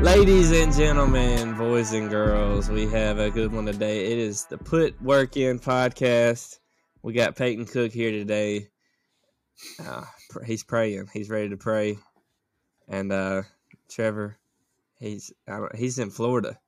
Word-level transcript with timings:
Ladies 0.00 0.50
and 0.50 0.72
gentlemen, 0.72 1.58
boys 1.58 1.92
and 1.92 2.08
girls, 2.08 2.70
we 2.70 2.86
have 2.86 3.18
a 3.18 3.30
good 3.30 3.52
one 3.52 3.66
today. 3.66 4.10
It 4.10 4.16
is 4.16 4.46
the 4.46 4.56
Put 4.56 5.00
Work 5.02 5.36
In 5.36 5.58
podcast. 5.58 6.58
We 7.02 7.12
got 7.12 7.36
Peyton 7.36 7.66
Cook 7.66 7.92
here 7.92 8.10
today. 8.10 8.68
Uh, 9.78 10.04
he's 10.46 10.64
praying. 10.64 11.10
He's 11.12 11.28
ready 11.28 11.50
to 11.50 11.58
pray. 11.58 11.98
And 12.88 13.12
uh, 13.12 13.42
Trevor, 13.90 14.38
he's 14.98 15.34
he's 15.76 15.98
in 15.98 16.08
Florida. 16.08 16.58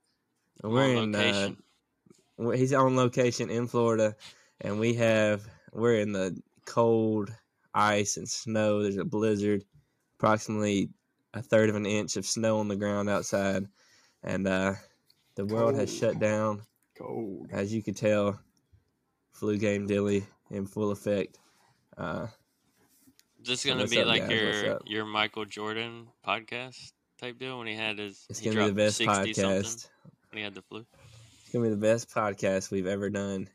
We're 0.62 0.98
On 0.98 1.14
in. 1.14 1.56
Uh, 2.38 2.50
he's 2.50 2.74
on 2.74 2.96
location 2.96 3.48
in 3.48 3.66
Florida, 3.66 4.14
and 4.60 4.78
we 4.78 4.92
have 4.94 5.42
we're 5.72 6.00
in 6.00 6.12
the 6.12 6.38
cold 6.66 7.30
ice 7.72 8.18
and 8.18 8.28
snow. 8.28 8.82
There's 8.82 8.98
a 8.98 9.06
blizzard, 9.06 9.64
approximately 10.18 10.90
a 11.34 11.42
third 11.42 11.70
of 11.70 11.76
an 11.76 11.86
inch 11.86 12.16
of 12.16 12.26
snow 12.26 12.58
on 12.58 12.68
the 12.68 12.76
ground 12.76 13.08
outside, 13.08 13.66
and 14.22 14.46
uh, 14.46 14.74
the 15.34 15.46
world 15.46 15.74
has 15.76 15.94
shut 15.94 16.18
down. 16.18 16.62
Cold. 16.98 17.48
As 17.50 17.72
you 17.72 17.82
could 17.82 17.96
tell, 17.96 18.38
flu 19.32 19.56
game 19.56 19.86
dilly 19.86 20.24
in 20.50 20.66
full 20.66 20.90
effect. 20.90 21.38
Uh, 21.96 22.26
Is 23.40 23.48
this 23.48 23.60
So 23.62 23.70
gonna 23.70 23.86
be 23.86 24.00
up, 24.00 24.06
like 24.06 24.22
guys? 24.22 24.30
Your 24.30 24.80
your 24.86 25.04
Michael 25.04 25.44
Jordan 25.44 26.08
podcast 26.26 26.92
type 27.20 27.38
deal 27.38 27.58
when 27.58 27.66
he 27.66 27.74
had 27.74 27.98
his 27.98 28.24
it's 28.28 28.40
gonna 28.40 28.56
be 28.56 28.66
the 28.66 28.74
best 28.74 29.00
podcast. 29.00 29.88
when 30.30 30.38
he 30.38 30.42
had 30.42 30.54
the 30.54 30.62
flu. 30.62 30.84
It's 31.42 31.52
gonna 31.52 31.64
be 31.64 31.70
the 31.70 31.76
best 31.76 32.10
podcast 32.10 32.70
we've 32.70 32.86
ever 32.86 33.10
done. 33.10 33.48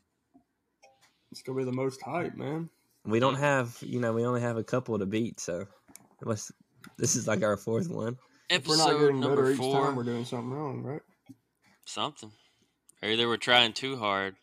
It's 1.30 1.42
gonna 1.42 1.58
be 1.58 1.64
the 1.64 1.72
most 1.72 2.02
hype, 2.02 2.36
man. 2.36 2.70
We 3.04 3.20
don't 3.20 3.36
have, 3.36 3.76
you 3.80 4.00
know, 4.00 4.12
we 4.12 4.24
only 4.24 4.40
have 4.40 4.56
a 4.56 4.64
couple 4.64 4.98
to 4.98 5.06
beat, 5.06 5.40
so 5.40 5.66
unless 6.20 6.52
this 6.96 7.16
is 7.16 7.26
like 7.26 7.42
our 7.42 7.56
fourth 7.56 7.88
one. 7.88 8.16
If 8.50 8.66
we're 8.66 8.76
not 8.76 8.88
Episode 8.90 9.00
getting 9.00 9.20
better 9.20 9.34
number 9.34 9.50
each 9.52 9.58
four, 9.58 9.84
time, 9.86 9.96
we're 9.96 10.02
doing 10.04 10.24
something 10.24 10.50
wrong, 10.50 10.82
right? 10.82 11.02
something. 11.84 12.30
Or 13.02 13.08
either 13.08 13.28
we're 13.28 13.36
trying 13.36 13.72
too 13.72 13.96
hard, 13.96 14.36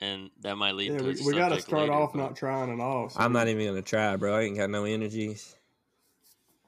and 0.00 0.30
that 0.40 0.56
might 0.56 0.74
lead 0.74 0.92
Yeah, 0.92 0.98
to. 0.98 1.04
we, 1.04 1.14
we 1.24 1.32
got 1.34 1.50
to 1.50 1.60
start 1.60 1.82
later, 1.82 1.92
off 1.92 2.14
not 2.14 2.36
trying 2.36 2.72
at 2.72 2.80
all. 2.80 3.08
so 3.08 3.20
I'm 3.20 3.32
not 3.32 3.48
even 3.48 3.66
gonna 3.66 3.82
try, 3.82 4.16
bro. 4.16 4.36
I 4.36 4.42
ain't 4.42 4.56
got 4.56 4.70
no 4.70 4.84
energies. 4.84 5.54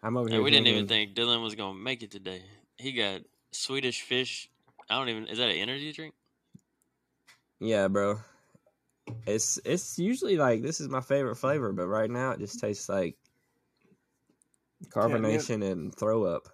I'm 0.02 0.16
over 0.16 0.28
Yeah, 0.28 0.36
here. 0.36 0.42
we 0.42 0.50
didn't 0.50 0.66
even 0.68 0.86
drinking- 0.86 1.14
think 1.14 1.28
Dylan 1.28 1.42
was 1.42 1.54
gonna 1.54 1.78
make 1.78 2.02
it 2.02 2.10
today. 2.10 2.42
He 2.78 2.92
got 2.92 3.22
Swedish 3.52 4.02
fish. 4.02 4.48
I 4.90 4.98
don't 4.98 5.08
even. 5.08 5.26
Is 5.28 5.38
that 5.38 5.48
an 5.50 5.56
energy 5.56 5.92
drink? 5.92 6.14
Yeah, 7.60 7.88
bro. 7.88 8.18
It's 9.26 9.58
it's 9.64 9.98
usually 9.98 10.36
like 10.36 10.62
this 10.62 10.80
is 10.80 10.88
my 10.88 11.00
favorite 11.00 11.36
flavor, 11.36 11.72
but 11.72 11.86
right 11.86 12.10
now 12.10 12.30
it 12.32 12.38
just 12.38 12.60
tastes 12.60 12.88
like 12.88 13.16
carbonation 14.90 15.62
and 15.70 15.94
throw 15.94 16.24
up. 16.24 16.48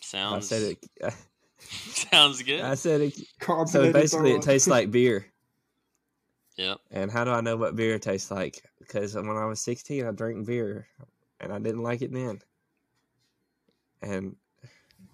Sounds. 0.00 0.52
I 0.52 0.56
said 0.56 0.62
it. 1.02 1.14
sounds 1.60 2.42
good. 2.42 2.60
I 2.60 2.74
said 2.76 3.00
it. 3.00 3.18
So 3.66 3.92
basically, 3.92 4.32
it 4.32 4.42
tastes 4.42 4.68
like 4.68 4.90
beer. 4.90 5.26
Yep. 6.56 6.78
And 6.90 7.10
how 7.10 7.24
do 7.24 7.30
I 7.30 7.40
know 7.40 7.56
what 7.56 7.76
beer 7.76 7.98
tastes 7.98 8.30
like? 8.30 8.62
Because 8.78 9.14
when 9.14 9.28
I 9.28 9.44
was 9.46 9.60
16, 9.60 10.06
I 10.06 10.10
drank 10.12 10.46
beer, 10.46 10.86
and 11.40 11.52
I 11.52 11.58
didn't 11.58 11.82
like 11.82 12.02
it 12.02 12.12
then. 12.12 12.40
And 14.02 14.36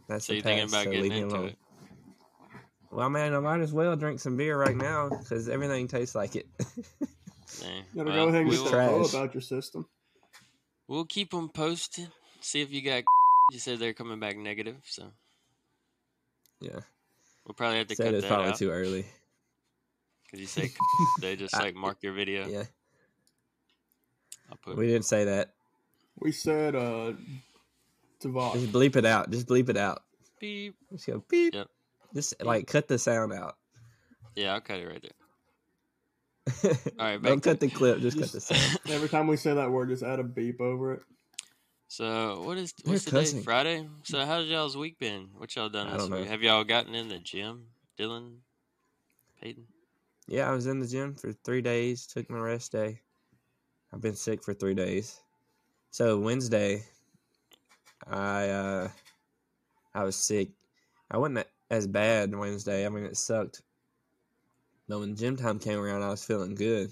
that's 0.09 0.27
So 0.27 0.33
the 0.33 0.37
you're 0.37 0.43
thinking 0.43 0.69
about 0.69 0.85
so 0.85 0.91
getting 0.91 1.03
leave 1.03 1.13
me 1.13 1.21
into 1.21 1.37
alone. 1.37 1.49
it? 1.49 1.59
Well, 2.91 3.11
man, 3.11 3.35
I 3.35 3.41
might 3.41 3.61
as 3.61 3.73
well 3.73 3.97
drink 3.97 4.21
some 4.21 4.37
beer 4.37 4.57
right 4.57 4.77
now 4.77 5.09
because 5.09 5.49
everything 5.49 5.89
tastes 5.89 6.15
like 6.15 6.37
it. 6.37 6.47
Dang. 7.61 7.85
You 7.93 8.05
gotta 8.05 8.11
Well, 8.11 8.25
go 8.27 8.29
ahead 8.29 8.41
and 8.43 8.49
we 8.51 8.57
get 8.57 8.65
will- 8.65 8.71
that 9.03 9.15
about 9.17 9.35
your 9.35 9.41
system. 9.41 9.87
We'll 10.89 11.05
keep 11.07 11.31
them 11.31 11.49
posted. 11.49 12.09
See 12.41 12.61
if 12.61 12.73
you 12.73 12.83
got. 12.83 13.03
You 13.53 13.59
said 13.59 13.79
they're 13.79 13.93
coming 13.93 14.19
back 14.19 14.39
negative, 14.39 14.77
so 14.85 15.13
yeah, 16.61 16.81
we'll 17.47 17.55
probably 17.55 17.77
have 17.77 17.89
to 17.89 17.95
said 17.95 18.07
cut 18.07 18.15
it's 18.15 18.23
that 18.23 18.29
probably 18.29 18.53
out 18.53 18.57
too 18.57 18.71
early. 18.71 19.05
because 20.25 20.41
you 20.41 20.47
say 20.47 20.73
they 21.21 21.37
just 21.37 21.53
like 21.53 21.75
mark 21.75 21.99
your 22.01 22.15
video. 22.15 22.49
Yeah, 22.49 22.63
I'll 24.51 24.57
put. 24.57 24.79
we 24.79 24.87
didn't 24.87 25.05
say 25.05 25.25
that. 25.25 25.51
We 26.21 26.33
said 26.33 26.75
uh, 26.75 27.13
Just 28.23 28.73
bleep 28.73 28.97
it 28.97 29.05
out. 29.05 29.31
Just 29.31 29.47
bleep 29.47 29.69
it 29.69 29.77
out. 29.77 30.03
beep. 30.41 30.75
Just 30.91 31.07
go 31.07 31.23
beep. 31.29 31.55
Yep. 31.55 31.69
Just 32.15 32.43
like 32.43 32.67
cut 32.67 32.89
the 32.89 32.99
sound 32.99 33.35
out. 33.35 33.57
Yeah, 34.37 34.55
I'll 34.55 34.63
cut 34.63 34.79
it 34.79 34.89
right 34.89 35.03
there. 35.03 35.11
All 36.65 36.71
right, 36.99 37.23
Don't 37.23 37.43
cut 37.43 37.61
the 37.61 37.69
clip. 37.69 38.01
Just 38.01 38.19
cut 38.19 38.31
the 38.31 38.41
sound. 38.41 38.79
Every 38.89 39.09
time 39.09 39.27
we 39.27 39.37
say 39.37 39.55
that 39.55 39.71
word, 39.71 39.89
just 39.89 40.03
add 40.03 40.21
a 40.21 40.25
beep 40.25 40.61
over 40.61 40.95
it. 40.95 41.01
So 41.89 42.43
what 42.43 42.59
is 42.59 42.73
They're 42.85 42.93
what's 42.93 43.05
today? 43.05 43.21
cussing. 43.21 43.43
Friday. 43.43 43.89
So 44.03 44.25
how's 44.25 44.47
y'all's 44.47 44.77
week 44.77 44.99
been? 44.99 45.29
What 45.37 45.55
y'all 45.55 45.69
done 45.69 45.93
this 45.93 46.09
week? 46.09 46.29
Have 46.29 46.43
y'all 46.43 46.65
gotten 46.65 46.95
in 46.95 47.09
the 47.09 47.19
gym, 47.19 47.67
Dylan, 47.99 48.39
Peyton? 49.41 49.65
Yeah, 50.27 50.51
I 50.51 50.55
was 50.55 50.67
in 50.67 50.81
the 50.81 50.87
gym 50.87 51.15
for 51.15 51.33
three 51.45 51.63
days. 51.63 52.07
Took 52.07 52.29
my 52.31 52.39
rest 52.39 52.73
day. 52.73 53.01
I've 53.93 54.01
been 54.01 54.17
sick 54.17 54.43
for 54.43 54.55
three 54.55 54.75
days. 54.75 55.21
So 55.91 56.19
Wednesday, 56.19 56.83
I 58.07 58.49
uh, 58.49 58.89
I 59.95 60.03
was 60.03 60.17
sick. 60.17 60.49
I 61.11 61.19
wasn't 61.19 61.47
as 61.71 61.87
bad 61.87 62.35
Wednesday. 62.35 62.85
I 62.85 62.89
mean, 62.89 63.05
it 63.05 63.17
sucked. 63.17 63.63
But 64.89 65.01
when 65.01 65.17
gym 65.17 65.37
time 65.37 65.59
came 65.59 65.79
around, 65.79 66.03
I 66.03 66.11
was 66.11 66.25
feeling 66.25 66.55
good. 66.55 66.91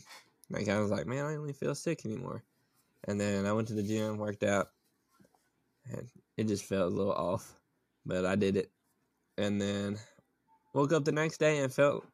Like 0.51 0.69
I 0.69 0.81
was 0.81 0.91
like, 0.91 1.07
man, 1.07 1.25
I 1.25 1.35
don't 1.35 1.43
even 1.43 1.55
feel 1.55 1.75
sick 1.75 2.05
anymore. 2.05 2.43
And 3.05 3.21
then 3.21 3.47
I 3.47 3.53
went 3.53 3.69
to 3.69 3.75
the 3.75 3.83
gym, 3.83 4.19
worked 4.19 4.45
out, 4.45 4.69
and 5.91 6.09
it 6.37 6.49
just 6.49 6.65
felt 6.65 6.93
a 6.93 6.95
little 6.95 7.13
off. 7.13 7.55
But 8.07 8.25
I 8.25 8.37
did 8.37 8.57
it. 8.57 8.71
And 9.39 9.61
then 9.61 9.99
woke 10.75 10.93
up 10.93 11.05
the 11.05 11.13
next 11.13 11.39
day 11.39 11.59
and 11.59 11.73
felt 11.73 12.07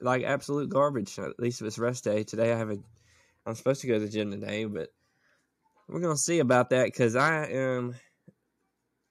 like 0.00 0.22
absolute 0.24 0.70
garbage. 0.70 1.18
At 1.18 1.38
least 1.38 1.60
it 1.60 1.64
was 1.64 1.78
rest 1.78 2.04
day. 2.04 2.24
Today 2.24 2.52
I 2.52 2.56
have 2.56 2.70
a. 2.70 2.78
I'm 3.46 3.54
supposed 3.54 3.80
to 3.82 3.86
go 3.86 3.94
to 3.94 4.04
the 4.04 4.10
gym 4.10 4.30
today, 4.30 4.64
but 4.64 4.90
we're 5.88 6.00
gonna 6.00 6.16
see 6.16 6.38
about 6.38 6.70
that 6.70 6.86
because 6.86 7.16
I 7.16 7.46
am 7.46 7.94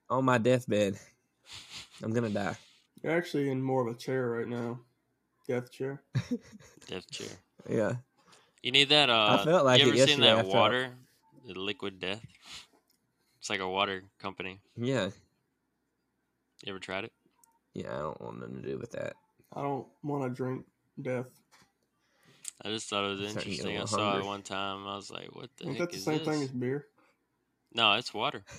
on 0.10 0.26
my 0.26 0.38
deathbed. 0.38 0.98
I'm 2.04 2.14
gonna 2.14 2.30
die. 2.30 2.56
You're 3.02 3.18
actually 3.18 3.50
in 3.50 3.62
more 3.62 3.88
of 3.88 3.96
a 3.96 3.98
chair 3.98 4.30
right 4.30 4.48
now. 4.48 4.80
Death 5.48 5.72
chair. 5.72 6.02
Death 6.88 7.10
chair. 7.12 7.28
Yeah, 7.70 7.94
You 8.62 8.72
need 8.72 8.90
that. 8.90 9.10
Uh, 9.10 9.38
I 9.42 9.44
felt 9.46 9.66
like 9.66 9.80
you 9.82 9.88
it 9.88 9.90
ever 9.90 9.98
seen 9.98 10.08
yesterday, 10.08 10.32
I 10.32 10.36
that 10.36 10.44
felt- 10.46 10.56
water? 10.56 10.90
The 11.48 11.54
liquid 11.58 12.00
death. 12.00 12.22
It's 13.40 13.50
like 13.50 13.62
a 13.62 13.70
water 13.70 14.04
company. 14.20 14.60
yeah, 14.76 15.06
You 16.64 16.70
ever 16.70 16.80
tried 16.80 17.06
it? 17.06 17.14
yeah. 17.74 17.94
I 17.96 18.00
don't 18.00 18.20
want 18.22 18.40
nothing 18.42 18.62
to 18.62 18.68
do 18.70 18.78
with 18.78 18.92
that. 18.92 19.14
I 19.56 19.62
don't 19.62 19.88
want 20.04 20.24
to 20.24 20.30
drink 20.36 20.66
death. 21.02 21.28
I 22.66 22.70
just 22.70 22.90
thought 22.90 23.06
it 23.06 23.18
was 23.20 23.30
Starting 23.32 23.52
to 23.52 23.58
get 23.58 23.66
a 23.66 23.70
interesting. 23.70 23.82
I 23.82 23.86
saw 23.86 24.12
hungry. 24.12 24.26
it 24.26 24.28
one 24.28 24.42
time. 24.42 24.86
I 24.88 24.96
was 24.96 25.10
like, 25.12 25.34
"What 25.34 25.50
the 25.58 25.68
Ain't 25.70 25.78
heck 25.78 25.80
that 25.88 25.92
the 25.92 25.98
is 25.98 26.04
same 26.04 26.18
this?" 26.18 26.28
thing 26.28 26.42
as 26.44 26.50
beer? 26.52 26.88
No, 27.74 27.94
it's 27.94 28.14
water. 28.14 28.44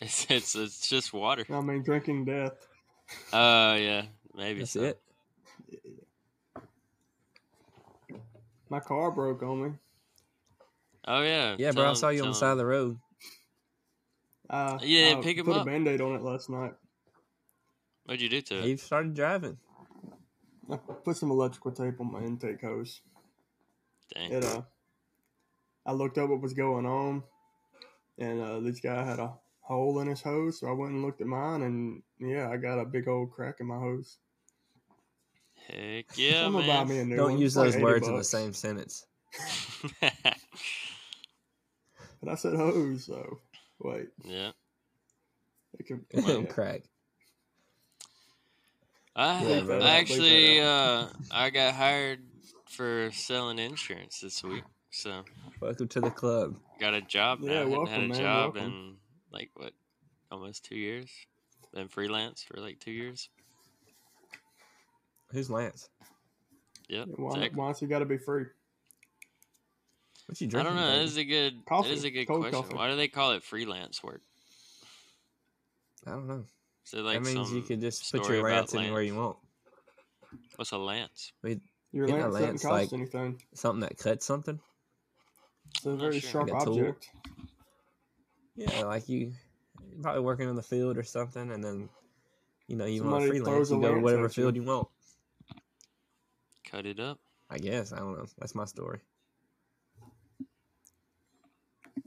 It's 0.00 0.26
it's 0.30 0.54
it's 0.54 0.88
just 0.88 1.12
water. 1.12 1.44
I 1.50 1.60
mean, 1.60 1.82
drinking 1.82 2.24
death. 2.26 2.52
Uh, 3.32 3.76
yeah, 3.80 4.02
maybe 4.32 4.60
That's 4.60 4.72
so. 4.72 4.82
it. 4.82 5.00
My 8.70 8.80
car 8.80 9.10
broke 9.10 9.42
on 9.42 9.62
me. 9.62 9.70
Oh 11.06 11.22
yeah. 11.22 11.56
Yeah, 11.58 11.72
bro. 11.72 11.90
I 11.90 11.92
saw 11.94 12.10
you 12.10 12.22
on 12.22 12.28
the 12.28 12.34
side 12.34 12.52
of 12.52 12.58
the 12.58 12.66
road. 12.66 12.98
Uh, 14.50 14.78
Yeah, 14.82 15.16
I 15.18 15.22
pick 15.22 15.38
'em 15.38 15.44
put 15.46 15.56
up. 15.56 15.62
a 15.62 15.64
band-aid 15.64 16.00
on 16.00 16.14
it 16.14 16.22
last 16.22 16.50
night. 16.50 16.74
What'd 18.04 18.20
you 18.20 18.28
do 18.28 18.40
to 18.42 18.58
it? 18.60 18.66
You 18.66 18.76
started 18.76 19.14
driving. 19.14 19.58
I 20.70 20.76
put 20.76 21.16
some 21.16 21.30
electrical 21.30 21.72
tape 21.72 22.00
on 22.00 22.12
my 22.12 22.20
intake 22.20 22.60
hose. 22.60 23.00
Dang. 24.14 24.32
It 24.32 24.44
uh, 24.44 24.62
I 25.86 25.92
looked 25.92 26.18
up 26.18 26.28
what 26.28 26.40
was 26.42 26.52
going 26.54 26.84
on, 26.84 27.22
and 28.18 28.40
uh, 28.40 28.60
this 28.60 28.80
guy 28.80 29.02
had 29.04 29.18
a 29.18 29.32
hole 29.60 30.00
in 30.00 30.08
his 30.08 30.20
hose, 30.22 30.60
so 30.60 30.68
I 30.68 30.72
went 30.72 30.92
and 30.92 31.02
looked 31.02 31.20
at 31.22 31.26
mine, 31.26 31.62
and 31.62 32.02
yeah, 32.18 32.50
I 32.50 32.56
got 32.58 32.78
a 32.78 32.84
big 32.84 33.08
old 33.08 33.30
crack 33.32 33.56
in 33.60 33.66
my 33.66 33.78
hose. 33.78 34.18
Heck 35.68 36.06
yeah, 36.16 36.46
I'm 36.46 36.52
gonna 36.52 36.66
buy 36.66 36.84
me 36.84 36.98
a 36.98 37.04
new 37.04 37.16
Don't 37.16 37.32
one. 37.32 37.40
use 37.40 37.52
It's 37.52 37.56
like 37.56 37.66
those 37.66 37.74
80 37.76 37.84
words 37.84 38.08
in 38.08 38.16
the 38.16 38.24
same 38.24 38.52
sentence. 38.54 39.06
and 40.02 40.12
I 42.30 42.34
said 42.34 42.54
hose, 42.54 43.04
so 43.06 43.38
wait, 43.80 44.08
yeah. 44.24 44.50
it 45.78 45.86
can, 45.86 46.04
Well, 46.14 46.40
yeah. 46.42 46.46
Crack. 46.46 46.82
I, 49.14 49.44
Yeah, 49.44 49.60
bro. 49.62 49.80
I 49.80 49.96
actually 49.98 50.60
uh 50.60 51.06
I 51.30 51.50
got 51.50 51.74
hired 51.74 52.20
for 52.70 53.10
selling 53.12 53.58
insurance 53.58 54.20
this 54.20 54.42
week. 54.42 54.64
So 54.90 55.24
Welcome 55.60 55.88
to 55.88 56.00
the 56.00 56.10
club. 56.10 56.56
got 56.80 56.94
a 56.94 57.00
job 57.02 57.40
now. 57.40 57.52
Yeah, 57.52 57.58
Hadn't 57.58 57.70
welcome, 57.72 57.92
had 57.92 58.02
a 58.04 58.08
man, 58.08 58.18
job 58.20 58.54
welcome. 58.54 58.72
in 58.72 58.96
like 59.32 59.50
what 59.54 59.72
almost 60.30 60.64
two 60.64 60.76
years. 60.76 61.10
Been 61.74 61.88
freelance 61.88 62.42
for 62.42 62.58
like 62.60 62.80
two 62.80 62.92
years. 62.92 63.28
Who's 65.32 65.50
Lance? 65.50 65.88
Yeah, 66.88 67.04
Why, 67.16 67.34
exactly. 67.36 67.58
why 67.60 67.74
you 67.80 67.86
got 67.86 67.98
to 67.98 68.06
be 68.06 68.16
free? 68.18 68.46
What 70.26 70.40
you 70.40 70.48
I 70.48 70.62
don't 70.62 70.74
know. 70.76 70.86
That 70.86 70.92
baby? 70.94 71.04
is 71.04 71.16
a 71.18 71.24
good. 71.24 71.64
Coffee. 71.66 71.88
That 71.88 71.94
is 71.94 72.04
a 72.04 72.10
good 72.10 72.26
Cold 72.26 72.40
question. 72.40 72.62
coffee. 72.62 72.74
Why 72.76 72.88
do 72.90 72.96
they 72.96 73.08
call 73.08 73.32
it 73.32 73.42
freelance 73.42 74.02
work? 74.02 74.22
I 76.06 76.10
don't 76.12 76.26
know. 76.28 76.44
Is 76.86 76.94
it 76.94 77.02
like 77.02 77.22
that 77.22 77.34
means 77.34 77.50
you 77.52 77.60
some 77.60 77.68
could 77.68 77.80
just 77.80 78.10
put 78.12 78.24
story 78.24 78.38
your 78.38 78.48
about 78.48 78.56
lance 78.60 78.74
anywhere 78.74 79.02
you 79.02 79.14
want. 79.16 79.36
What's 80.56 80.72
a 80.72 80.78
lance? 80.78 81.32
Your 81.92 82.06
Yeah, 82.08 82.14
lance 82.14 82.24
doesn't 82.24 82.42
lance, 82.42 82.62
cost 82.62 82.72
like- 82.72 82.92
anything. 82.92 83.42
Something 83.54 83.80
that 83.80 83.96
cuts 83.98 84.24
something. 84.26 84.58
It's 85.76 85.84
a 85.84 85.90
not 85.90 85.98
very 86.00 86.20
sure. 86.20 86.30
sharp 86.30 86.50
Like 86.50 86.62
a 86.62 86.64
tool? 86.64 86.78
object. 86.78 87.08
Yeah, 88.56 88.84
like 88.84 89.08
you 89.08 89.32
you're 89.90 90.02
probably 90.02 90.22
working 90.22 90.48
in 90.48 90.56
the 90.56 90.62
field 90.62 90.96
or 90.98 91.02
something, 91.02 91.50
and 91.52 91.62
then 91.62 91.88
you 92.66 92.76
know 92.76 92.86
you 92.86 93.00
Somebody 93.00 93.26
want 93.26 93.36
to 93.38 93.44
throws 93.44 93.68
freelance. 93.68 93.70
a 93.70 93.74
You 93.74 93.80
go 93.80 93.94
to 93.94 94.00
whatever 94.00 94.24
at 94.26 94.36
you. 94.36 94.42
field 94.42 94.56
you 94.56 94.62
want. 94.64 94.88
Cut 96.70 96.86
it 96.86 97.00
up. 97.00 97.18
I 97.50 97.58
guess 97.58 97.92
I 97.92 97.98
don't 97.98 98.16
know. 98.18 98.26
That's 98.38 98.54
my 98.54 98.66
story. 98.66 99.00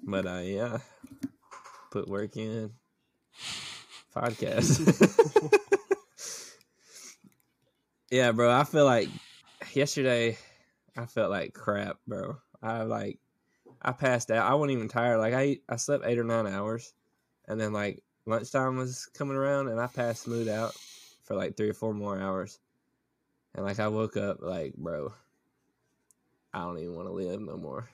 But 0.03 0.25
uh, 0.25 0.41
yeah, 0.43 0.77
put 1.91 2.07
work 2.07 2.37
in. 2.37 2.71
Podcast. 4.15 5.51
yeah, 8.11 8.31
bro. 8.31 8.51
I 8.51 8.63
feel 8.63 8.85
like 8.85 9.09
yesterday. 9.73 10.37
I 10.97 11.05
felt 11.05 11.31
like 11.31 11.53
crap, 11.53 11.97
bro. 12.05 12.37
I 12.61 12.83
like 12.83 13.19
I 13.81 13.93
passed 13.93 14.29
out. 14.29 14.49
I 14.49 14.53
wasn't 14.53 14.73
even 14.77 14.89
tired. 14.89 15.17
Like 15.17 15.33
I 15.33 15.59
I 15.69 15.77
slept 15.77 16.05
eight 16.05 16.19
or 16.19 16.23
nine 16.23 16.45
hours, 16.45 16.93
and 17.47 17.59
then 17.59 17.73
like 17.73 18.03
lunchtime 18.25 18.77
was 18.77 19.07
coming 19.13 19.37
around, 19.37 19.69
and 19.69 19.79
I 19.79 19.87
passed 19.87 20.23
smooth 20.23 20.49
out 20.49 20.75
for 21.23 21.35
like 21.35 21.57
three 21.57 21.69
or 21.69 21.73
four 21.73 21.93
more 21.93 22.19
hours. 22.19 22.59
And 23.55 23.63
like 23.65 23.79
I 23.79 23.87
woke 23.87 24.17
up 24.17 24.41
like, 24.41 24.75
bro, 24.75 25.13
I 26.53 26.59
don't 26.59 26.79
even 26.79 26.95
want 26.95 27.07
to 27.09 27.13
live 27.13 27.41
no 27.41 27.57
more. 27.57 27.89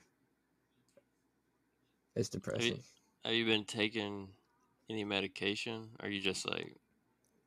It's 2.16 2.28
depressing. 2.28 2.84
Have 3.24 3.34
you 3.36 3.46
been 3.46 3.66
taking 3.66 4.34
any 4.90 5.04
medication? 5.04 5.96
Or 6.00 6.08
are 6.08 6.10
you 6.10 6.22
just 6.22 6.48
like 6.50 6.78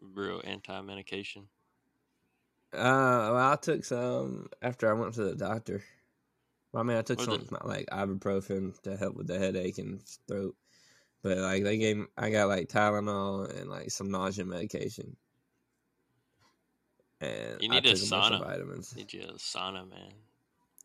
real 0.01 0.41
anti 0.45 0.81
medication? 0.83 1.49
Uh, 2.73 3.35
well, 3.35 3.53
I 3.53 3.57
took 3.57 3.85
some 3.85 4.49
after 4.63 4.89
I 4.89 4.93
went 4.99 5.15
to 5.15 5.25
the 5.25 5.35
doctor. 5.37 5.83
Well, 6.73 6.83
I 6.83 6.87
mean, 6.87 6.97
I 6.99 7.03
took 7.03 7.21
some 7.21 7.47
the- 7.49 7.59
like 7.65 7.87
ibuprofen 7.89 8.81
to 8.83 8.97
help 8.97 9.17
with 9.17 9.29
the 9.29 9.39
headache 9.39 9.79
and 9.79 10.03
throat, 10.29 10.57
but 11.23 11.39
like 11.39 11.65
they 11.65 11.79
gave, 11.79 12.07
I 12.19 12.31
got 12.31 12.49
like 12.49 12.69
Tylenol 12.69 13.51
and 13.59 13.71
like 13.71 13.91
some 13.93 14.11
nausea 14.11 14.45
medication. 14.47 15.17
And 17.21 17.61
You 17.61 17.69
I 17.71 17.75
need 17.81 17.87
a 17.87 17.89
bunch 17.91 17.93
of 18.03 18.09
sauna. 18.09 18.39
vitamins. 18.41 18.97
Need 18.97 19.13
you 19.13 19.23
a 19.23 19.33
sauna, 19.35 19.89
man. 19.89 20.13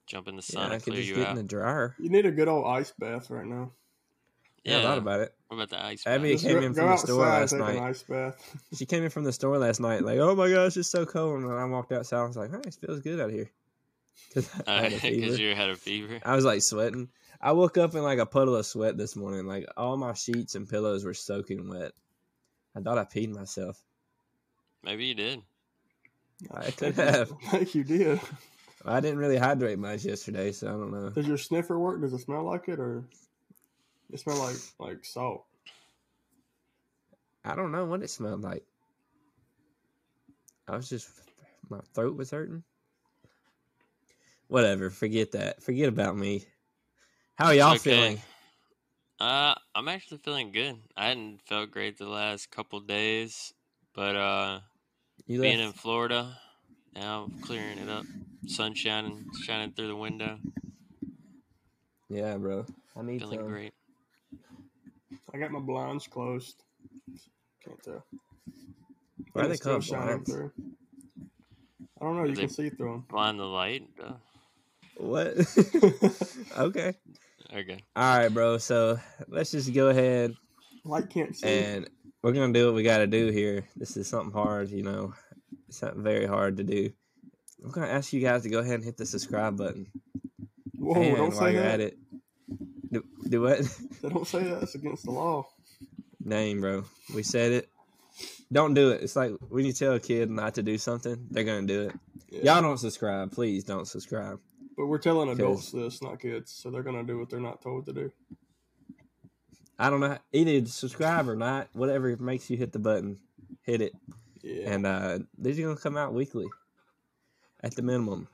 Jump 0.07 0.27
in 0.27 0.35
the 0.35 0.41
sauna, 0.41 0.53
Yeah, 0.53 0.59
sauna, 0.59 0.71
I 0.71 0.73
could 0.75 0.83
clear 0.83 0.97
just 0.97 1.09
you 1.09 1.15
get 1.15 1.23
out. 1.23 1.29
in 1.31 1.35
the 1.37 1.43
dryer. 1.43 1.95
You 1.99 2.09
need 2.09 2.25
a 2.25 2.31
good 2.31 2.47
old 2.47 2.67
ice 2.67 2.91
bath 2.97 3.29
right 3.29 3.45
now. 3.45 3.71
Yeah, 4.63 4.79
I 4.79 4.81
thought 4.81 4.97
about 4.97 5.19
it. 5.21 5.33
What 5.47 5.57
about 5.57 5.69
the 5.69 5.83
ice? 5.83 6.03
Abby 6.07 6.31
bath? 6.33 6.41
Just 6.41 6.45
came 6.45 6.57
in 6.63 6.73
from 6.73 6.89
the 6.89 6.97
store 6.97 7.25
last 7.25 7.51
take 7.51 7.59
night. 7.59 7.77
an 7.77 7.83
ice 7.83 8.03
bath. 8.03 8.57
She 8.77 8.85
came 8.85 9.03
in 9.03 9.09
from 9.09 9.23
the 9.23 9.31
store 9.31 9.57
last 9.57 9.79
night, 9.79 10.03
like, 10.03 10.17
"Oh 10.19 10.35
my 10.35 10.49
gosh, 10.49 10.75
it's 10.75 10.89
so 10.89 11.05
cold!" 11.05 11.43
And 11.43 11.51
I 11.51 11.65
walked 11.65 11.91
outside. 11.91 12.19
I 12.19 12.25
was 12.25 12.35
like, 12.35 12.51
"Hey, 12.51 12.61
it 12.65 12.73
feels 12.75 12.99
good 13.01 13.19
out 13.19 13.31
here." 13.31 13.49
Because 14.29 14.49
I 14.67 14.81
had 14.81 14.93
a 14.93 14.99
fever. 14.99 15.21
Because 15.21 15.39
you 15.39 15.55
had 15.55 15.69
a 15.69 15.75
fever. 15.75 16.19
I 16.25 16.35
was 16.35 16.45
like 16.45 16.61
sweating. 16.61 17.09
I 17.39 17.51
woke 17.51 17.77
up 17.77 17.93
in 17.95 18.01
like 18.01 18.19
a 18.19 18.25
puddle 18.25 18.55
of 18.55 18.65
sweat 18.65 18.97
this 18.97 19.15
morning. 19.15 19.45
Like 19.45 19.65
all 19.77 19.97
my 19.97 20.13
sheets 20.13 20.55
and 20.55 20.67
pillows 20.67 21.03
were 21.05 21.13
soaking 21.13 21.69
wet. 21.69 21.91
I 22.75 22.81
thought 22.81 22.97
I 22.97 23.03
peed 23.05 23.29
myself. 23.29 23.81
Maybe 24.83 25.05
you 25.05 25.15
did. 25.15 25.41
I 26.51 26.71
could 26.71 26.95
have. 26.95 27.29
Thank 27.45 27.75
you, 27.75 27.83
did. 27.83 28.19
I 28.85 28.99
didn't 28.99 29.19
really 29.19 29.37
hydrate 29.37 29.79
much 29.79 30.05
yesterday, 30.05 30.51
so 30.51 30.67
I 30.67 30.71
don't 30.71 30.91
know. 30.91 31.09
Does 31.09 31.27
your 31.27 31.37
sniffer 31.37 31.79
work? 31.79 32.01
Does 32.01 32.13
it 32.13 32.19
smell 32.19 32.43
like 32.43 32.67
it, 32.67 32.79
or 32.79 33.03
it 34.11 34.19
smell 34.19 34.37
like 34.37 34.57
like 34.79 35.05
salt? 35.05 35.45
I 37.43 37.55
don't 37.55 37.71
know 37.71 37.85
what 37.85 38.03
it 38.03 38.09
smelled 38.09 38.41
like. 38.41 38.63
I 40.67 40.75
was 40.75 40.89
just 40.89 41.09
my 41.69 41.79
throat 41.93 42.17
was 42.17 42.31
hurting. 42.31 42.63
Whatever, 44.47 44.89
forget 44.89 45.31
that. 45.31 45.63
Forget 45.63 45.89
about 45.89 46.15
me. 46.17 46.45
How 47.35 47.47
are 47.47 47.53
y'all 47.55 47.75
Okay. 47.75 47.77
feeling? 47.77 48.19
Uh, 49.19 49.55
I'm 49.73 49.87
actually 49.87 50.17
feeling 50.17 50.51
good. 50.51 50.77
I 50.95 51.07
hadn't 51.07 51.41
felt 51.47 51.71
great 51.71 51.97
the 51.97 52.07
last 52.07 52.51
couple 52.51 52.79
days, 52.81 53.53
but 53.93 54.15
uh, 54.15 54.59
You 55.27 55.41
being 55.41 55.57
left 55.57 55.67
in 55.67 55.73
Florida, 55.73 56.37
now 56.95 57.23
I'm 57.23 57.41
clearing 57.41 57.77
it 57.79 57.89
up. 57.89 58.05
Sun 58.47 58.75
shining, 58.75 59.25
shining 59.45 59.71
through 59.71 59.87
the 59.87 59.95
window. 59.95 60.39
Yeah, 62.09 62.37
bro. 62.37 62.65
I 62.95 63.01
need 63.01 63.21
Feeling 63.21 63.39
some. 63.39 63.47
great. 63.47 63.73
I 65.33 65.37
got 65.37 65.51
my 65.51 65.59
blinds 65.59 66.07
closed. 66.07 66.63
Can't 67.65 67.81
tell. 67.83 68.05
Why 69.33 69.43
are 69.43 69.47
they 69.47 69.53
it's 69.53 69.61
still 69.61 69.73
called 69.73 69.83
shining 69.83 70.07
blinds? 70.07 70.29
through. 70.29 70.51
I 71.99 72.05
don't 72.05 72.17
know. 72.17 72.23
You 72.25 72.35
can 72.35 72.49
see 72.49 72.69
through 72.69 72.91
them. 72.91 73.05
Blind 73.09 73.39
the 73.39 73.45
light. 73.45 73.87
Uh, 74.01 74.13
What? 74.97 75.33
okay. 76.57 76.93
okay. 77.53 77.79
All 77.95 78.17
right, 78.19 78.29
bro. 78.29 78.57
So 78.59 78.99
let's 79.27 79.51
just 79.51 79.73
go 79.73 79.87
ahead 79.89 80.35
Light 80.83 81.09
can't 81.09 81.35
see. 81.35 81.47
and 81.47 81.89
we're 82.25 82.31
gonna 82.31 82.51
do 82.51 82.65
what 82.65 82.73
we 82.73 82.81
got 82.81 82.97
to 82.97 83.07
do 83.07 83.27
here. 83.27 83.65
This 83.75 83.95
is 83.97 84.07
something 84.07 84.31
hard, 84.31 84.71
you 84.71 84.81
know. 84.81 85.13
It's 85.67 85.77
something 85.77 86.01
very 86.01 86.25
hard 86.25 86.57
to 86.57 86.63
do. 86.63 86.89
I'm 87.63 87.69
gonna 87.69 87.85
ask 87.85 88.13
you 88.13 88.19
guys 88.19 88.41
to 88.41 88.49
go 88.49 88.57
ahead 88.57 88.73
and 88.73 88.83
hit 88.83 88.97
the 88.97 89.05
subscribe 89.05 89.57
button. 89.57 89.85
Whoa! 90.73 91.03
and 91.03 91.17
don't 91.17 91.35
say 91.35 91.53
that. 91.53 91.65
at 91.65 91.79
it, 91.81 91.97
do, 92.91 93.03
do 93.29 93.41
what? 93.41 93.59
Don't 94.01 94.25
say 94.25 94.43
that. 94.43 94.63
It's 94.63 94.73
against 94.73 95.05
the 95.05 95.11
law. 95.11 95.47
Name, 96.19 96.61
bro. 96.61 96.85
We 97.13 97.21
said 97.21 97.51
it. 97.51 97.69
Don't 98.51 98.73
do 98.73 98.89
it. 98.89 99.03
It's 99.03 99.15
like 99.15 99.33
when 99.49 99.63
you 99.63 99.73
tell 99.73 99.93
a 99.93 99.99
kid 99.99 100.31
not 100.31 100.55
to 100.55 100.63
do 100.63 100.79
something, 100.79 101.27
they're 101.29 101.43
gonna 101.43 101.67
do 101.67 101.89
it. 101.89 101.95
Yeah. 102.31 102.53
Y'all 102.55 102.61
don't 102.63 102.79
subscribe. 102.79 103.33
Please 103.33 103.63
don't 103.63 103.87
subscribe. 103.87 104.39
But 104.75 104.87
we're 104.87 104.97
telling 104.97 105.29
adults 105.29 105.71
this, 105.71 106.01
not 106.01 106.19
kids, 106.19 106.51
so 106.51 106.71
they're 106.71 106.81
gonna 106.81 107.03
do 107.03 107.19
what 107.19 107.29
they're 107.29 107.39
not 107.39 107.61
told 107.61 107.85
to 107.85 107.93
do. 107.93 108.11
I 109.77 109.89
don't 109.89 109.99
know. 109.99 110.17
Either 110.31 110.65
subscribe 110.67 111.27
or 111.27 111.35
not. 111.35 111.67
Whatever 111.73 112.15
makes 112.17 112.49
you 112.49 112.57
hit 112.57 112.71
the 112.71 112.79
button, 112.79 113.17
hit 113.63 113.81
it. 113.81 113.93
Yeah. 114.41 114.71
And 114.71 114.85
uh, 114.85 115.19
these 115.37 115.59
are 115.59 115.63
gonna 115.63 115.75
come 115.75 115.97
out 115.97 116.13
weekly, 116.13 116.45
at 117.63 117.75
the 117.75 117.81
minimum, 117.81 118.27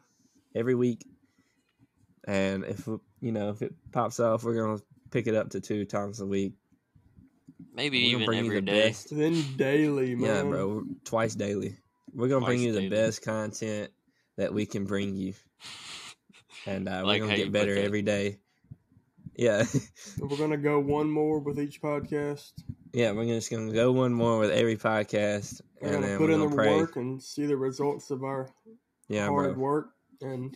every 0.53 0.75
week. 0.75 1.05
And 2.25 2.63
if 2.65 2.85
you 3.21 3.31
know 3.31 3.49
if 3.49 3.61
it 3.61 3.73
pops 3.91 4.19
off, 4.19 4.43
we're 4.43 4.55
gonna 4.55 4.81
pick 5.09 5.27
it 5.27 5.35
up 5.35 5.49
to 5.51 5.61
two 5.61 5.85
times 5.85 6.19
a 6.19 6.25
week. 6.25 6.53
Maybe 7.73 7.99
We're 8.01 8.15
even 8.15 8.25
bring 8.25 8.45
you 8.45 8.53
the 8.53 8.61
day. 8.61 8.87
best. 8.89 9.15
then 9.15 9.43
daily, 9.55 10.13
man. 10.15 10.25
Yeah, 10.29 10.43
bro, 10.43 10.83
twice 11.05 11.33
daily. 11.35 11.75
We're 12.13 12.27
gonna 12.27 12.45
bring 12.45 12.59
Twice 12.59 12.65
you 12.67 12.71
the 12.73 12.79
daily. 12.81 12.89
best 12.89 13.21
content 13.23 13.89
that 14.37 14.53
we 14.53 14.65
can 14.65 14.83
bring 14.85 15.15
you, 15.15 15.33
and 16.67 16.89
uh, 16.89 17.03
Like 17.05 17.21
we're 17.21 17.27
gonna 17.27 17.37
get 17.37 17.51
better 17.53 17.73
that. 17.75 17.83
every 17.85 18.01
day. 18.01 18.37
Yeah, 19.35 19.65
We're 20.19 20.37
gonna 20.37 20.57
go 20.57 20.79
one 20.79 21.09
more 21.09 21.39
with 21.39 21.59
each 21.59 21.81
podcast. 21.81 22.51
yeah, 22.93 23.11
we're 23.11 23.25
just 23.25 23.49
gonna 23.49 23.71
go 23.71 23.91
one 23.91 24.13
more 24.13 24.39
with 24.39 24.51
every 24.51 24.77
podcast, 24.77 25.61
We're 25.79 25.87
and 25.87 25.95
gonna 25.95 26.07
then 26.07 26.17
put 26.17 26.27
we're 26.29 26.33
in 26.35 26.39
the 26.41 26.45
gonna 26.47 26.55
pray. 26.55 26.75
work 26.75 26.95
and 26.97 27.21
see 27.23 27.45
the 27.45 27.55
results 27.57 28.11
of 28.11 28.23
our 28.23 28.49
Yeah, 29.07 29.27
hard 29.27 29.55
bro. 29.55 29.63
work. 29.63 29.89
And 30.21 30.55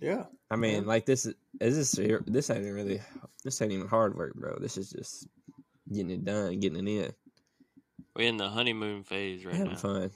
yeah, 0.00 0.24
I 0.50 0.56
mean, 0.56 0.82
Yeah. 0.82 0.88
like 0.88 1.06
this 1.06 1.26
is 1.26 1.34
is 1.60 1.76
this 1.76 1.92
here- 1.92 2.24
this 2.26 2.50
ain't 2.50 2.64
really 2.64 3.00
this 3.44 3.60
ain't 3.62 3.72
even 3.72 3.86
hard 3.88 4.16
work, 4.16 4.34
bro. 4.34 4.56
This 4.58 4.76
is 4.78 4.90
just 4.90 5.28
getting 5.92 6.10
it 6.10 6.24
done, 6.24 6.58
getting 6.60 6.86
it 6.88 6.90
in, 7.06 7.12
We're 8.16 8.28
in 8.28 8.36
the 8.38 8.48
honeymoon 8.48 9.04
phase 9.04 9.44
right 9.44 9.54
having 9.54 9.72
now. 9.74 9.78
Having 9.78 10.00
fun. 10.00 10.10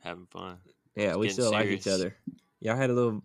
Having 0.00 0.26
fun. 0.26 0.58
Yeah, 0.96 1.08
It's 1.10 1.16
we 1.16 1.26
getting 1.28 1.32
still 1.42 1.52
like 1.52 1.68
each 1.68 1.86
other. 1.88 2.14
Y'all 2.60 2.76
had 2.76 2.90
a 2.90 2.94
little. 2.94 3.22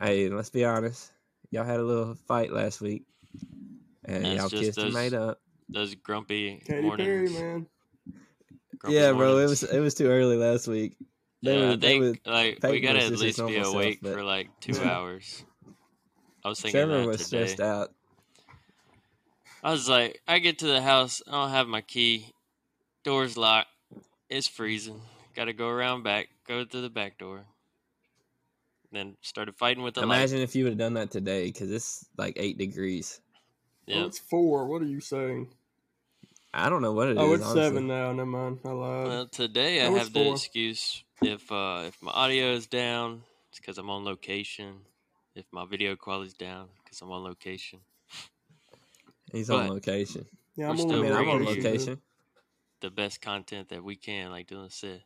Hey, 0.00 0.28
let's 0.28 0.50
be 0.50 0.64
honest. 0.64 1.10
Y'all 1.50 1.64
had 1.64 1.80
a 1.80 1.84
little 1.84 2.14
fight 2.14 2.50
last 2.52 2.80
week, 2.80 3.04
and 4.04 4.24
That's 4.24 4.36
y'all 4.36 4.48
just 4.48 4.62
kissed 4.62 4.78
and 4.78 4.86
those 4.88 4.94
made 4.94 5.14
up. 5.14 5.40
Those 5.68 5.94
grumpy 5.94 6.56
Katy 6.66 6.66
Perry, 6.66 6.82
mornings. 6.82 7.32
man. 7.34 7.66
grumpy 8.78 8.98
yeah, 8.98 9.12
bro. 9.12 9.38
It 9.38 9.48
was 9.48 9.62
it 9.62 9.80
was 9.80 9.94
too 9.94 10.06
early 10.06 10.36
last 10.36 10.66
week. 10.68 10.96
They 11.42 11.58
yeah, 11.58 11.66
were- 11.66 11.72
I 11.72 11.76
they 11.76 11.98
were- 11.98 12.14
like 12.26 12.58
we 12.62 12.80
gotta 12.80 13.02
at 13.02 13.12
least 13.12 13.38
be 13.38 13.42
normal 13.42 13.64
self, 13.64 13.74
awake 13.74 13.98
but- 14.02 14.12
for 14.14 14.22
like 14.24 14.48
two 14.60 14.80
hours. 14.84 15.44
I 16.44 16.48
was 16.48 16.60
thinking 16.60 16.78
Trevor 16.80 17.00
that 17.02 17.06
was 17.08 17.28
today. 17.28 17.46
stressed 17.46 17.60
out. 17.60 17.92
I 19.62 19.70
was 19.70 19.88
like, 19.88 20.20
I 20.26 20.40
get 20.40 20.58
to 20.58 20.66
the 20.66 20.82
house, 20.82 21.22
I 21.28 21.30
don't 21.30 21.50
have 21.50 21.68
my 21.68 21.82
key, 21.82 22.32
door's 23.04 23.36
locked, 23.36 23.68
it's 24.28 24.48
freezing. 24.48 25.00
Got 25.36 25.44
to 25.44 25.52
go 25.52 25.68
around 25.68 26.02
back, 26.02 26.30
go 26.48 26.64
through 26.64 26.80
the 26.82 26.90
back 26.90 27.16
door. 27.16 27.44
Then 28.90 29.16
started 29.22 29.54
fighting 29.56 29.84
with 29.84 29.94
the 29.94 30.02
Imagine 30.02 30.38
if 30.40 30.56
you 30.56 30.64
would 30.64 30.72
have 30.72 30.78
done 30.78 30.94
that 30.94 31.12
today, 31.12 31.44
because 31.46 31.70
it's 31.70 32.04
like 32.18 32.34
eight 32.36 32.58
degrees. 32.58 33.20
Light. 33.86 33.96
Oh, 33.96 34.00
Yeah. 34.00 34.06
it's 34.06 34.18
four. 34.18 34.66
What 34.66 34.82
are 34.82 34.86
you 34.86 35.00
saying? 35.00 35.48
I 36.54 36.68
don't 36.68 36.82
know 36.82 36.92
what 36.92 37.08
it 37.08 37.12
is. 37.12 37.18
oh, 37.18 37.32
it's 37.32 37.42
honestly. 37.44 37.62
seven 37.62 37.86
now. 37.86 38.12
Never 38.12 38.26
mind. 38.26 38.58
I 38.64 38.68
lied. 38.70 39.06
Well, 39.08 39.26
today 39.28 39.80
I 39.82 39.86
Oh, 39.86 39.94
it's 39.96 40.04
have 40.04 40.12
the 40.12 40.30
excuse 40.30 41.02
if 41.22 41.50
uh, 41.50 41.84
if 41.86 42.00
my 42.02 42.10
audio 42.12 42.52
is 42.52 42.66
down, 42.66 43.22
it's 43.50 43.58
because 43.58 43.78
I'm 43.78 43.88
on 43.88 44.04
location. 44.04 44.80
If 45.34 45.46
my 45.50 45.64
video 45.64 45.96
quality's 45.96 46.34
down, 46.34 46.68
because 46.84 47.00
I'm 47.00 47.10
on 47.10 47.22
location. 47.24 47.78
He's 49.32 49.48
on 49.48 49.68
location. 49.68 50.26
yeah, 50.56 50.66
we're 50.66 50.70
I'm 50.72 50.76
still 50.78 50.92
I 50.92 50.96
only 50.96 51.08
mean, 51.08 51.18
I'm 51.18 51.28
on 51.30 51.44
location. 51.46 52.02
the 52.82 52.90
best 52.90 53.22
content 53.22 53.70
that 53.70 53.82
we 53.82 53.96
can, 53.96 54.30
like 54.30 54.48
Dylan 54.48 54.70
said. 54.70 55.02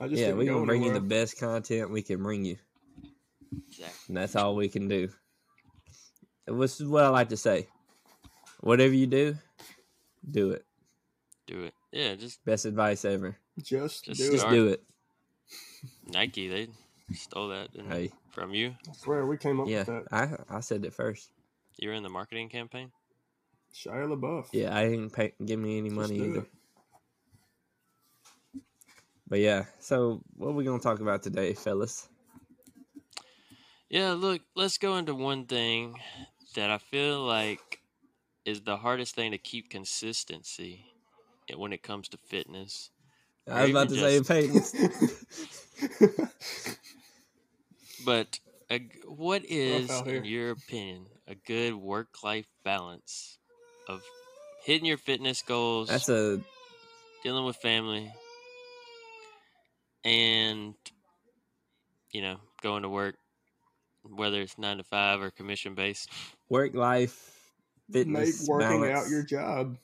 I 0.00 0.08
just 0.08 0.18
yeah, 0.18 0.26
didn't 0.28 0.38
we 0.38 0.46
go 0.46 0.56
can 0.58 0.66
bring 0.66 0.82
you 0.82 0.92
the 0.92 1.00
best 1.00 1.38
content 1.38 1.90
we 1.90 2.02
can 2.02 2.20
bring 2.20 2.44
you, 2.44 2.56
Exactly. 3.68 3.94
and 4.08 4.16
that's 4.16 4.34
all 4.34 4.56
we 4.56 4.68
can 4.68 4.88
do. 4.88 5.08
This 6.48 6.80
is 6.80 6.88
what 6.88 7.04
I 7.04 7.08
like 7.10 7.28
to 7.28 7.36
say: 7.36 7.68
whatever 8.60 8.94
you 8.94 9.06
do, 9.06 9.36
do 10.28 10.50
it. 10.50 10.64
Do 11.46 11.64
it. 11.64 11.74
Yeah, 11.92 12.14
just 12.14 12.44
Best 12.44 12.64
advice 12.64 13.04
ever. 13.04 13.36
Just, 13.62 14.04
Just 14.04 14.20
do 14.20 14.30
Just 14.30 14.46
it. 14.46 14.50
Do 14.50 14.68
it. 14.68 14.82
Nike. 16.06 16.48
They 16.48 16.68
stole 17.12 17.48
that 17.48 17.72
didn't 17.72 17.90
they, 17.90 18.02
Hey, 18.02 18.12
from 18.30 18.54
you. 18.54 18.74
I 18.88 18.92
swear 18.92 19.26
we 19.26 19.36
came 19.36 19.60
up 19.60 19.68
yeah, 19.68 19.78
with 19.78 19.86
that. 19.86 20.04
I 20.50 20.56
I 20.56 20.60
said 20.60 20.84
it 20.84 20.94
first. 20.94 21.30
You 21.78 21.88
were 21.88 21.94
in 21.94 22.02
the 22.02 22.08
marketing 22.08 22.48
campaign. 22.48 22.92
Shia 23.74 24.06
LaBeouf. 24.08 24.48
Yeah, 24.52 24.76
I 24.76 24.88
didn't 24.88 25.10
pay, 25.10 25.32
give 25.44 25.58
me 25.58 25.78
any 25.78 25.88
Just 25.88 26.00
money 26.00 26.16
either. 26.16 26.40
it. 26.40 26.50
But 29.28 29.38
yeah, 29.38 29.64
so 29.78 30.22
what 30.36 30.48
are 30.48 30.52
we 30.52 30.64
gonna 30.64 30.80
talk 30.80 31.00
about 31.00 31.22
today, 31.22 31.54
fellas? 31.54 32.08
Yeah, 33.88 34.12
look, 34.12 34.42
let's 34.54 34.78
go 34.78 34.96
into 34.96 35.14
one 35.14 35.46
thing 35.46 35.96
that 36.54 36.70
I 36.70 36.78
feel 36.78 37.24
like 37.24 37.79
is 38.44 38.62
the 38.62 38.76
hardest 38.76 39.14
thing 39.14 39.30
to 39.32 39.38
keep 39.38 39.70
consistency 39.70 40.84
when 41.56 41.72
it 41.72 41.82
comes 41.82 42.08
to 42.08 42.16
fitness. 42.16 42.90
I 43.50 43.62
was 43.62 43.70
about 43.70 43.88
to 43.88 43.94
even 43.94 44.06
say 44.08 44.18
just- 44.18 44.28
Peyton's. 44.28 44.74
But 48.04 48.38
a 48.70 48.80
what 49.06 49.44
is, 49.44 49.90
in 50.06 50.24
your 50.24 50.52
opinion, 50.52 51.06
a 51.26 51.34
good 51.34 51.74
work-life 51.74 52.46
balance 52.64 53.38
of 53.88 54.02
hitting 54.64 54.86
your 54.86 54.96
fitness 54.96 55.42
goals, 55.42 55.88
That's 55.88 56.08
a 56.08 56.40
dealing 57.22 57.44
with 57.44 57.56
family, 57.56 58.12
and 60.04 60.74
you 62.12 62.22
know, 62.22 62.38
going 62.62 62.82
to 62.82 62.88
work, 62.88 63.16
whether 64.02 64.40
it's 64.40 64.58
nine 64.58 64.78
to 64.78 64.84
five 64.84 65.20
or 65.20 65.30
commission 65.30 65.74
based. 65.74 66.08
work 66.48 66.74
life 66.74 67.39
Make 67.92 68.04
fitness 68.04 68.46
working 68.48 68.80
balance. 68.82 69.06
out 69.06 69.10
your 69.10 69.22
job. 69.22 69.76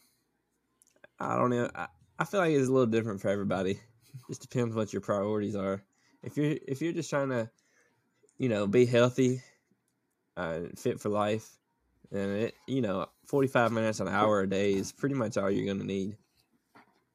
I 1.19 1.37
don't 1.37 1.51
know. 1.51 1.71
I, 1.75 1.87
I 2.19 2.25
feel 2.25 2.41
like 2.41 2.53
it's 2.53 2.69
a 2.69 2.73
little 2.73 2.87
different 2.87 3.21
for 3.21 3.29
everybody. 3.29 3.81
Just 4.29 4.43
depends 4.43 4.75
what 4.75 4.93
your 4.93 5.03
priorities 5.03 5.57
are. 5.57 5.83
If 6.23 6.37
you're 6.37 6.57
if 6.67 6.81
you're 6.81 6.93
just 6.93 7.11
trying 7.11 7.29
to, 7.31 7.51
you 8.39 8.49
know, 8.49 8.67
be 8.67 8.87
healthy, 8.87 9.43
uh, 10.37 10.61
fit 10.77 11.01
for 11.01 11.09
life, 11.09 11.49
then 12.11 12.31
it 12.31 12.55
you 12.67 12.81
know 12.81 13.07
forty 13.25 13.49
five 13.49 13.73
minutes 13.73 14.01
an 14.01 14.09
hour 14.09 14.41
a 14.41 14.49
day 14.49 14.73
is 14.73 14.93
pretty 14.93 15.15
much 15.15 15.37
all 15.37 15.51
you're 15.51 15.73
gonna 15.73 15.87
need. 15.87 16.17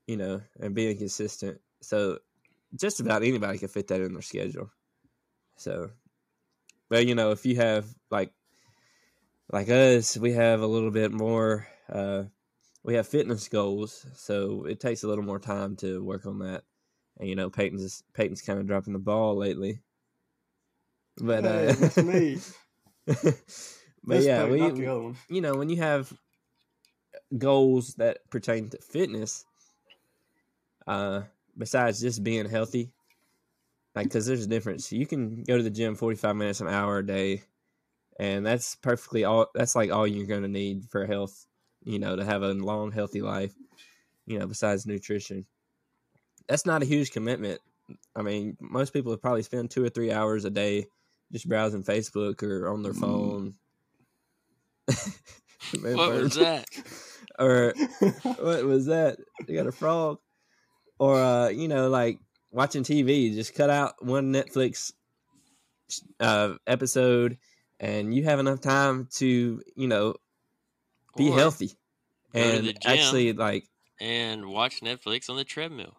You 0.07 0.17
know, 0.17 0.41
and 0.60 0.75
being 0.75 0.98
consistent. 0.98 1.60
So 1.81 2.19
just 2.75 3.00
about 3.00 3.24
anybody 3.24 3.57
can 3.57 3.67
fit 3.67 3.88
that 3.88 4.01
in 4.01 4.13
their 4.13 4.21
schedule. 4.21 4.69
So, 5.57 5.91
but 6.89 7.05
you 7.05 7.15
know, 7.15 7.31
if 7.31 7.45
you 7.45 7.55
have 7.57 7.86
like 8.10 8.33
like 9.51 9.70
us, 9.70 10.17
we 10.17 10.34
have 10.34 10.62
a 10.62 10.67
little 10.67 10.91
bit 10.91 11.12
more. 11.12 11.67
Uh, 11.91 12.24
we 12.84 12.96
have 12.96 13.08
fitness 13.08 13.48
goals, 13.48 14.05
so 14.15 14.65
it 14.65 14.79
takes 14.79 15.03
a 15.03 15.08
little 15.08 15.24
more 15.24 15.39
time 15.39 15.75
to 15.77 16.03
work 16.03 16.25
on 16.25 16.39
that. 16.39 16.63
And 17.20 17.29
you 17.29 17.36
know, 17.36 17.50
Peyton's 17.50 18.03
Peyton's 18.13 18.41
kind 18.41 18.60
of 18.60 18.67
dropping 18.67 18.93
the 18.93 19.00
ball 19.00 19.36
lately. 19.36 19.79
But 21.17 21.43
Hey, 21.43 21.67
uh, 21.67 21.74
that's 21.74 21.98
me. 22.01 22.38
but 23.05 23.36
This 24.08 24.25
yeah, 24.25 24.46
we 24.48 24.60
not 24.60 24.75
the 24.75 24.88
other 24.88 25.01
one. 25.01 25.17
you 25.29 25.41
know 25.41 25.55
when 25.55 25.70
you 25.70 25.77
have 25.77 26.12
goals 27.38 27.96
that 27.96 28.29
pertain 28.29 28.70
to 28.70 28.77
fitness, 28.77 29.46
uh, 30.88 31.22
besides 31.58 32.01
just 32.01 32.24
being 32.24 32.50
healthy, 32.50 32.91
like 33.96 34.05
because 34.05 34.25
there's 34.25 34.46
a 34.46 34.50
difference. 34.50 34.91
You 34.91 35.05
can 35.05 35.43
go 35.43 35.58
to 35.58 35.63
the 35.63 35.70
gym 35.70 35.96
45 35.96 36.36
minutes 36.36 36.62
an 36.62 36.67
hour 36.67 37.00
a 37.00 37.05
day, 37.05 37.43
and 38.21 38.45
that's 38.45 38.75
perfectly 38.75 39.23
all. 39.23 39.47
That's 39.55 39.75
like 39.75 39.91
all 39.91 40.05
you're 40.05 40.27
gonna 40.27 40.47
need 40.47 40.85
for 40.91 41.07
health. 41.07 41.47
You 41.83 41.97
know, 41.97 42.15
to 42.15 42.23
have 42.23 42.43
a 42.43 42.53
long, 42.53 42.91
healthy 42.91 43.21
life. 43.21 43.53
You 44.27 44.37
know, 44.37 44.45
besides 44.45 44.85
nutrition, 44.85 45.47
that's 46.47 46.67
not 46.67 46.83
a 46.83 46.85
huge 46.85 47.11
commitment. 47.11 47.59
I 48.15 48.21
mean, 48.21 48.57
most 48.61 48.93
people 48.93 49.09
would 49.09 49.23
probably 49.23 49.41
spend 49.41 49.71
two 49.71 49.83
or 49.83 49.89
three 49.89 50.11
hours 50.11 50.45
a 50.45 50.51
day 50.51 50.85
just 51.31 51.49
browsing 51.49 51.83
Facebook 51.83 52.43
or 52.43 52.69
on 52.69 52.83
their 52.83 52.93
phone. 52.93 53.55
Man, 55.79 55.97
what 55.97 56.13
was 56.13 56.35
that? 56.35 56.65
Or 57.39 57.73
what 58.23 58.65
was 58.65 58.87
that? 58.87 59.17
You 59.47 59.55
got 59.55 59.65
a 59.65 59.71
frog? 59.71 60.19
Or 60.99 61.15
uh, 61.15 61.47
you 61.47 61.67
know, 61.69 61.89
like 61.89 62.19
watching 62.51 62.83
TV, 62.83 63.33
just 63.33 63.55
cut 63.55 63.71
out 63.71 64.05
one 64.05 64.31
Netflix 64.31 64.91
uh 66.19 66.53
episode 66.67 67.37
and 67.81 68.13
you 68.15 68.23
have 68.23 68.39
enough 68.39 68.61
time 68.61 69.07
to, 69.15 69.61
you 69.75 69.88
know, 69.88 70.15
be 71.17 71.29
Or 71.29 71.35
healthy. 71.38 71.71
And 72.33 72.77
actually 72.85 73.33
like 73.33 73.65
and 74.00 74.45
watch 74.45 74.79
Netflix 74.79 75.29
on 75.29 75.35
the 75.35 75.43
treadmill. 75.43 75.97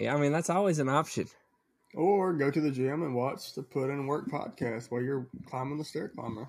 yeah, 0.00 0.14
I 0.14 0.18
mean 0.18 0.32
that's 0.32 0.50
always 0.50 0.80
an 0.80 0.88
option. 0.88 1.28
or 1.94 2.32
go 2.32 2.50
to 2.50 2.60
the 2.60 2.72
gym 2.72 3.02
and 3.04 3.14
watch 3.14 3.54
the 3.54 3.62
Put 3.62 3.90
In 3.90 4.06
Work 4.08 4.28
podcast 4.28 4.90
while 4.90 5.00
you're 5.02 5.28
climbing 5.46 5.78
the 5.78 5.84
stair 5.84 6.08
climber. 6.08 6.48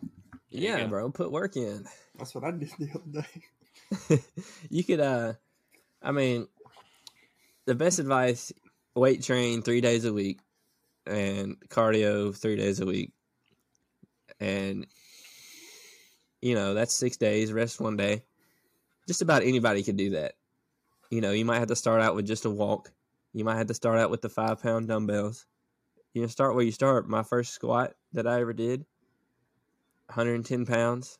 There 0.52 0.62
yeah, 0.62 0.88
bro, 0.88 1.12
put 1.12 1.32
work 1.32 1.56
in. 1.58 1.86
That's 2.18 2.34
what 2.34 2.44
I 2.44 2.52
did 2.52 2.72
the 2.80 2.90
other 2.96 3.22
day. 3.22 4.24
you 4.70 4.84
could 4.84 5.00
uh 5.00 5.34
I 6.02 6.12
mean 6.12 6.48
the 7.66 7.76
best 7.76 8.00
advice 8.00 8.52
weight 8.96 9.22
train 9.22 9.62
3 9.62 9.82
days 9.82 10.06
a 10.06 10.14
week 10.14 10.40
and 11.06 11.58
cardio 11.70 12.36
3 12.36 12.56
days 12.56 12.80
a 12.80 12.86
week. 12.86 13.12
And 14.40 14.88
you 16.42 16.56
know, 16.56 16.74
that's 16.74 16.94
6 16.94 17.18
days, 17.18 17.52
rest 17.52 17.82
one 17.82 17.98
day. 17.98 18.24
Just 19.08 19.22
about 19.22 19.44
anybody 19.44 19.84
could 19.84 19.98
do 19.98 20.12
that. 20.12 20.36
You 21.10 21.20
know, 21.22 21.32
you 21.32 21.44
might 21.44 21.60
have 21.60 21.68
to 21.70 21.76
start 21.76 22.02
out 22.02 22.16
with 22.16 22.26
just 22.28 22.46
a 22.46 22.50
walk. 22.50 22.92
You 23.34 23.44
might 23.44 23.58
have 23.58 23.68
to 23.68 23.74
start 23.74 24.00
out 24.00 24.10
with 24.10 24.22
the 24.22 24.30
5 24.30 24.62
pound 24.62 24.88
dumbbells. 24.88 25.46
You 26.14 26.22
know, 26.22 26.28
start 26.28 26.56
where 26.56 26.64
you 26.64 26.72
start. 26.72 27.10
My 27.10 27.24
first 27.24 27.54
squat 27.54 27.94
that 28.14 28.26
I 28.28 28.40
ever 28.42 28.54
did 28.54 28.86
110 30.08 30.66
pounds. 30.66 31.18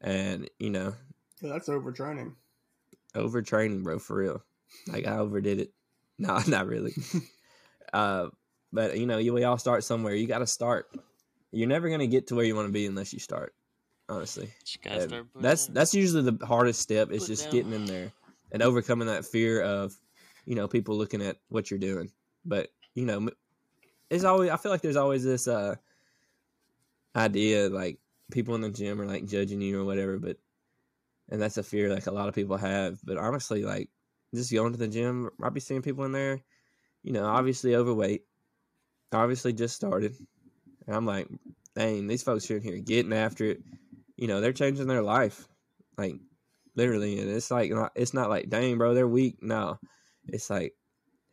And, 0.00 0.48
you 0.58 0.70
know, 0.70 0.94
Yeah, 1.40 1.50
that's 1.52 1.68
overtraining. 1.68 2.34
overtraining, 3.14 3.82
bro, 3.82 3.98
for 3.98 4.16
real. 4.16 4.42
Like 4.88 5.06
I 5.06 5.18
overdid 5.18 5.60
it. 5.60 5.72
No, 6.18 6.40
not 6.48 6.66
really. 6.66 6.94
uh, 7.92 8.28
but 8.72 8.98
you 8.98 9.04
know, 9.04 9.18
you 9.18 9.34
we 9.34 9.44
all 9.44 9.58
start 9.58 9.84
somewhere. 9.84 10.14
You 10.14 10.26
got 10.26 10.38
to 10.38 10.46
start. 10.46 10.88
You're 11.52 11.68
never 11.68 11.88
gonna 11.88 12.06
get 12.06 12.28
to 12.28 12.34
where 12.34 12.44
you 12.44 12.54
want 12.54 12.68
to 12.68 12.72
be 12.72 12.86
unless 12.86 13.12
you 13.12 13.18
start. 13.18 13.54
Honestly, 14.08 14.50
gotta 14.82 15.00
start 15.02 15.26
that's 15.34 15.66
that's 15.66 15.94
usually 15.94 16.30
the 16.30 16.46
hardest 16.46 16.80
step. 16.80 17.10
Is 17.10 17.26
just 17.26 17.44
down. 17.44 17.52
getting 17.52 17.72
in 17.72 17.84
there 17.86 18.12
and 18.52 18.62
overcoming 18.62 19.08
that 19.08 19.24
fear 19.24 19.60
of, 19.62 19.94
you 20.44 20.54
know, 20.54 20.68
people 20.68 20.96
looking 20.96 21.22
at 21.22 21.38
what 21.48 21.70
you're 21.70 21.80
doing. 21.80 22.10
But 22.44 22.68
you 22.94 23.04
know, 23.04 23.28
it's 24.10 24.24
always. 24.24 24.50
I 24.50 24.56
feel 24.56 24.70
like 24.70 24.82
there's 24.82 24.96
always 24.96 25.24
this 25.24 25.48
uh 25.48 25.76
idea 27.16 27.68
like 27.68 27.98
people 28.30 28.54
in 28.54 28.60
the 28.60 28.70
gym 28.70 29.00
are 29.00 29.06
like 29.06 29.26
judging 29.26 29.60
you 29.60 29.80
or 29.80 29.84
whatever. 29.84 30.18
But 30.18 30.36
and 31.28 31.42
that's 31.42 31.58
a 31.58 31.62
fear 31.62 31.92
like 31.92 32.06
a 32.06 32.12
lot 32.12 32.28
of 32.28 32.34
people 32.34 32.56
have. 32.56 32.98
But 33.04 33.18
honestly, 33.18 33.64
like 33.64 33.90
just 34.34 34.52
going 34.52 34.72
to 34.72 34.78
the 34.78 34.88
gym, 34.88 35.30
I'll 35.42 35.50
be 35.50 35.60
seeing 35.60 35.82
people 35.82 36.04
in 36.04 36.12
there, 36.12 36.40
you 37.02 37.12
know, 37.12 37.24
obviously 37.24 37.74
overweight, 37.74 38.22
obviously 39.12 39.52
just 39.52 39.74
started, 39.74 40.14
and 40.86 40.96
I'm 40.96 41.06
like, 41.06 41.28
dang, 41.74 42.06
these 42.06 42.22
folks 42.22 42.50
are 42.50 42.56
in 42.56 42.62
here 42.62 42.78
getting 42.78 43.12
after 43.12 43.44
it. 43.44 43.62
You 44.16 44.28
know, 44.28 44.40
they're 44.40 44.52
changing 44.52 44.86
their 44.86 45.02
life, 45.02 45.46
like 45.98 46.16
literally, 46.74 47.18
and 47.20 47.30
it's 47.30 47.50
like 47.50 47.70
it's 47.94 48.14
not 48.14 48.30
like, 48.30 48.48
dang, 48.48 48.78
bro, 48.78 48.94
they're 48.94 49.08
weak. 49.08 49.42
No, 49.42 49.78
it's 50.28 50.50
like. 50.50 50.74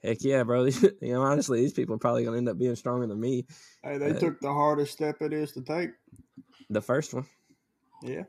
Heck 0.03 0.21
yeah, 0.21 0.43
bro! 0.43 0.65
you 0.65 0.91
know, 1.01 1.21
honestly, 1.21 1.61
these 1.61 1.71
people 1.71 1.95
are 1.95 1.97
probably 1.97 2.25
gonna 2.25 2.35
end 2.35 2.49
up 2.49 2.57
being 2.57 2.75
stronger 2.75 3.07
than 3.07 3.17
me. 3.21 3.45
Hey, 3.81 3.97
they 3.97 4.11
Uh, 4.11 4.19
took 4.19 4.41
the 4.41 4.51
hardest 4.51 4.91
step 4.91 5.21
it 5.21 5.31
is 5.31 5.53
to 5.53 5.61
take. 5.61 5.91
The 6.69 6.81
first 6.81 7.13
one, 7.13 7.25
Yeah. 8.01 8.23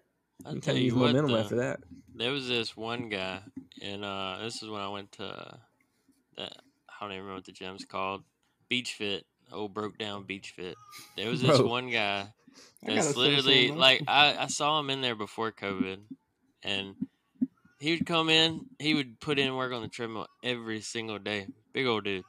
I'll 0.46 0.54
you 0.54 0.60
tell 0.60 0.76
you 0.76 0.84
use 0.84 0.94
what, 0.94 1.06
momentum 1.08 1.32
though, 1.32 1.38
after 1.40 1.56
that. 1.56 1.80
there 2.14 2.30
was 2.30 2.46
this 2.46 2.76
one 2.76 3.08
guy, 3.08 3.40
and 3.82 4.04
uh, 4.04 4.38
this 4.40 4.62
is 4.62 4.70
when 4.70 4.82
I 4.82 4.88
went 4.88 5.10
to 5.12 5.24
uh, 5.24 5.56
that. 6.36 6.52
I 6.88 6.92
don't 7.00 7.10
even 7.10 7.22
remember 7.24 7.34
what 7.38 7.44
the 7.44 7.50
gym's 7.50 7.84
called. 7.84 8.22
Beach 8.68 8.92
Fit. 8.94 9.26
Oh, 9.52 9.68
broke 9.68 9.98
down 9.98 10.24
Beach 10.24 10.52
Fit. 10.56 10.76
There 11.16 11.30
was 11.30 11.42
this 11.42 11.58
Bro. 11.58 11.68
one 11.68 11.90
guy 11.90 12.26
that's 12.82 13.16
literally 13.16 13.70
like 13.70 14.02
I, 14.08 14.36
I 14.38 14.46
saw 14.46 14.78
him 14.80 14.90
in 14.90 15.00
there 15.00 15.14
before 15.14 15.52
COVID, 15.52 15.98
and 16.62 16.94
he 17.78 17.92
would 17.92 18.06
come 18.06 18.28
in. 18.28 18.66
He 18.78 18.94
would 18.94 19.20
put 19.20 19.38
in 19.38 19.54
work 19.54 19.72
on 19.72 19.82
the 19.82 19.88
treadmill 19.88 20.26
every 20.42 20.80
single 20.80 21.18
day. 21.18 21.46
Big 21.72 21.86
old 21.86 22.04
dude. 22.04 22.24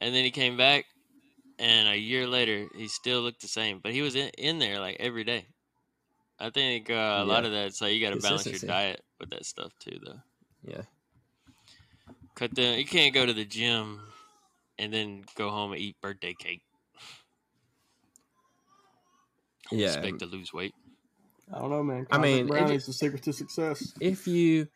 And 0.00 0.14
then 0.14 0.24
he 0.24 0.30
came 0.30 0.56
back, 0.56 0.84
and 1.58 1.88
a 1.88 1.96
year 1.96 2.26
later, 2.26 2.66
he 2.76 2.88
still 2.88 3.20
looked 3.20 3.42
the 3.42 3.48
same. 3.48 3.80
But 3.82 3.92
he 3.92 4.02
was 4.02 4.14
in, 4.14 4.28
in 4.38 4.58
there 4.58 4.80
like 4.80 4.96
every 5.00 5.24
day. 5.24 5.46
I 6.38 6.50
think 6.50 6.88
uh, 6.88 7.18
a 7.18 7.24
lot 7.24 7.44
of 7.44 7.52
that. 7.52 7.74
So 7.74 7.86
you 7.86 8.00
got 8.00 8.14
to 8.14 8.20
balance 8.20 8.46
your 8.46 8.60
diet 8.60 9.02
with 9.18 9.30
that 9.30 9.44
stuff 9.44 9.72
too, 9.80 9.98
though. 10.04 10.20
Yeah, 10.62 10.82
cut 12.34 12.54
the. 12.54 12.78
You 12.78 12.86
can't 12.86 13.14
go 13.14 13.26
to 13.26 13.32
the 13.32 13.44
gym 13.44 14.00
and 14.78 14.92
then 14.92 15.24
go 15.34 15.50
home 15.50 15.72
and 15.72 15.80
eat 15.80 15.96
birthday 16.00 16.34
cake. 16.38 16.62
Yeah. 19.70 19.88
Expect 19.88 20.20
to 20.20 20.26
lose 20.26 20.52
weight. 20.52 20.74
I 21.52 21.58
don't 21.58 21.70
know, 21.70 21.82
man. 21.82 22.06
I 22.10 22.18
mean, 22.18 22.46
Cosmic 22.46 22.62
if 22.62 22.68
brownie's 22.68 22.86
the 22.86 22.92
secret 22.92 23.22
to 23.24 23.32
success. 23.32 23.92
if 24.00 24.26
you 24.26 24.68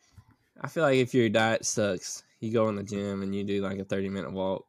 i 0.60 0.68
feel 0.68 0.82
like 0.82 0.96
if 0.96 1.14
your 1.14 1.28
diet 1.28 1.64
sucks 1.64 2.22
you 2.40 2.52
go 2.52 2.68
in 2.68 2.76
the 2.76 2.82
gym 2.82 3.22
and 3.22 3.34
you 3.34 3.44
do 3.44 3.62
like 3.62 3.78
a 3.78 3.84
30 3.84 4.08
minute 4.10 4.32
walk 4.32 4.66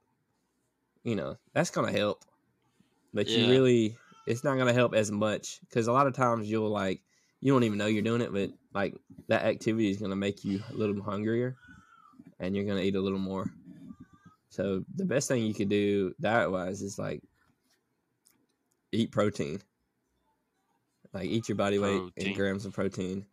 you 1.04 1.16
know 1.16 1.38
that's 1.54 1.70
gonna 1.70 1.92
help 1.92 2.24
but 3.14 3.28
you 3.28 3.50
really 3.50 3.98
it's 4.26 4.44
not 4.44 4.58
gonna 4.58 4.74
help 4.74 4.94
as 4.94 5.12
much 5.12 5.60
because 5.62 5.88
a 5.88 5.92
lot 5.92 6.08
of 6.08 6.14
times 6.14 6.50
you'll 6.50 6.70
like 6.70 7.02
you 7.42 7.52
don't 7.52 7.64
even 7.64 7.78
know 7.78 7.88
you're 7.88 8.02
doing 8.02 8.22
it 8.22 8.32
but 8.32 8.50
like 8.74 8.96
that 9.28 9.44
activity 9.44 9.90
is 9.90 9.98
gonna 9.98 10.16
make 10.16 10.46
you 10.46 10.62
a 10.72 10.74
little 10.74 11.02
hungrier 11.04 11.58
and 12.40 12.56
you're 12.56 12.66
gonna 12.66 12.82
eat 12.82 12.96
a 12.96 13.02
little 13.02 13.20
more 13.20 13.46
so 14.54 14.84
the 14.96 15.06
best 15.06 15.28
thing 15.28 15.44
you 15.44 15.54
could 15.56 15.70
do 15.70 16.14
diet 16.22 16.52
wise 16.52 16.84
is 16.84 17.00
like 17.00 17.24
eat 18.92 19.12
protein. 19.12 19.60
Like 21.12 21.26
eat 21.26 21.50
your 21.50 21.56
body 21.56 21.80
weight 21.80 21.98
Protein. 21.98 22.28
in 22.28 22.34
grams 22.36 22.66
of 22.68 22.74
protein. 22.74 23.26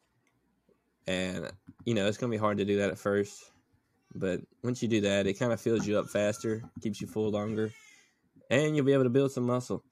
And 1.06 1.50
you 1.84 1.92
know 1.92 2.06
it's 2.06 2.16
gonna 2.16 2.30
be 2.30 2.38
hard 2.38 2.56
to 2.56 2.64
do 2.64 2.78
that 2.78 2.90
at 2.90 2.98
first 2.98 3.50
but 4.14 4.40
once 4.64 4.82
you 4.82 4.88
do 4.88 5.02
that 5.02 5.26
it 5.26 5.38
kind 5.38 5.52
of 5.52 5.60
fills 5.60 5.86
you 5.86 5.98
up 5.98 6.08
faster 6.08 6.62
keeps 6.82 7.00
you 7.00 7.06
full 7.06 7.30
longer 7.30 7.70
and 8.50 8.74
you'll 8.74 8.84
be 8.84 8.92
able 8.92 9.04
to 9.04 9.10
build 9.10 9.30
some 9.30 9.44
muscle. 9.44 9.84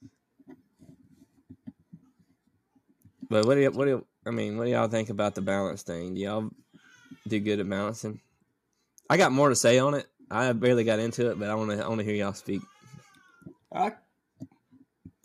But 3.28 3.44
what 3.46 3.54
do 3.54 3.60
you, 3.60 3.70
what 3.70 3.84
do 3.84 3.90
you, 3.90 4.06
i 4.24 4.30
mean 4.30 4.56
what 4.56 4.64
do 4.64 4.70
y'all 4.70 4.88
think 4.88 5.10
about 5.10 5.34
the 5.34 5.42
balance 5.42 5.82
thing? 5.82 6.14
Do 6.14 6.20
y'all 6.22 6.50
do 7.26 7.38
good 7.38 7.60
at 7.60 7.68
balancing? 7.68 8.20
I 9.10 9.18
got 9.18 9.30
more 9.30 9.50
to 9.50 9.56
say 9.56 9.78
on 9.78 9.92
it 9.92 10.06
i 10.30 10.52
barely 10.52 10.84
got 10.84 10.98
into 10.98 11.30
it 11.30 11.38
but 11.38 11.48
i 11.50 11.54
want 11.54 11.70
to 11.70 11.84
i 11.84 11.88
want 11.88 11.98
to 12.00 12.04
hear 12.04 12.14
y'all 12.14 12.32
speak 12.32 12.60
I 13.72 13.92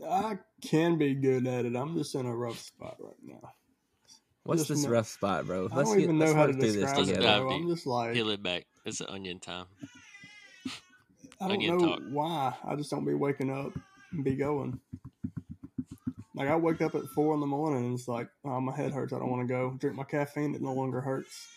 I 0.05 0.37
can 0.61 0.97
be 0.97 1.13
good 1.13 1.47
at 1.47 1.63
it. 1.65 1.77
I'm 1.77 1.95
just 1.97 2.13
in 2.13 2.25
a 2.25 2.35
rough 2.35 2.59
spot 2.59 2.97
right 2.99 3.15
now. 3.23 3.53
what's 4.43 4.61
Just 4.61 4.69
this 4.69 4.83
no- 4.83 4.89
rough 4.89 5.07
spot 5.07 5.45
bro 5.45 5.69
I 5.71 5.75
let's 5.77 5.89
don't 5.89 5.97
get 5.97 6.03
even 6.03 6.19
let's 6.19 6.33
know 6.33 6.37
how 6.37 6.45
to 6.47 6.51
work 6.51 6.59
through 6.59 6.71
this 6.73 6.81
describe 6.81 6.97
it. 6.97 7.05
together. 7.05 7.21
together 7.21 7.41
Bro. 7.45 7.53
I'm 7.53 7.67
just 7.69 7.87
like 7.87 8.13
Peel 8.13 8.29
it 8.29 8.43
back. 8.43 8.65
It's 8.85 8.99
onion 9.01 9.39
time. 9.39 9.65
I 11.39 11.47
don't 11.47 11.51
onion 11.53 11.77
know 11.77 11.87
talk. 11.87 12.01
why. 12.09 12.53
I 12.65 12.75
just 12.75 12.89
don't 12.91 13.05
be 13.05 13.13
waking 13.13 13.49
up 13.49 13.71
and 14.11 14.23
be 14.25 14.35
going. 14.35 14.79
Like 16.35 16.49
I 16.49 16.55
wake 16.57 16.81
up 16.81 16.95
at 16.95 17.05
four 17.15 17.33
in 17.33 17.39
the 17.39 17.45
morning 17.47 17.85
and 17.85 17.93
it's 17.97 18.07
like, 18.09 18.27
oh, 18.43 18.59
my 18.59 18.75
head 18.75 18.91
hurts. 18.91 19.13
I 19.13 19.19
don't 19.19 19.29
want 19.31 19.47
to 19.47 19.53
go. 19.53 19.75
Drink 19.79 19.95
my 19.95 20.03
caffeine. 20.03 20.53
It 20.55 20.61
no 20.61 20.73
longer 20.73 20.99
hurts. 20.99 21.47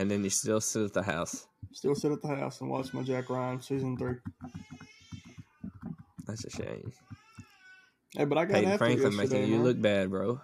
And 0.00 0.10
then 0.10 0.24
you 0.24 0.30
still 0.30 0.60
sit 0.60 0.82
at 0.84 0.92
the 0.94 1.02
house 1.02 1.46
Still 1.72 1.94
sit 1.94 2.10
at 2.10 2.22
the 2.22 2.28
house 2.28 2.60
and 2.60 2.70
watch 2.70 2.92
my 2.94 3.02
Jack 3.02 3.30
Ryan 3.30 3.60
season 3.60 3.96
three. 3.96 4.16
that's 6.26 6.44
a 6.44 6.50
shame 6.50 6.92
Hey, 8.16 8.24
but 8.24 8.38
I 8.38 8.44
got 8.44 8.54
Peyton 8.54 8.72
after 8.72 8.74
it 8.74 8.78
Franklin 8.78 9.16
making 9.16 9.48
you 9.48 9.56
man. 9.56 9.64
look 9.64 9.80
bad, 9.80 10.10
bro. 10.10 10.40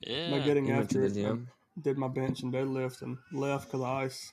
Yeah. 0.00 0.30
By 0.32 0.40
getting 0.40 0.66
You 0.66 0.74
went 0.74 0.90
to 0.90 0.98
after 0.98 1.08
the 1.08 1.20
it, 1.20 1.22
gym. 1.22 1.48
I 1.76 1.80
did 1.82 1.98
my 1.98 2.08
bench 2.08 2.42
and 2.42 2.52
deadlift 2.52 3.02
and 3.02 3.18
left 3.32 3.66
because 3.66 3.80
of 3.80 3.86
ice. 3.86 4.32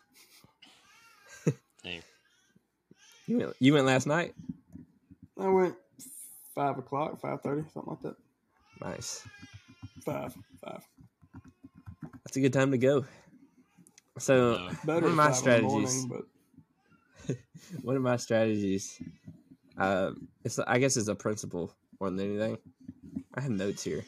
Dang. 1.84 2.02
You 3.28 3.38
went, 3.38 3.56
you 3.60 3.74
went 3.74 3.86
last 3.86 4.08
night. 4.08 4.34
I 5.40 5.48
went 5.50 5.76
five 6.56 6.78
o'clock, 6.80 7.22
five 7.22 7.42
thirty, 7.42 7.64
something 7.74 7.92
like 7.94 8.02
that. 8.02 8.16
Nice. 8.82 9.28
Five, 10.04 10.34
five. 10.64 10.82
That's 12.24 12.38
a 12.38 12.40
good 12.40 12.54
time 12.54 12.72
to 12.72 12.78
go. 12.80 13.06
So 14.18 14.70
No. 14.86 14.94
One 14.94 15.04
of 15.04 15.14
my 15.14 15.26
five 15.26 15.26
in 15.26 15.32
the 15.32 15.34
strategies. 15.34 16.06
morning, 16.08 16.26
but 17.28 17.38
One 17.82 17.96
of 17.96 18.02
my 18.02 18.18
strategies. 18.18 19.02
Uh, 19.78 20.12
it's 20.44 20.60
I 20.60 20.78
guess 20.80 20.96
it's 20.96 21.08
a 21.08 21.16
principle 21.16 21.74
more 22.00 22.10
than 22.10 22.20
anything. 22.20 22.58
I 23.34 23.42
have 23.42 23.52
notes 23.52 23.84
here. 23.84 24.06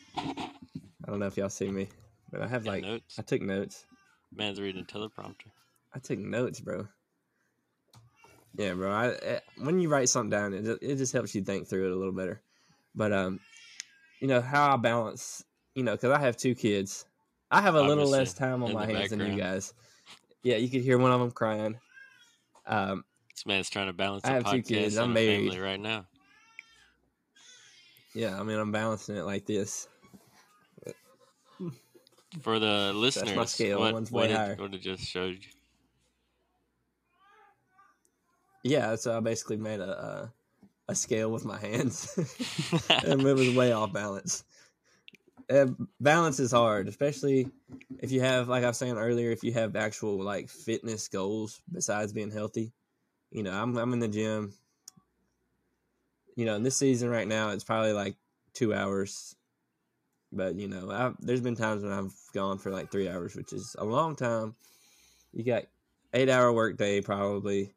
I 1.08 1.10
don't 1.10 1.20
know 1.20 1.28
if 1.28 1.38
y'all 1.38 1.50
see 1.50 1.70
me, 1.70 1.90
but 2.32 2.42
I 2.42 2.48
have 2.48 2.64
Got 2.64 2.72
like 2.72 2.84
notes. 2.84 3.20
I 3.20 3.22
took 3.22 3.42
notes. 3.42 3.86
Man's 4.34 4.62
reading 4.62 4.82
a 4.82 4.86
teleprompter. 4.86 5.48
I 5.94 6.00
took 6.00 6.20
notes, 6.20 6.60
bro. 6.60 6.88
Yeah, 8.56 8.74
bro. 8.74 8.92
I, 8.92 9.08
eh, 9.22 9.40
when 9.58 9.80
you 9.80 9.90
write 9.90 10.10
something 10.10 10.30
down, 10.30 10.54
it 10.54 10.66
it 10.82 10.96
just 10.96 11.14
helps 11.14 11.36
you 11.36 11.44
think 11.44 11.68
through 11.68 11.88
it 11.88 11.92
a 11.92 11.96
little 11.96 12.14
better. 12.14 12.42
But 12.96 13.12
um, 13.12 13.40
you 14.20 14.28
know 14.28 14.42
how 14.42 14.74
I 14.74 14.78
balance. 14.78 15.44
You 15.76 15.84
know, 15.84 15.92
because 15.92 16.12
I 16.12 16.20
have 16.20 16.38
two 16.38 16.56
kids, 16.56 17.06
I 17.52 17.62
have 17.62 17.76
a 17.76 17.82
little 17.82 18.10
less 18.10 18.34
time 18.34 18.64
on 18.64 18.74
my 18.74 18.86
the 18.86 18.94
hands 18.94 19.12
than 19.12 19.20
you 19.20 19.38
guys. 19.38 19.74
Yeah, 20.44 20.58
you 20.58 20.70
could 20.70 20.82
hear 20.82 20.98
one 20.98 21.12
of 21.12 21.20
them 21.20 21.32
crying. 21.32 21.80
Um, 22.66 23.04
This 23.34 23.46
man's 23.46 23.70
trying 23.70 23.88
to 23.88 23.94
balance 23.94 24.24
I 24.26 24.30
a 24.30 24.34
have 24.34 24.46
two 24.46 24.58
podcast 24.62 24.68
kids. 24.68 24.96
and 24.96 25.04
I'm 25.06 25.12
a 25.12 25.14
married. 25.14 25.50
family 25.52 25.60
right 25.60 25.80
now. 25.80 26.06
yeah, 28.14 28.40
I 28.40 28.44
mean, 28.44 28.58
I'm 28.58 28.72
balancing 28.72 29.16
it 29.18 29.24
like 29.26 29.46
this. 29.46 29.88
For 32.42 32.60
the 32.60 32.92
listeners, 32.94 33.50
scale. 33.52 33.80
what, 33.80 33.94
One's 33.94 34.12
what, 34.12 34.30
way 34.30 34.36
higher. 34.36 34.56
what 34.56 34.74
it 34.74 34.82
just 34.82 35.04
showed 35.04 35.36
you. 35.36 35.50
Yeah, 38.64 38.96
so 38.96 39.16
I 39.16 39.22
basically 39.22 39.58
made 39.58 39.80
a 39.80 39.90
a, 39.90 40.34
a 40.90 40.96
scale 40.96 41.32
with 41.32 41.46
my 41.46 41.58
hands, 41.58 42.14
and 43.06 43.22
it 43.22 43.34
was 43.34 43.56
way 43.56 43.72
off 43.72 43.94
balance. 43.94 44.44
Uh, 45.50 45.68
balance 46.02 46.40
is 46.40 46.52
hard, 46.52 46.90
especially 46.90 47.50
if 48.00 48.12
you 48.12 48.20
have, 48.20 48.50
like 48.50 48.66
I 48.66 48.68
was 48.68 48.78
saying 48.78 48.98
earlier, 48.98 49.32
if 49.32 49.44
you 49.44 49.54
have 49.54 49.78
actual 49.78 50.22
like 50.22 50.50
fitness 50.50 51.08
goals 51.08 51.62
besides 51.72 52.12
being 52.12 52.32
healthy. 52.32 52.74
You 53.32 53.44
know, 53.44 53.54
I'm 53.54 53.78
I'm 53.78 53.94
in 53.94 54.00
the 54.00 54.08
gym. 54.08 54.54
You 56.36 56.46
know, 56.46 56.56
in 56.56 56.64
this 56.64 56.78
season 56.78 57.10
right 57.10 57.28
now, 57.28 57.50
it's 57.50 57.64
probably 57.64 57.94
like 57.94 58.16
two 58.54 58.74
hours. 58.74 59.36
But 60.34 60.56
you 60.56 60.68
know, 60.68 60.92
I've, 60.92 61.16
there's 61.20 61.42
been 61.42 61.56
times 61.56 61.84
when 61.84 61.94
I've 61.94 62.14
gone 62.34 62.58
for 62.58 62.70
like 62.70 62.92
three 62.92 63.08
hours, 63.08 63.36
which 63.36 63.54
is 63.54 63.76
a 63.80 63.86
long 63.86 64.16
time. 64.16 64.56
You 65.34 65.44
got 65.44 65.64
eight 66.14 66.30
hour 66.30 66.52
workday 66.52 67.00
probably. 67.00 67.74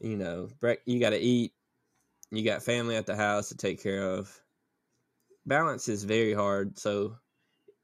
You 0.00 0.16
know, 0.16 0.48
you 0.86 1.00
got 1.00 1.10
to 1.10 1.18
eat. 1.18 1.52
You 2.30 2.42
got 2.42 2.62
family 2.62 2.96
at 2.96 3.06
the 3.06 3.16
house 3.16 3.50
to 3.50 3.56
take 3.56 3.82
care 3.82 4.02
of 4.02 4.40
balance 5.46 5.88
is 5.88 6.04
very 6.04 6.34
hard. 6.34 6.78
So, 6.78 7.16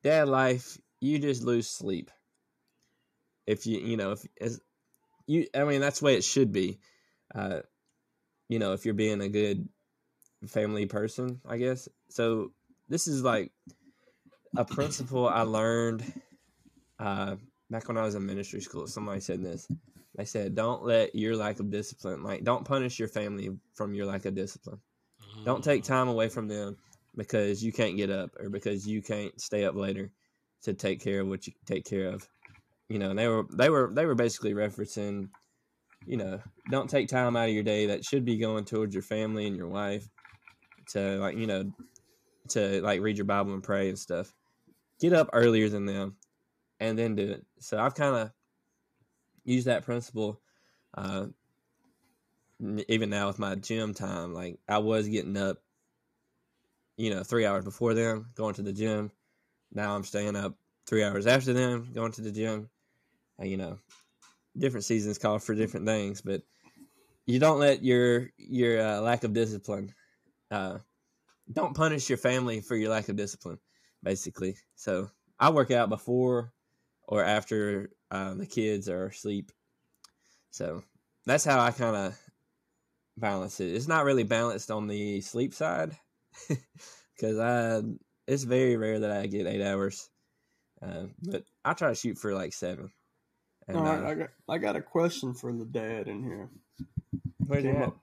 dad 0.03 0.29
life, 0.29 0.79
you 1.01 1.19
just 1.19 1.43
lose 1.43 1.69
sleep. 1.69 2.11
If 3.47 3.67
you, 3.67 3.79
you 3.79 3.97
know, 3.97 4.13
if 4.37 4.57
you, 5.27 5.47
I 5.55 5.65
mean, 5.65 5.81
that's 5.81 6.01
the 6.01 6.07
way 6.07 6.15
it 6.17 6.25
should 6.25 6.53
be. 6.53 6.79
Uh, 7.35 7.61
you 8.49 8.59
know, 8.59 8.73
if 8.73 8.85
you're 8.85 8.95
being 8.95 9.21
a 9.21 9.29
good 9.29 9.69
family 10.47 10.87
person, 10.87 11.41
I 11.47 11.57
guess. 11.57 11.89
So, 12.09 12.53
this 12.89 13.07
is 13.07 13.23
like 13.23 13.53
a 14.57 14.65
principle 14.65 15.29
I 15.29 15.43
learned 15.43 16.05
uh, 16.99 17.37
back 17.71 17.89
when 17.89 17.97
I 17.97 18.03
was 18.03 18.15
in 18.15 18.27
ministry 18.27 18.61
school. 18.61 18.87
Somebody 18.87 19.21
said 19.21 19.43
this. 19.43 19.67
They 20.15 20.27
said, 20.27 20.55
"Don't 20.55 20.85
let 20.85 21.15
your 21.15 21.37
lack 21.37 21.59
of 21.59 21.71
discipline, 21.71 22.23
like, 22.23 22.45
don't 22.45 22.67
punish 22.67 22.99
your 22.99 23.09
family 23.09 23.57
from 23.73 23.95
your 23.95 24.07
lack 24.07 24.27
of 24.27 24.35
discipline." 24.35 24.81
Don't 25.45 25.65
take 25.65 25.83
time 25.83 26.09
away 26.09 26.29
from 26.29 26.47
them 26.47 26.77
because 27.17 27.63
you 27.63 27.73
can't 27.73 27.97
get 27.97 28.11
up 28.11 28.31
or 28.39 28.49
because 28.49 28.87
you 28.87 29.03
can't 29.03 29.39
stay 29.41 29.65
up 29.65 29.75
later 29.75 30.11
to 30.63 30.73
take 30.73 31.01
care 31.03 31.21
of 31.21 31.29
what 31.29 31.47
you 31.47 31.53
take 31.67 31.85
care 31.85 32.09
of. 32.09 32.29
You 32.89 32.99
know, 32.99 33.11
and 33.11 33.19
they 33.19 33.29
were 33.29 33.47
they 33.53 33.71
were 33.71 33.91
they 33.95 34.07
were 34.07 34.15
basically 34.15 34.55
referencing, 34.55 35.29
you 36.07 36.17
know, 36.17 36.41
don't 36.71 36.91
take 36.91 37.09
time 37.09 37.37
out 37.37 37.49
of 37.49 37.55
your 37.55 37.63
day 37.63 37.87
that 37.87 38.05
should 38.05 38.25
be 38.25 38.37
going 38.37 38.65
towards 38.65 38.95
your 38.95 39.03
family 39.03 39.47
and 39.47 39.57
your 39.57 39.69
wife 39.69 40.09
to 40.91 41.19
like, 41.19 41.37
you 41.37 41.47
know, 41.47 41.73
to 42.51 42.83
like 42.83 43.01
read 43.01 43.17
your 43.17 43.25
Bible 43.25 43.55
and 43.55 43.63
pray 43.63 43.89
and 43.89 43.99
stuff. 43.99 44.35
Get 45.01 45.13
up 45.13 45.31
earlier 45.33 45.69
than 45.69 45.87
them 45.87 46.17
and 46.81 46.99
then 46.99 47.15
do 47.15 47.31
it. 47.31 47.47
So 47.61 47.79
I've 47.79 47.95
kind 47.95 48.17
of 48.17 48.31
used 49.45 49.67
that 49.67 49.85
principle 49.85 50.41
uh 50.95 51.27
even 52.89 53.11
now 53.11 53.27
with 53.27 53.39
my 53.39 53.55
gym 53.55 53.95
time, 53.95 54.33
like 54.33 54.59
I 54.69 54.79
was 54.79 55.09
getting 55.09 55.37
up, 55.37 55.59
you 56.97 57.11
know, 57.11 57.23
three 57.23 57.47
hours 57.47 57.65
before 57.65 57.95
them, 57.95 58.31
going 58.35 58.55
to 58.55 58.63
the 58.63 58.73
gym. 58.73 59.11
Now 59.73 59.95
I'm 59.95 60.05
staying 60.05 60.37
up 60.37 60.55
three 60.87 61.03
hours 61.03 61.27
after 61.27 61.53
them, 61.53 61.91
going 61.93 62.13
to 62.13 62.23
the 62.23 62.33
gym. 62.33 62.69
And, 63.39 63.51
you 63.51 63.57
know, 63.57 63.79
different 64.57 64.85
seasons 64.85 65.19
call 65.19 65.39
for 65.39 65.55
different 65.55 65.87
things, 65.87 66.21
but 66.21 66.43
you 67.27 67.39
don't 67.39 67.59
let 67.59 67.83
your 67.83 68.31
your 68.37 68.81
uh, 68.81 69.01
lack 69.01 69.25
of 69.25 69.33
discipline. 69.33 69.95
Uh, 70.51 70.79
don't 71.53 71.77
punish 71.77 72.09
your 72.09 72.19
family 72.19 72.61
for 72.61 72.77
your 72.77 72.91
lack 72.91 73.09
of 73.09 73.17
discipline, 73.17 73.59
basically. 74.03 74.57
So 74.75 75.11
I 75.39 75.51
work 75.51 75.71
out 75.71 75.89
before 75.89 76.53
or 77.09 77.25
after 77.25 77.91
uh, 78.11 78.35
the 78.35 78.47
kids 78.47 78.89
are 78.89 79.07
asleep. 79.07 79.51
So 80.51 80.83
that's 81.25 81.45
how 81.45 81.61
I 81.61 81.71
kind 81.71 81.97
of 81.97 82.19
balance 83.17 83.61
it. 83.61 83.75
It's 83.75 83.89
not 83.89 84.05
really 84.05 84.25
balanced 84.25 84.71
on 84.71 84.87
the 84.87 85.21
sleep 85.21 85.55
side 85.55 85.97
because 87.17 87.39
I 87.39 87.83
it's 88.27 88.45
very 88.45 88.77
rare 88.77 89.01
that 89.01 89.11
I 89.11 89.27
get 89.27 89.47
eight 89.47 89.63
hours, 89.63 90.09
uh, 90.81 91.07
but 91.23 91.45
I 91.65 91.75
try 91.75 91.89
to 91.89 91.95
shoot 91.95 92.19
for 92.19 92.35
like 92.35 92.53
seven. 92.53 92.91
And 93.69 93.77
All 93.77 93.85
right, 93.85 94.03
uh, 94.03 94.09
I 94.09 94.15
got 94.15 94.29
I 94.49 94.59
got 94.59 94.77
a 94.77 94.83
question 94.83 95.35
for 95.35 95.53
the 95.53 95.65
dad 95.65 96.09
in 96.09 96.23
here. 96.23 96.51
where's 97.47 97.63
Came 97.63 97.83
up 97.83 97.97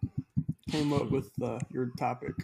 came 0.70 0.94
up 0.94 1.10
with 1.10 1.32
uh, 1.42 1.60
your 1.72 1.92
topic. 1.98 2.36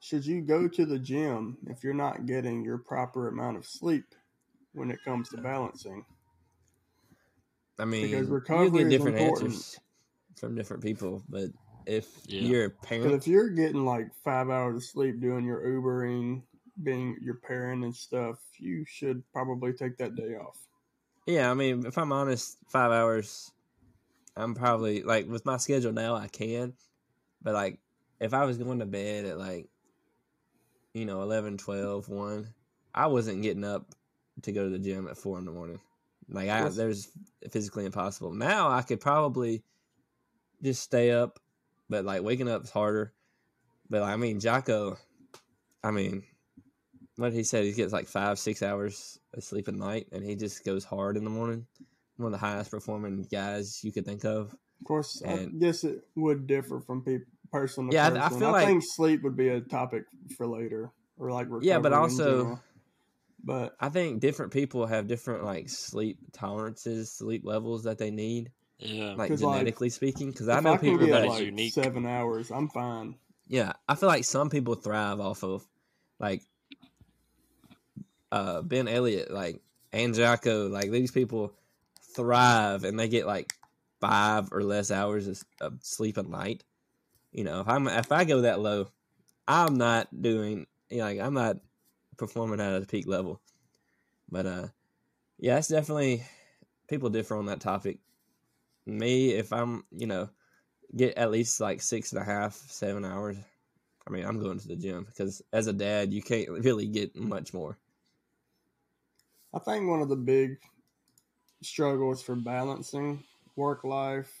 Should 0.00 0.26
you 0.26 0.40
go 0.40 0.68
to 0.68 0.86
the 0.86 0.98
gym 0.98 1.58
if 1.66 1.84
you're 1.84 1.94
not 1.94 2.26
getting 2.26 2.64
your 2.64 2.78
proper 2.78 3.28
amount 3.28 3.56
of 3.56 3.66
sleep 3.66 4.04
when 4.72 4.90
it 4.90 4.98
comes 5.04 5.28
to 5.30 5.36
balancing? 5.36 6.04
I 7.78 7.84
mean, 7.84 8.10
Because 8.10 8.28
you 8.28 8.34
recovery 8.34 8.70
get 8.70 8.86
is 8.86 8.90
different 8.90 9.18
answers 9.18 9.80
from 10.36 10.54
different 10.54 10.82
people, 10.82 11.22
but 11.28 11.50
if 11.86 12.26
Yeah. 12.26 12.40
you're 12.40 12.66
a 12.66 12.70
Because 13.00 13.12
parent, 13.12 13.20
if 13.20 13.26
you're 13.26 13.50
getting 13.50 13.84
like 13.84 14.14
five 14.14 14.48
hours 14.48 14.76
of 14.76 14.84
sleep 14.84 15.20
doing 15.20 15.44
your 15.44 15.60
Ubering, 15.62 16.44
being 16.82 17.16
your 17.20 17.36
parent 17.36 17.84
and 17.84 17.94
stuff, 17.94 18.38
you 18.58 18.84
should 18.86 19.24
probably 19.32 19.72
take 19.72 19.96
that 19.98 20.14
day 20.14 20.34
off. 20.36 20.68
yeah, 21.26 21.50
I 21.50 21.54
mean, 21.54 21.86
if 21.86 21.96
I'm 21.98 22.12
honest, 22.12 22.58
five 22.68 22.90
hours, 22.90 23.52
I'm 24.36 24.54
probably 24.54 25.02
like 25.02 25.28
with 25.28 25.46
my 25.46 25.58
schedule 25.58 25.92
now, 25.92 26.16
I 26.16 26.28
can, 26.28 26.74
but 27.42 27.54
like 27.54 27.80
if 28.20 28.34
I 28.34 28.46
was 28.46 28.58
going 28.58 28.80
to 28.80 28.86
bed 28.86 29.26
at 29.26 29.38
like, 29.38 29.68
you 30.94 31.04
know, 31.04 31.22
11, 31.22 31.56
12, 31.58 32.08
1, 32.08 32.54
I 32.94 33.06
wasn't 33.06 33.42
getting 33.42 33.64
up 33.64 33.94
to 34.42 34.52
go 34.52 34.64
to 34.64 34.70
the 34.70 34.78
gym 34.78 35.08
at 35.08 35.16
four 35.16 35.38
in 35.38 35.44
the 35.44 35.52
morning. 35.52 35.80
Like 36.28 36.48
I, 36.48 36.68
Yes. 36.68 36.70
there's 36.70 37.10
physically 37.50 37.84
impossible. 37.84 38.32
Now 38.32 38.70
I 38.70 38.82
could 38.82 39.00
probably 39.00 39.64
just 40.62 40.82
stay 40.82 41.10
up, 41.10 41.38
but 41.92 42.04
like 42.04 42.22
waking 42.22 42.48
up 42.48 42.64
is 42.64 42.70
harder. 42.70 43.12
But 43.88 44.02
I 44.02 44.16
mean, 44.16 44.40
Jocko, 44.40 44.96
I 45.84 45.90
mean, 45.92 46.24
what 47.16 47.32
he 47.32 47.44
said, 47.44 47.64
he 47.64 47.72
gets 47.72 47.92
like 47.92 48.08
five, 48.08 48.38
six 48.38 48.62
hours 48.62 49.18
of 49.34 49.44
sleep 49.44 49.68
a 49.68 49.72
night, 49.72 50.06
and 50.10 50.24
he 50.24 50.34
just 50.34 50.64
goes 50.64 50.84
hard 50.84 51.16
in 51.16 51.24
the 51.24 51.30
morning. 51.30 51.66
One 52.16 52.26
of 52.26 52.32
the 52.32 52.44
highest 52.44 52.70
performing 52.70 53.26
guys 53.30 53.84
you 53.84 53.92
could 53.92 54.06
think 54.06 54.24
of. 54.24 54.52
Of 54.80 54.86
course, 54.86 55.22
And- 55.24 55.40
I 55.62 55.66
guess 55.66 55.84
it 55.84 56.00
would 56.16 56.46
differ 56.46 56.80
from 56.80 57.04
people 57.04 57.26
person 57.52 57.88
to 57.90 57.94
Yeah, 57.94 58.06
I- 58.06 58.10
person. 58.10 58.22
I 58.22 58.26
I, 58.26 58.38
feel 58.40 58.50
like- 58.52 58.66
think 58.66 58.82
sleep 58.84 59.22
would 59.22 59.36
be 59.36 59.48
a 59.48 59.60
topic 59.60 60.04
for 60.36 60.46
later, 60.46 60.90
or 61.18 61.30
like 61.30 61.48
Yeah, 61.60 61.78
but 61.78 61.92
also- 61.92 62.58
but 63.44 63.76
I 63.78 63.90
think 63.90 64.20
different 64.20 64.52
people 64.52 64.86
have 64.86 65.06
different 65.06 65.44
like 65.44 65.68
sleep 65.68 66.18
tolerances, 66.32 67.12
sleep 67.12 67.44
levels 67.44 67.84
that 67.84 67.98
they 67.98 68.10
need, 68.10 68.52
Yeah. 68.84 69.14
like, 69.14 69.36
genetically 69.36 69.90
speaking. 69.90 70.30
Because 70.30 70.48
I 70.48 70.60
know 70.60 70.74
I 70.74 70.78
people 70.78 70.98
that 70.98 71.10
that, 71.10 71.24
is 71.24 71.30
like 71.30 71.44
unique. 71.44 71.72
seven 71.72 72.06
hours, 72.06 72.50
I'm 72.50 72.68
fine. 72.68 73.16
yeah, 73.46 73.72
I 73.88 73.94
feel 73.94 74.08
like 74.08 74.24
some 74.24 74.50
people 74.50 74.74
thrive 74.74 75.20
off 75.20 75.44
of 75.44 75.66
like 76.18 76.42
uh 78.30 78.62
Ben 78.62 78.88
Elliott, 78.88 79.30
like 79.30 79.60
and 79.92 80.14
Jocko, 80.14 80.68
like 80.68 80.90
these 80.90 81.10
people 81.10 81.52
thrive 82.14 82.84
and 82.84 82.98
they 82.98 83.08
get 83.08 83.26
like 83.26 83.52
five 84.00 84.48
or 84.52 84.62
less 84.62 84.90
hours 84.90 85.28
of, 85.28 85.42
of 85.60 85.78
sleep 85.82 86.16
a 86.16 86.22
night. 86.22 86.64
You 87.30 87.44
know, 87.44 87.60
if 87.60 87.68
I'm 87.68 87.86
if 87.88 88.10
I 88.12 88.24
go 88.24 88.42
that 88.42 88.60
low, 88.60 88.88
I'm 89.46 89.76
not 89.76 90.08
doing 90.20 90.66
you 90.90 90.98
know, 90.98 91.04
like 91.04 91.20
I'm 91.20 91.34
not 91.34 91.58
performing 92.16 92.60
at 92.60 92.82
a 92.82 92.86
peak 92.86 93.06
level. 93.06 93.40
But 94.30 94.46
uh 94.46 94.66
yeah, 95.38 95.58
it's 95.58 95.68
definitely 95.68 96.24
people 96.88 97.10
differ 97.10 97.36
on 97.36 97.46
that 97.46 97.60
topic. 97.60 97.98
Me, 98.86 99.30
if 99.30 99.52
I'm 99.52 99.84
you 99.90 100.06
know, 100.06 100.28
get 100.94 101.16
at 101.16 101.30
least 101.30 101.60
like 101.60 101.80
six 101.80 102.12
and 102.12 102.20
a 102.20 102.24
half, 102.24 102.54
seven 102.54 103.04
hours. 103.04 103.36
I 104.06 104.10
mean, 104.10 104.24
I'm 104.24 104.40
going 104.40 104.58
to 104.58 104.68
the 104.68 104.76
gym 104.76 105.04
because 105.04 105.42
as 105.52 105.68
a 105.68 105.72
dad, 105.72 106.12
you 106.12 106.22
can't 106.22 106.48
really 106.48 106.88
get 106.88 107.16
much 107.16 107.54
more. 107.54 107.78
I 109.54 109.58
think 109.58 109.88
one 109.88 110.02
of 110.02 110.08
the 110.08 110.16
big 110.16 110.58
struggles 111.62 112.22
for 112.22 112.34
balancing 112.34 113.22
work 113.54 113.84
life 113.84 114.32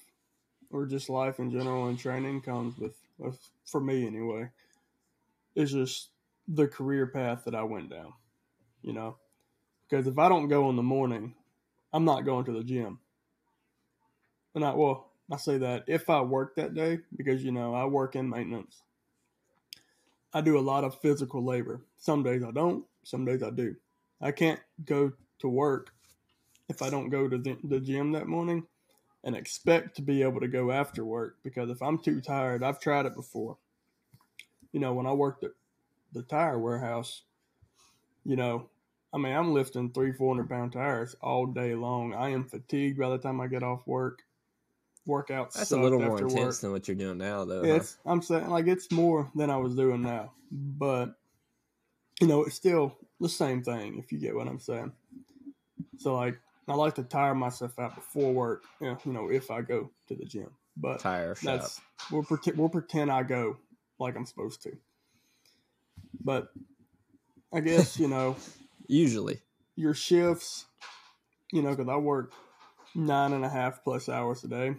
or 0.70 0.86
just 0.86 1.08
life 1.08 1.38
in 1.38 1.50
general 1.50 1.86
and 1.88 1.98
training 1.98 2.40
comes 2.40 2.76
with, 2.78 2.94
for 3.66 3.80
me 3.80 4.06
anyway, 4.06 4.48
is 5.54 5.70
just 5.70 6.08
the 6.48 6.66
career 6.66 7.06
path 7.06 7.44
that 7.44 7.54
I 7.54 7.62
went 7.62 7.90
down. 7.90 8.14
You 8.82 8.94
know, 8.94 9.16
because 9.88 10.08
if 10.08 10.18
I 10.18 10.28
don't 10.28 10.48
go 10.48 10.68
in 10.70 10.76
the 10.76 10.82
morning, 10.82 11.34
I'm 11.92 12.04
not 12.04 12.24
going 12.24 12.46
to 12.46 12.52
the 12.52 12.64
gym. 12.64 12.98
And 14.54 14.64
I 14.64 14.74
well, 14.74 15.10
I 15.30 15.36
say 15.36 15.58
that 15.58 15.84
if 15.86 16.10
I 16.10 16.20
work 16.20 16.56
that 16.56 16.74
day 16.74 17.00
because 17.16 17.44
you 17.44 17.52
know 17.52 17.74
I 17.74 17.84
work 17.84 18.16
in 18.16 18.28
maintenance. 18.28 18.82
I 20.34 20.40
do 20.40 20.58
a 20.58 20.60
lot 20.60 20.84
of 20.84 21.00
physical 21.00 21.44
labor. 21.44 21.82
Some 21.98 22.22
days 22.22 22.42
I 22.42 22.50
don't. 22.52 22.84
Some 23.04 23.24
days 23.24 23.42
I 23.42 23.50
do. 23.50 23.76
I 24.20 24.32
can't 24.32 24.60
go 24.84 25.12
to 25.40 25.48
work 25.48 25.92
if 26.68 26.80
I 26.80 26.88
don't 26.88 27.10
go 27.10 27.28
to 27.28 27.36
the, 27.36 27.58
the 27.64 27.80
gym 27.80 28.12
that 28.12 28.28
morning 28.28 28.64
and 29.24 29.36
expect 29.36 29.96
to 29.96 30.02
be 30.02 30.22
able 30.22 30.40
to 30.40 30.48
go 30.48 30.70
after 30.70 31.04
work 31.04 31.36
because 31.42 31.70
if 31.70 31.82
I'm 31.82 31.98
too 31.98 32.20
tired, 32.20 32.62
I've 32.62 32.80
tried 32.80 33.06
it 33.06 33.14
before. 33.14 33.58
You 34.72 34.80
know, 34.80 34.94
when 34.94 35.06
I 35.06 35.12
worked 35.12 35.44
at 35.44 35.52
the 36.12 36.22
tire 36.22 36.58
warehouse, 36.58 37.22
you 38.24 38.36
know, 38.36 38.68
I 39.12 39.18
mean, 39.18 39.34
I'm 39.34 39.52
lifting 39.52 39.90
three, 39.90 40.12
400 40.12 40.48
pound 40.48 40.72
tires 40.72 41.14
all 41.20 41.46
day 41.46 41.74
long. 41.74 42.14
I 42.14 42.30
am 42.30 42.44
fatigued 42.44 42.98
by 42.98 43.10
the 43.10 43.18
time 43.18 43.40
I 43.40 43.46
get 43.46 43.62
off 43.62 43.86
work. 43.86 44.22
Workouts 45.06 45.54
That's 45.54 45.72
a 45.72 45.80
little 45.80 45.98
more 45.98 46.18
intense 46.18 46.34
work. 46.34 46.60
than 46.60 46.72
what 46.72 46.86
you're 46.86 46.96
doing 46.96 47.18
now, 47.18 47.44
though. 47.44 47.62
Yeah, 47.64 47.70
huh? 47.70 47.76
it's, 47.76 47.98
I'm 48.06 48.22
saying 48.22 48.48
like 48.48 48.66
it's 48.66 48.90
more 48.92 49.30
than 49.34 49.50
I 49.50 49.56
was 49.56 49.74
doing 49.74 50.02
now, 50.02 50.32
but 50.50 51.14
you 52.20 52.28
know 52.28 52.44
it's 52.44 52.54
still 52.54 52.96
the 53.20 53.28
same 53.28 53.62
thing 53.62 53.98
if 53.98 54.12
you 54.12 54.18
get 54.18 54.34
what 54.34 54.46
I'm 54.46 54.60
saying. 54.60 54.92
So 55.98 56.14
like 56.14 56.38
I 56.68 56.74
like 56.74 56.94
to 56.94 57.02
tire 57.02 57.34
myself 57.34 57.78
out 57.78 57.96
before 57.96 58.32
work, 58.32 58.64
you 58.80 58.96
know, 59.06 59.28
if 59.28 59.50
I 59.50 59.62
go 59.62 59.90
to 60.08 60.14
the 60.14 60.24
gym, 60.24 60.50
but 60.76 61.00
Tire 61.00 61.34
shop. 61.34 61.44
that's 61.44 61.80
we'll 62.10 62.22
pretend 62.22 62.56
we'll 62.56 62.68
pretend 62.68 63.10
I 63.10 63.24
go 63.24 63.56
like 63.98 64.16
I'm 64.16 64.26
supposed 64.26 64.62
to. 64.62 64.76
But 66.22 66.48
I 67.52 67.60
guess 67.60 67.98
you 67.98 68.08
know 68.08 68.36
Usually, 68.88 69.40
your 69.74 69.94
shifts, 69.94 70.66
you 71.52 71.62
know, 71.62 71.70
because 71.70 71.88
I 71.88 71.96
work 71.96 72.32
nine 72.94 73.32
and 73.32 73.44
a 73.44 73.48
half 73.48 73.82
plus 73.82 74.08
hours 74.08 74.44
a 74.44 74.48
day. 74.48 74.74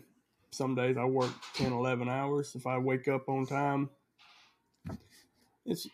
Some 0.54 0.76
days 0.76 0.98
I 0.98 1.06
work 1.06 1.32
10, 1.56 1.72
11 1.74 2.08
hours 2.08 2.54
if 2.56 2.68
I 2.68 2.78
wake 2.78 3.08
up 3.08 3.28
on 3.28 3.46
time. 3.46 3.89
It's 5.66 5.88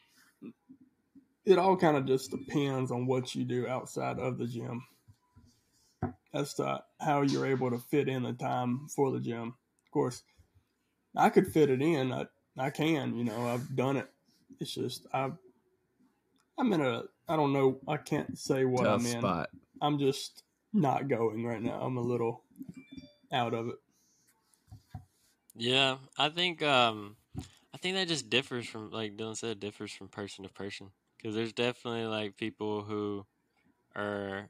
it 1.46 1.58
all 1.58 1.78
kind 1.78 1.96
of 1.96 2.06
just 2.06 2.32
depends 2.32 2.92
on 2.92 3.08
what 3.08 3.34
you 3.34 3.46
do 3.46 3.68
outside 3.68 4.20
of 4.20 4.38
the 4.38 4.46
gym 4.46 4.84
as 6.34 6.54
to 6.56 6.84
how 7.00 7.22
you're 7.22 7.46
able 7.46 7.72
to 7.72 7.80
fit 7.80 8.08
in 8.10 8.24
the 8.24 8.34
time 8.34 8.88
for 8.90 9.12
the 9.12 9.20
gym. 9.20 9.56
Of 9.86 9.92
course, 9.92 10.24
I 11.16 11.30
could 11.30 11.52
fit 11.52 11.70
it 11.70 11.82
in. 11.82 12.12
I 12.12 12.26
I 12.58 12.70
can, 12.70 13.16
you 13.16 13.24
know, 13.24 13.48
I've 13.48 13.76
done 13.76 13.98
it. 13.98 14.10
It's 14.60 14.74
just 14.74 15.08
I 15.14 15.32
I'm 16.58 16.74
in 16.74 16.82
a 16.82 17.04
I 17.28 17.36
don't 17.36 17.54
know, 17.54 17.80
I 17.88 17.98
can't 17.98 18.38
say 18.38 18.66
what 18.66 18.84
tough 18.84 19.00
I'm 19.00 19.06
in. 19.06 19.20
spot. 19.20 19.50
I'm 19.82 20.00
just 20.00 20.44
not 20.74 21.08
going 21.08 21.46
right 21.46 21.62
now. 21.62 21.80
I'm 21.82 21.98
a 21.98 22.02
little 22.02 22.44
out 23.32 23.54
of 23.54 23.70
it. 23.70 23.76
Yeah, 25.60 25.98
I 26.18 26.30
think 26.30 26.64
um, 26.64 27.18
I 27.74 27.78
think 27.78 27.96
that 27.96 28.08
just 28.08 28.30
differs 28.30 28.68
from 28.68 28.92
like 28.92 29.18
Dylan 29.18 29.38
said, 29.38 29.60
differs 29.60 29.92
from 29.92 30.08
person 30.08 30.44
to 30.46 30.50
person. 30.50 30.92
Because 31.18 31.36
there's 31.36 31.54
definitely 31.54 32.06
like 32.06 32.38
people 32.38 32.84
who 32.84 33.26
are, 33.96 34.50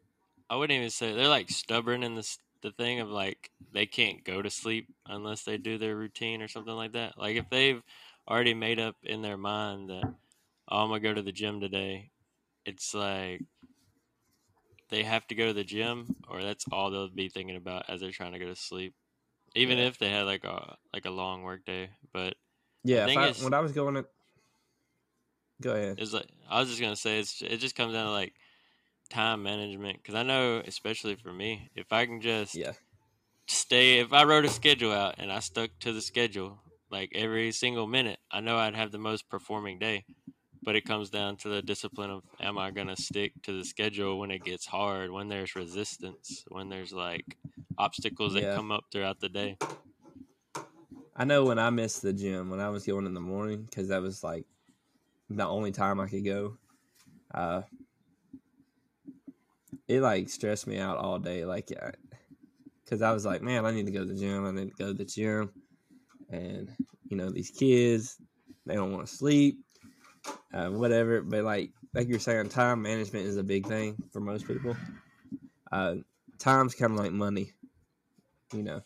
I 0.49 0.55
wouldn't 0.55 0.77
even 0.77 0.91
say 0.91 1.13
they're 1.15 1.27
like 1.27 1.49
stubborn 1.49 2.03
in 2.03 2.15
this 2.15 2.39
the 2.61 2.71
thing 2.71 2.99
of 2.99 3.09
like 3.09 3.51
they 3.73 3.87
can't 3.87 4.23
go 4.23 4.41
to 4.41 4.49
sleep 4.49 4.87
unless 5.07 5.43
they 5.43 5.57
do 5.57 5.77
their 5.79 5.95
routine 5.97 6.41
or 6.43 6.47
something 6.49 6.73
like 6.75 6.93
that. 6.93 7.17
Like 7.17 7.37
if 7.37 7.49
they've 7.49 7.81
already 8.29 8.53
made 8.53 8.79
up 8.79 8.97
in 9.03 9.21
their 9.23 9.37
mind 9.37 9.89
that 9.89 10.05
oh, 10.69 10.83
I'm 10.83 10.89
gonna 10.89 11.01
go 11.01 11.13
to 11.15 11.23
the 11.23 11.33
gym 11.33 11.59
today, 11.61 12.11
it's 12.65 12.93
like 12.93 13.41
they 14.89 15.03
have 15.03 15.25
to 15.27 15.35
go 15.35 15.47
to 15.47 15.53
the 15.53 15.63
gym 15.63 16.15
or 16.27 16.43
that's 16.43 16.65
all 16.71 16.89
they'll 16.89 17.09
be 17.09 17.29
thinking 17.29 17.55
about 17.55 17.85
as 17.89 18.01
they're 18.01 18.11
trying 18.11 18.33
to 18.33 18.39
go 18.39 18.47
to 18.47 18.55
sleep 18.55 18.93
even 19.55 19.77
Yeah. 19.77 19.85
if 19.85 19.97
they 19.97 20.09
had 20.09 20.23
like 20.23 20.43
a 20.43 20.77
like 20.93 21.05
a 21.05 21.09
long 21.11 21.43
work 21.43 21.65
day 21.65 21.91
but 22.13 22.35
Yeah, 22.83 23.05
if 23.05 23.17
I, 23.17 23.29
is- 23.29 23.43
when 23.43 23.53
I 23.53 23.59
was 23.59 23.71
going 23.71 23.95
to, 23.95 24.07
go 25.61 25.71
ahead. 25.75 25.97
it's 25.97 26.13
like 26.13 26.29
i 26.49 26.59
was 26.59 26.69
just 26.69 26.81
gonna 26.81 26.95
say 26.95 27.19
it's 27.19 27.41
it 27.41 27.57
just 27.57 27.75
comes 27.75 27.93
down 27.93 28.05
to 28.05 28.11
like 28.11 28.35
time 29.09 29.43
management 29.43 29.97
because 29.97 30.15
i 30.15 30.23
know 30.23 30.61
especially 30.65 31.15
for 31.15 31.33
me 31.33 31.69
if 31.75 31.91
i 31.93 32.05
can 32.05 32.21
just 32.21 32.61
Yeah, 32.61 32.73
stay 33.47 33.99
if 33.99 34.13
i 34.13 34.23
wrote 34.23 34.45
a 34.45 34.49
schedule 34.49 34.91
out 34.93 35.15
and 35.19 35.31
i 35.31 35.39
stuck 35.39 35.71
to 35.79 35.93
the 35.93 36.01
schedule 36.01 36.59
like 36.91 37.11
every 37.15 37.51
single 37.51 37.87
minute 37.87 38.19
i 38.31 38.39
know 38.41 38.57
i'd 38.57 38.75
have 38.75 38.91
the 38.91 38.99
most 38.99 39.29
performing 39.29 39.79
day 39.79 40.05
but 40.69 40.75
it 40.75 40.85
comes 40.85 41.09
down 41.09 41.35
to 41.35 41.49
the 41.49 41.63
discipline 41.63 42.11
of 42.11 42.21
am 42.39 42.55
i 42.59 42.69
going 42.69 42.85
to 42.85 42.95
stick 42.95 43.33
to 43.41 43.57
the 43.57 43.65
schedule 43.65 44.19
when 44.19 44.29
it 44.29 44.43
gets 44.43 44.67
hard 44.67 45.09
when 45.09 45.27
there's 45.27 45.55
resistance 45.55 46.45
when 46.49 46.69
there's 46.69 46.93
like 46.93 47.39
obstacles 47.79 48.35
that 48.35 48.43
Yeah. 48.43 48.53
come 48.53 48.71
up 48.71 48.83
throughout 48.91 49.19
the 49.19 49.29
day 49.29 49.57
I 51.15 51.25
know 51.25 51.43
when 51.43 51.57
I 51.57 51.71
missed 51.71 52.03
the 52.03 52.13
gym 52.13 52.51
when 52.51 52.59
I 52.59 52.69
was 52.69 52.85
going 52.85 53.07
in 53.07 53.15
the 53.15 53.19
morning 53.19 53.63
because 53.63 53.87
that 53.87 54.03
was 54.03 54.23
like 54.23 54.45
the 55.27 55.45
only 55.47 55.71
time 55.71 55.99
I 55.99 56.07
could 56.07 56.23
go. 56.23 56.59
Uh, 57.33 57.63
it 59.87 60.01
like 60.01 60.29
stressed 60.29 60.67
me 60.67 60.77
out 60.77 60.97
all 60.99 61.17
day. 61.17 61.45
Like 61.45 61.71
I, 61.81 61.93
because 62.85 63.01
I 63.01 63.11
was 63.11 63.25
like, 63.25 63.41
man, 63.41 63.65
I 63.65 63.71
need 63.71 63.87
to 63.87 63.91
go 63.91 64.05
to 64.05 64.13
the 64.13 64.19
gym. 64.19 64.45
I 64.45 64.51
need 64.51 64.69
to 64.69 64.75
go 64.75 64.87
to 64.87 64.93
the 64.93 65.05
gym, 65.05 65.51
and 66.29 66.69
you 67.09 67.17
know 67.17 67.31
these 67.31 67.51
kids, 67.51 68.21
they 68.65 68.75
don't 68.75 68.93
want 68.93 69.07
to 69.07 69.13
sleep, 69.13 69.59
uh, 70.53 70.69
whatever. 70.69 71.21
But 71.21 71.43
like 71.43 71.71
like 71.93 72.07
you're 72.07 72.19
saying, 72.19 72.49
time 72.49 72.81
management 72.81 73.25
is 73.25 73.37
a 73.37 73.43
big 73.43 73.67
thing 73.67 73.97
for 74.11 74.19
most 74.19 74.47
people. 74.47 74.75
Uh, 75.71 75.95
time's 76.37 76.75
kind 76.75 76.93
of 76.93 76.99
like 76.99 77.11
money. 77.11 77.51
You 78.53 78.63
know, 78.63 78.81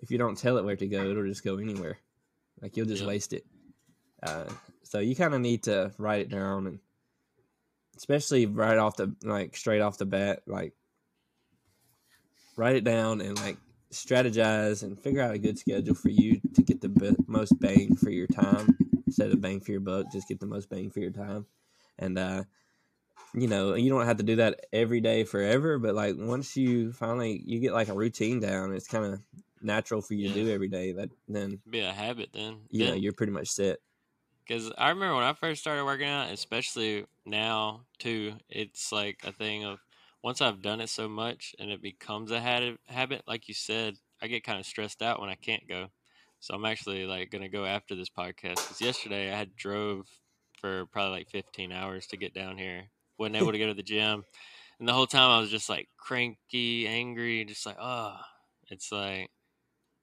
if 0.00 0.10
you 0.10 0.18
don't 0.18 0.38
tell 0.38 0.56
it 0.58 0.64
where 0.64 0.76
to 0.76 0.86
go, 0.86 1.10
it'll 1.10 1.26
just 1.26 1.44
go 1.44 1.58
anywhere. 1.58 1.98
Like 2.60 2.76
you'll 2.76 2.86
just 2.86 3.02
Yeah. 3.02 3.08
waste 3.08 3.32
it. 3.32 3.44
Uh, 4.22 4.44
so 4.82 4.98
you 4.98 5.14
kind 5.14 5.34
of 5.34 5.40
need 5.40 5.64
to 5.64 5.92
write 5.98 6.22
it 6.22 6.28
down 6.30 6.66
and 6.66 6.78
especially 7.96 8.46
right 8.46 8.78
off 8.78 8.96
the 8.96 9.14
like 9.22 9.56
straight 9.56 9.80
off 9.80 9.98
the 9.98 10.04
bat 10.06 10.42
like 10.46 10.74
write 12.56 12.76
it 12.76 12.84
down 12.84 13.20
and 13.20 13.38
like 13.40 13.56
strategize 13.92 14.82
and 14.82 14.98
figure 14.98 15.20
out 15.22 15.34
a 15.34 15.38
good 15.38 15.58
schedule 15.58 15.94
for 15.94 16.08
you 16.08 16.40
to 16.54 16.62
get 16.62 16.80
the 16.80 16.88
be- 16.88 17.16
most 17.26 17.58
bang 17.60 17.94
for 17.96 18.10
your 18.10 18.26
time 18.26 18.76
instead 19.06 19.30
of 19.30 19.40
bang 19.40 19.60
for 19.60 19.72
your 19.72 19.80
buck 19.80 20.10
just 20.10 20.28
get 20.28 20.40
the 20.40 20.46
most 20.46 20.68
bang 20.68 20.90
for 20.90 21.00
your 21.00 21.10
time 21.10 21.46
and 21.98 22.18
uh 22.18 22.44
you 23.34 23.48
know 23.48 23.74
you 23.74 23.90
don't 23.90 24.06
have 24.06 24.16
to 24.18 24.22
do 24.22 24.36
that 24.36 24.66
every 24.72 25.00
day 25.00 25.24
forever 25.24 25.78
but 25.78 25.94
like 25.94 26.16
once 26.18 26.56
you 26.56 26.92
finally 26.92 27.42
you 27.46 27.60
get 27.60 27.72
like 27.72 27.88
a 27.88 27.94
routine 27.94 28.40
down 28.40 28.74
it's 28.74 28.88
kind 28.88 29.04
of 29.04 29.22
natural 29.62 30.02
for 30.02 30.14
you 30.14 30.28
to 30.28 30.34
do 30.34 30.50
every 30.50 30.68
day 30.68 30.92
that 30.92 31.10
then 31.28 31.62
Be 31.68 31.80
a 31.80 31.92
habit 31.92 32.32
then. 32.32 32.70
you 32.70 32.84
know 32.84 32.92
you're 32.94 33.12
pretty 33.12 33.32
much 33.32 33.48
set 33.48 33.78
Because 34.46 34.72
I 34.78 34.90
remember 34.90 35.16
when 35.16 35.24
I 35.24 35.32
first 35.32 35.60
started 35.60 35.84
working 35.84 36.06
out, 36.06 36.30
especially 36.30 37.06
now 37.24 37.86
too, 37.98 38.38
it's 38.48 38.92
like 38.92 39.24
a 39.24 39.32
thing 39.32 39.64
of 39.64 39.80
once 40.22 40.40
I've 40.40 40.62
done 40.62 40.80
it 40.80 40.88
so 40.88 41.08
much 41.08 41.54
and 41.58 41.70
it 41.70 41.82
becomes 41.82 42.30
a 42.30 42.40
habit, 42.40 42.80
habit 42.86 43.22
like 43.26 43.48
you 43.48 43.54
said, 43.54 43.96
I 44.20 44.28
get 44.28 44.44
kind 44.44 44.58
of 44.60 44.66
stressed 44.66 45.02
out 45.02 45.20
when 45.20 45.30
I 45.30 45.34
can't 45.34 45.66
go. 45.68 45.90
So 46.40 46.54
I'm 46.54 46.64
actually 46.64 47.06
like 47.06 47.30
gonna 47.30 47.48
go 47.48 47.64
after 47.64 47.94
this 47.94 48.10
podcast 48.10 48.64
because 48.64 48.80
yesterday 48.80 49.32
I 49.32 49.36
had 49.36 49.56
drove 49.56 50.08
for 50.58 50.86
probably 50.86 51.18
like 51.20 51.30
15 51.30 51.72
hours 51.72 52.06
to 52.08 52.16
get 52.16 52.34
down 52.34 52.58
here, 52.58 52.90
wasn't 53.18 53.36
able 53.36 53.52
to 53.52 53.58
go 53.58 53.66
to 53.68 53.74
the 53.74 53.82
gym, 53.82 54.24
and 54.78 54.88
the 54.88 54.92
whole 54.94 55.06
time 55.06 55.30
I 55.30 55.40
was 55.40 55.50
just 55.50 55.68
like 55.68 55.88
cranky, 55.98 56.86
angry, 56.88 57.44
just 57.46 57.66
like 57.66 57.76
oh, 57.80 58.20
it's 58.70 58.92
like 58.92 59.30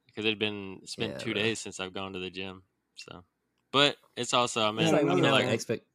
because 0.07 0.25
it 0.25 0.29
had 0.29 0.39
been 0.39 0.79
it's 0.83 0.95
been 0.95 1.15
Yeah, 1.15 1.17
two 1.17 1.33
bro. 1.33 1.33
days 1.33 1.61
since 1.61 1.79
I've 1.79 1.93
gone 1.93 2.13
to 2.13 2.19
the 2.19 2.29
gym, 2.31 2.63
so. 2.95 3.25
But 3.71 3.97
it's 4.15 4.33
also 4.33 4.61
I'm 4.67 4.79
it's 4.79 4.91
in 4.91 4.91
Yeah, 4.91 5.01
like 5.01 5.05
when 5.05 5.15
you 5.17 5.17
you 5.17 5.23
know, 5.23 5.29
have 5.29 5.37
another 5.37 5.43
an 5.43 5.47
like 5.47 5.63
expect 5.63 5.85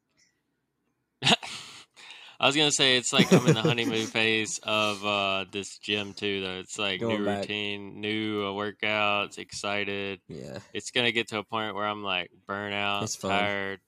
I 2.41 2.47
was 2.47 2.55
gonna 2.55 2.71
say 2.71 2.97
it's 2.97 3.13
like 3.13 3.33
I'm 3.33 3.47
in 3.47 3.55
the 3.55 3.63
honeymoon 3.63 4.07
phase 4.19 4.61
of 4.63 5.05
uh, 5.05 5.45
this 5.51 5.79
gym 5.79 6.15
too. 6.15 6.41
Though 6.41 6.59
it's 6.61 6.79
like 6.79 7.01
Going 7.01 7.19
new 7.21 7.25
back. 7.25 7.41
routine, 7.41 8.01
new 8.01 8.45
uh, 8.45 8.51
workouts, 8.53 9.39
excited. 9.39 10.21
yeah 10.29 10.59
It's 10.73 10.91
gonna 10.93 11.11
get 11.13 11.29
to 11.29 11.39
a 11.39 11.45
point 11.45 11.75
where 11.75 11.87
I'm 11.87 12.05
like 12.05 12.31
burnout, 12.49 13.21
tired. 13.21 13.81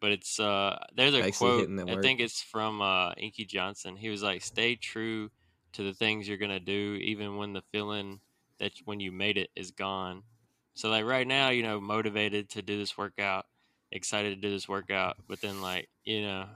But 0.00 0.12
it's 0.12 0.40
uh, 0.40 0.78
there's 0.94 1.14
a 1.14 1.22
Actually 1.24 1.66
quote. 1.66 1.88
I 1.90 2.00
think 2.00 2.20
it's 2.20 2.42
from 2.42 2.80
uh, 2.80 3.12
Inky 3.16 3.44
Johnson. 3.44 3.96
He 3.96 4.08
was 4.08 4.22
like, 4.22 4.42
"Stay 4.42 4.76
true 4.76 5.30
to 5.72 5.82
the 5.82 5.92
things 5.92 6.28
you're 6.28 6.36
gonna 6.38 6.60
do, 6.60 6.98
even 7.02 7.36
when 7.36 7.52
the 7.52 7.62
feeling 7.72 8.20
that 8.58 8.72
when 8.84 9.00
you 9.00 9.12
made 9.12 9.36
it 9.36 9.50
is 9.56 9.70
gone." 9.70 10.22
So 10.74 10.90
like 10.90 11.04
right 11.04 11.26
now, 11.26 11.48
you 11.50 11.62
know, 11.62 11.80
motivated 11.80 12.50
to 12.50 12.62
do 12.62 12.78
this 12.78 12.96
workout, 12.96 13.46
excited 13.90 14.34
to 14.34 14.40
do 14.40 14.50
this 14.50 14.68
workout, 14.68 15.16
but 15.28 15.40
then 15.40 15.60
like 15.62 15.88
you 16.04 16.22
know, 16.22 16.46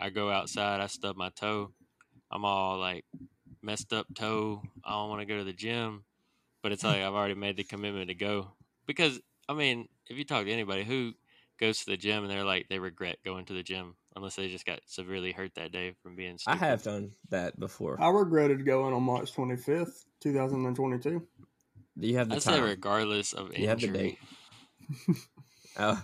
I 0.00 0.10
go 0.10 0.30
outside, 0.30 0.80
I 0.80 0.86
stub 0.86 1.16
my 1.16 1.30
toe, 1.30 1.72
I'm 2.30 2.44
all 2.44 2.78
like 2.78 3.04
messed 3.62 3.92
up 3.92 4.06
toe. 4.14 4.62
I 4.84 4.92
don't 4.92 5.10
want 5.10 5.20
to 5.20 5.26
go 5.26 5.38
to 5.38 5.44
the 5.44 5.52
gym, 5.52 6.04
but 6.62 6.72
it's 6.72 6.82
hmm. 6.82 6.88
like 6.88 7.02
I've 7.02 7.14
already 7.14 7.34
made 7.34 7.56
the 7.56 7.64
commitment 7.64 8.08
to 8.08 8.14
go 8.14 8.52
because 8.86 9.20
I 9.48 9.54
mean, 9.54 9.88
if 10.08 10.16
you 10.16 10.24
talk 10.24 10.44
to 10.44 10.52
anybody 10.52 10.84
who 10.84 11.12
goes 11.58 11.80
to 11.80 11.90
the 11.90 11.96
gym 11.96 12.22
and 12.22 12.30
they're 12.30 12.44
like 12.44 12.68
they 12.68 12.78
regret 12.78 13.18
going 13.24 13.44
to 13.46 13.52
the 13.52 13.62
gym 13.62 13.94
unless 14.16 14.36
they 14.36 14.48
just 14.48 14.64
got 14.64 14.80
severely 14.86 15.32
hurt 15.32 15.54
that 15.54 15.72
day 15.72 15.94
from 16.02 16.16
being 16.16 16.38
I 16.46 16.56
have 16.56 16.82
done 16.82 17.12
that 17.28 17.58
before. 17.58 18.00
I 18.00 18.08
regretted 18.08 18.64
going 18.64 18.94
on 18.94 19.02
March 19.02 19.34
25th, 19.34 20.04
2022. 20.20 21.26
Do 21.98 22.08
you 22.08 22.16
have 22.16 22.28
the 22.28 22.36
I 22.36 22.38
say 22.38 22.52
time? 22.52 22.64
regardless 22.64 23.32
of 23.32 23.56
You 23.56 23.68
have 23.68 23.80
the 23.80 23.88
injury. 23.88 24.18
date. 25.08 25.16
Oh, 25.78 26.02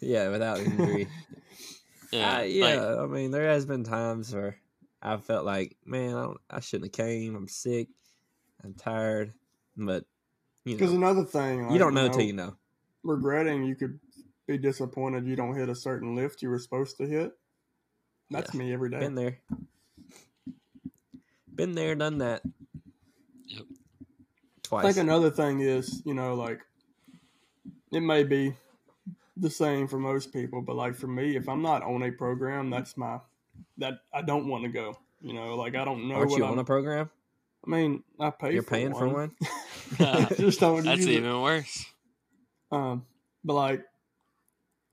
yeah, 0.00 0.28
without 0.28 0.58
injury. 0.58 1.06
Yeah, 2.12 2.32
Uh, 2.36 2.38
like, 2.40 2.50
yeah. 2.54 3.00
I 3.02 3.06
mean, 3.06 3.30
there 3.30 3.48
has 3.48 3.66
been 3.66 3.84
times 3.84 4.34
where 4.34 4.56
I 5.02 5.16
felt 5.16 5.44
like, 5.44 5.76
man, 5.84 6.14
I, 6.14 6.22
don't, 6.22 6.40
I 6.50 6.60
shouldn't 6.60 6.96
have 6.96 7.06
came. 7.06 7.34
I'm 7.36 7.48
sick. 7.48 7.88
I'm 8.62 8.74
tired. 8.74 9.32
But 9.76 10.04
you 10.64 10.74
Because 10.76 10.92
another 10.92 11.24
thing, 11.24 11.70
you 11.70 11.78
don't 11.78 11.94
know 11.94 12.06
know, 12.06 12.12
till 12.12 12.22
you 12.22 12.32
know. 12.32 12.56
regretting 13.02 13.64
you 13.64 13.74
could 13.74 13.98
be 14.46 14.56
disappointed 14.58 15.26
you 15.26 15.36
don't 15.36 15.56
hit 15.56 15.68
a 15.70 15.74
certain 15.74 16.14
lift 16.14 16.42
you 16.42 16.48
were 16.50 16.58
supposed 16.58 16.96
to 16.98 17.06
hit. 17.06 17.32
That's 18.30 18.54
Yeah. 18.54 18.58
me 18.58 18.72
every 18.72 18.90
day. 18.90 19.00
Been 19.00 19.14
there. 19.14 19.38
Been 21.54 21.74
there, 21.74 21.94
done 21.94 22.18
that. 22.18 22.42
Yep. 23.46 23.64
Twice. 24.62 24.84
I 24.84 24.92
think 24.92 25.02
another 25.04 25.30
thing 25.30 25.60
is, 25.60 26.02
you 26.04 26.14
know, 26.14 26.34
like 26.34 26.60
it 27.92 28.00
may 28.00 28.24
be 28.24 28.54
the 29.36 29.50
same 29.50 29.88
for 29.88 29.98
most 29.98 30.32
people, 30.32 30.62
but 30.62 30.76
like 30.76 30.94
for 30.94 31.06
me, 31.08 31.36
if 31.36 31.48
I'm 31.48 31.62
not 31.62 31.82
on 31.82 32.02
a 32.02 32.10
program, 32.12 32.70
that's 32.70 32.96
my 32.96 33.18
that 33.78 33.94
I 34.12 34.22
don't 34.22 34.48
want 34.48 34.64
to 34.64 34.70
go. 34.70 34.96
You 35.20 35.32
know, 35.32 35.54
like 35.56 35.74
I 35.74 35.84
don't 35.84 36.08
know 36.08 36.16
Aren't 36.16 36.30
what 36.30 36.38
you 36.38 36.44
I'm, 36.44 36.52
on 36.52 36.58
a 36.58 36.64
program? 36.64 37.10
I 37.66 37.70
mean, 37.70 38.02
I 38.20 38.30
pay. 38.30 38.52
You're 38.52 38.62
for 38.62 38.70
paying 38.70 38.92
one. 38.92 39.00
for 39.00 39.08
one. 39.08 40.28
Just 40.36 40.60
don't 40.60 40.84
that's 40.84 40.98
use 40.98 41.06
it. 41.06 41.12
even 41.18 41.40
worse. 41.40 41.86
Um, 42.70 43.06
but 43.42 43.54
like, 43.54 43.84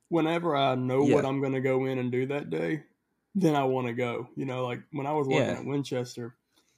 whenever 0.10 0.56
I 0.56 0.76
know 0.76 1.04
what 1.04 1.26
I'm 1.26 1.40
going 1.42 1.54
to 1.54 1.62
go 1.62 1.86
in 1.86 2.00
and 2.00 2.12
do 2.12 2.28
that 2.28 2.50
day, 2.50 2.84
then 3.36 3.56
I 3.56 3.64
want 3.66 3.88
to 3.88 3.94
go. 3.94 4.28
You 4.36 4.46
know, 4.46 4.66
like 4.66 4.82
when 4.92 5.06
I 5.08 5.14
was 5.14 5.28
working 5.28 5.48
Yeah. 5.48 5.60
at 5.60 5.66
Winchester, 5.66 6.36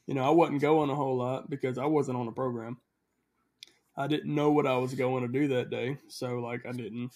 you 0.08 0.14
know, 0.16 0.26
I 0.26 0.30
wasn't 0.32 0.62
going 0.62 0.90
a 0.90 0.96
whole 0.96 1.18
lot 1.18 1.50
because 1.50 1.78
I 1.78 1.86
wasn't 1.86 2.18
on 2.18 2.28
a 2.28 2.32
program. 2.32 2.78
I 3.96 4.08
didn't 4.08 4.34
know 4.34 4.52
what 4.52 4.66
I 4.66 4.78
was 4.78 4.96
going 4.96 5.22
to 5.22 5.40
do 5.40 5.50
that 5.50 5.70
day, 5.70 5.98
so 6.08 6.40
like 6.40 6.66
I 6.66 6.72
didn't 6.72 7.12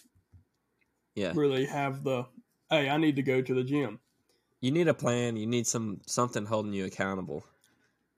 Yeah. 1.18 1.32
really 1.36 1.66
have 1.66 2.04
the 2.04 2.26
hey, 2.70 2.90
I 2.90 2.98
need 2.98 3.16
to 3.16 3.24
go 3.24 3.42
to 3.42 3.54
the 3.54 3.64
gym. 3.64 4.00
You 4.62 4.72
need 4.72 4.88
a 4.88 4.94
plan. 4.94 5.36
You 5.36 5.48
need 5.48 5.66
some 5.68 6.02
something 6.06 6.46
holding 6.46 6.74
you 6.74 6.86
accountable. 6.86 7.44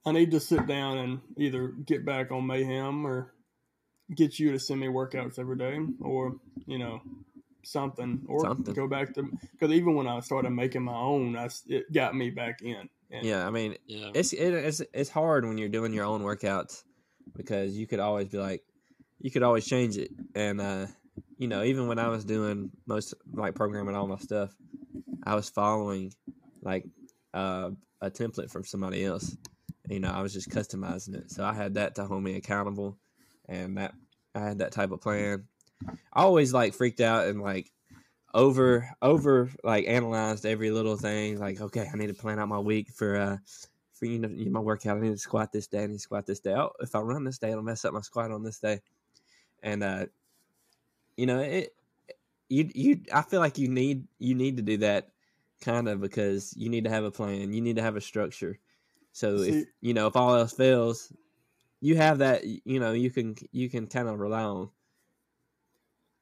I 0.05 0.11
need 0.11 0.31
to 0.31 0.39
sit 0.39 0.67
down 0.67 0.97
and 0.97 1.21
either 1.37 1.69
get 1.69 2.05
back 2.05 2.31
on 2.31 2.45
Mayhem 2.45 3.05
or 3.05 3.33
get 4.15 4.37
you 4.39 4.51
to 4.51 4.59
send 4.59 4.79
me 4.81 4.87
workouts 4.87 5.39
every 5.39 5.57
day 5.57 5.77
or, 6.01 6.35
you 6.65 6.77
know, 6.77 7.01
something 7.63 8.23
or 8.27 8.45
Something. 8.45 8.73
go 8.73 8.87
back 8.87 9.13
to 9.13 9.29
because 9.51 9.71
even 9.71 9.95
when 9.95 10.07
I 10.07 10.19
started 10.21 10.49
making 10.51 10.83
my 10.83 10.95
own, 10.95 11.35
I, 11.35 11.45
s- 11.45 11.63
it 11.67 11.91
got 11.91 12.15
me 12.15 12.29
back 12.31 12.61
in. 12.61 12.89
And 13.11 13.25
Yeah, 13.25 13.45
I 13.47 13.49
mean, 13.49 13.77
Yeah, 13.87 14.11
it's 14.13 14.33
it, 14.33 14.53
it's 14.53 14.81
it's 14.93 15.09
hard 15.09 15.45
when 15.45 15.57
you're 15.57 15.69
doing 15.69 15.93
your 15.93 16.05
own 16.05 16.21
workouts 16.21 16.83
because 17.35 17.77
you 17.77 17.87
could 17.87 17.99
always 17.99 18.27
be 18.27 18.37
like, 18.39 18.63
you 19.19 19.31
could 19.31 19.43
always 19.43 19.65
change 19.65 19.97
it, 19.97 20.11
and 20.35 20.59
uh, 20.61 20.87
you 21.39 21.47
know, 21.47 21.63
even 21.63 21.87
when 21.87 21.97
I 21.99 22.09
was 22.09 22.25
doing 22.25 22.69
most 22.85 23.13
like 23.33 23.55
programming 23.55 23.95
all 23.95 24.07
my 24.07 24.17
stuff, 24.17 24.53
I 25.23 25.35
was 25.35 25.49
following 25.49 26.13
like 26.61 26.85
uh, 27.33 27.71
a 28.01 28.11
template 28.11 28.51
from 28.51 28.65
somebody 28.65 29.05
else. 29.05 29.37
You 29.87 30.01
know, 30.01 30.11
I 30.11 30.21
was 30.21 30.33
just 30.33 30.49
customizing 30.49 31.15
it, 31.15 31.31
so 31.31 31.45
I 31.45 31.53
had 31.53 31.75
that 31.75 31.95
to 31.95 32.05
hold 32.05 32.21
me 32.21 32.35
accountable, 32.35 32.97
and 33.47 33.77
that 33.77 33.93
I 34.35 34.41
had 34.41 34.59
that 34.59 34.73
type 34.73 34.91
of 34.91 34.99
plan. 35.01 35.45
I 35.87 36.23
always 36.23 36.53
like 36.53 36.73
freaked 36.73 36.99
out 36.99 37.27
and 37.27 37.41
like 37.41 37.71
over 38.33 38.89
over 39.01 39.49
like 39.63 39.87
analyzed 39.87 40.45
every 40.45 40.71
little 40.71 40.97
thing. 40.97 41.39
Like, 41.39 41.61
okay, 41.61 41.87
I 41.91 41.97
need 41.97 42.07
to 42.07 42.13
plan 42.13 42.37
out 42.37 42.49
my 42.49 42.59
week 42.59 42.89
for 42.93 43.15
uh 43.15 43.37
for 43.93 44.07
you 44.07 44.19
know 44.19 44.29
my 44.51 44.59
workout. 44.59 44.97
I 44.97 44.99
need 44.99 45.11
to 45.11 45.17
squat 45.17 45.53
this 45.53 45.67
day. 45.67 45.83
I 45.83 45.87
need 45.87 45.93
to 45.93 45.99
squat 45.99 46.25
this 46.25 46.41
day. 46.41 46.53
Oh, 46.53 46.71
if 46.81 46.95
I 46.95 46.99
run 46.99 47.23
this 47.23 47.37
day, 47.37 47.51
it'll 47.51 47.63
mess 47.63 47.85
up 47.85 47.93
my 47.93 48.01
squat 48.01 48.31
on 48.31 48.43
this 48.43 48.59
day. 48.59 48.81
And 49.63 49.83
uh, 49.83 50.05
you 51.19 51.25
know 51.25 51.39
it. 51.39 51.75
You 52.47 52.69
you 52.73 53.01
I 53.13 53.21
feel 53.23 53.41
like 53.41 53.57
you 53.57 53.67
need 53.67 54.07
you 54.19 54.35
need 54.35 54.55
to 54.55 54.63
do 54.63 54.77
that 54.77 55.09
kind 55.61 55.89
of 55.89 55.99
because 55.99 56.53
you 56.55 56.69
need 56.69 56.85
to 56.85 56.89
have 56.89 57.03
a 57.03 57.11
plan. 57.11 57.51
You 57.51 57.61
need 57.61 57.75
to 57.75 57.81
have 57.81 57.97
a 57.97 58.01
structure. 58.01 58.57
So 59.11 59.39
if 59.39 59.65
you 59.81 59.93
know 59.93 60.07
if 60.07 60.15
all 60.15 60.33
else 60.33 60.53
fails, 60.53 61.11
you 61.81 61.97
have 61.97 62.19
that. 62.19 62.45
You 62.45 62.79
know 62.79 62.93
you 62.93 63.11
can 63.11 63.35
you 63.51 63.69
can 63.69 63.87
kind 63.87 64.07
of 64.07 64.17
rely 64.19 64.43
on. 64.43 64.69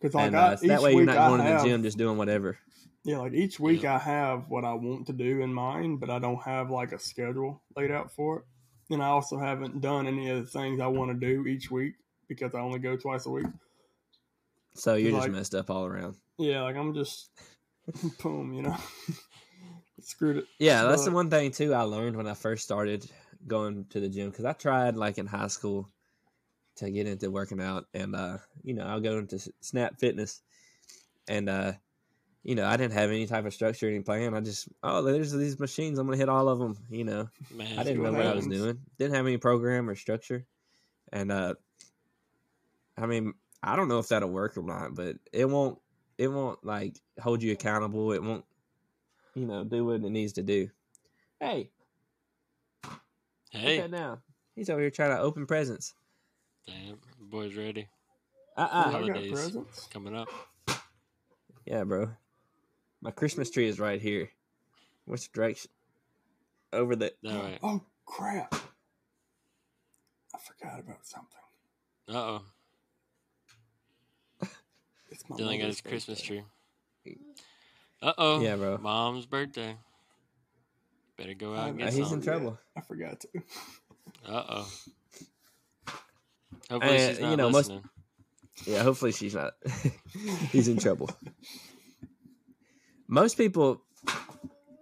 because 0.02 0.16
like 0.16 0.28
and 0.28 0.36
I, 0.36 0.54
uh, 0.54 0.56
so 0.58 0.68
that 0.68 0.82
way 0.82 0.94
you're 0.96 1.06
not 1.06 1.18
I 1.18 1.28
going 1.28 1.46
to 1.46 1.64
the 1.64 1.70
gym 1.70 1.84
just 1.84 2.00
doing 2.00 2.18
whatever. 2.18 2.58
yeah, 3.04 3.20
like 3.20 3.34
each 3.34 3.60
week 3.60 3.86
I 3.86 4.00
have 4.00 4.50
what 4.50 4.66
I 4.66 4.74
want 4.74 5.06
to 5.08 5.14
do 5.14 5.42
in 5.42 5.54
mind, 5.54 6.00
but 6.00 6.10
I 6.10 6.18
don't 6.18 6.42
have 6.42 6.72
like 6.72 6.92
a 6.92 7.00
schedule 7.00 7.62
laid 7.76 7.92
out 7.92 8.12
for 8.12 8.40
it. 8.40 8.44
And 8.94 9.04
I 9.04 9.08
also 9.08 9.38
haven't 9.38 9.80
done 9.80 10.08
any 10.08 10.30
of 10.32 10.44
the 10.44 10.50
things 10.50 10.82
I 10.82 10.88
want 10.88 11.12
to 11.12 11.28
do 11.28 11.46
each 11.46 11.70
week 11.70 11.94
because 12.28 12.56
I 12.56 12.62
only 12.62 12.80
go 12.80 12.98
twice 12.98 13.28
a 13.28 13.30
week. 13.30 13.46
So 14.78 14.96
you're 14.96 15.12
just 15.12 15.24
Like- 15.24 15.32
messed 15.32 15.56
up 15.56 15.70
all 15.70 15.86
around. 15.86 16.16
Yeah, 16.38 16.62
like 16.64 16.76
I'm 16.76 16.94
just 16.94 17.30
boom, 18.24 18.54
you 18.54 18.62
know. 18.62 18.78
Screwed 20.02 20.38
it. 20.38 20.46
Yeah, 20.60 20.84
that's 20.84 21.04
the 21.06 21.12
one 21.12 21.30
thing 21.30 21.52
too 21.52 21.74
I 21.74 21.82
learned 21.82 22.16
when 22.16 22.28
I 22.28 22.36
first 22.36 22.64
started 22.64 23.10
going 23.48 23.86
to 23.90 24.00
the 24.00 24.08
gym 24.10 24.30
because 24.30 24.46
I 24.46 24.54
tried 24.54 24.96
like 24.96 25.18
in 25.18 25.26
high 25.26 25.48
school 25.48 25.90
to 26.76 26.92
get 26.92 27.08
into 27.08 27.32
working 27.32 27.60
out, 27.60 27.86
and 27.96 28.16
uh, 28.16 28.38
you 28.64 28.76
know 28.76 28.86
I'll 28.86 29.00
go 29.02 29.18
into 29.18 29.40
Snap 29.62 29.98
Fitness, 30.00 30.42
and 31.28 31.50
uh, 31.50 31.72
you 32.44 32.54
know 32.54 32.68
I 32.68 32.78
didn't 32.78 32.94
have 32.94 33.10
any 33.10 33.26
type 33.26 33.46
of 33.46 33.54
structure, 33.54 33.88
any 33.90 34.02
plan. 34.02 34.36
I 34.36 34.42
just 34.42 34.70
oh 34.84 35.02
there's 35.02 35.32
these 35.32 35.60
machines, 35.60 35.98
I'm 35.98 36.06
gonna 36.06 36.18
hit 36.18 36.30
all 36.30 36.48
of 36.50 36.60
them. 36.60 36.78
You 36.92 37.04
know 37.04 37.30
Man, 37.52 37.80
I 37.80 37.84
didn't 37.84 38.04
know 38.04 38.12
what 38.12 38.28
I 38.28 38.36
was 38.36 38.46
doing. 38.48 38.80
Didn't 39.00 39.16
have 39.16 39.26
any 39.26 39.38
program 39.38 39.90
or 39.90 39.96
structure, 39.96 40.46
and 41.12 41.32
uh, 41.32 41.56
I 42.96 43.08
mean 43.08 43.34
I 43.64 43.76
don't 43.76 43.88
know 43.88 44.00
if 44.00 44.08
that'll 44.10 44.30
work 44.30 44.58
or 44.58 44.64
not, 44.64 44.96
but 44.96 45.18
it 45.34 45.46
won't. 45.46 45.80
It 46.18 46.28
won't 46.30 46.64
like 46.66 47.00
hold 47.22 47.44
you 47.44 47.52
accountable. 47.52 48.12
It 48.12 48.24
won't, 48.24 48.44
you 49.36 49.46
know, 49.46 49.64
do 49.64 49.86
what 49.86 49.96
it 50.04 50.10
needs 50.12 50.34
to 50.34 50.44
do. 50.44 50.70
Hey, 51.40 51.70
Hey, 53.52 53.80
Put 53.82 53.92
that 53.92 53.98
down. 53.98 54.18
He's 54.56 54.70
over 54.70 54.82
here 54.82 54.90
trying 54.90 55.12
to 55.16 55.20
open 55.22 55.46
presents. 55.46 55.94
damn, 56.66 56.98
boys 57.20 57.56
ready. 57.56 57.88
Uh 58.56 58.62
I 58.72 58.80
uh 58.80 58.84
got 58.84 58.92
holidays. 58.94 59.32
presents. 59.32 59.88
Coming 59.88 60.16
up. 60.16 60.28
Yeah, 61.66 61.84
bro. 61.84 62.10
My 63.02 63.12
Christmas 63.12 63.52
tree 63.52 63.68
is 63.68 63.80
right 63.80 64.02
here. 64.02 64.30
Which 65.06 65.32
direction? 65.32 65.70
Over 66.74 66.96
the. 66.96 67.14
All 67.28 67.34
right. 67.38 67.60
Oh 67.62 67.82
crap! 68.06 68.56
I 70.34 70.38
forgot 70.40 70.80
about 70.80 71.06
something. 71.06 71.30
Uh 72.10 72.14
oh. 72.18 72.42
It's 75.20 75.28
my 75.30 75.36
Dylan 75.36 75.40
got 75.40 75.46
mother's 75.60 75.66
his 75.68 75.82
Christmas 75.82 76.22
tree. 76.22 76.44
Uh 78.04 78.14
oh. 78.20 78.40
Yeah, 78.42 78.56
bro. 78.56 78.78
Mom's 78.78 79.26
birthday. 79.26 79.76
Better 81.18 81.34
go 81.34 81.56
out 81.56 81.70
and 81.70 81.80
get 81.80 81.88
he's 81.90 81.98
in 81.98 82.06
some. 82.06 82.22
trouble. 82.22 82.60
I 82.76 82.82
forgot 82.82 83.20
to. 83.22 83.28
Uh 84.28 84.44
oh. 84.50 84.74
Hopefully 86.70 86.98
she's 87.00 87.18
you 87.20 87.24
not 87.26 87.38
know, 87.38 87.50
most- 87.50 87.70
listening. 87.70 87.84
Yeah, 88.68 88.84
hopefully 88.84 89.12
she's 89.12 89.34
not. 89.36 89.54
He's 90.52 90.68
in 90.68 90.78
trouble. 90.80 91.12
Most 93.08 93.38
people, 93.38 93.84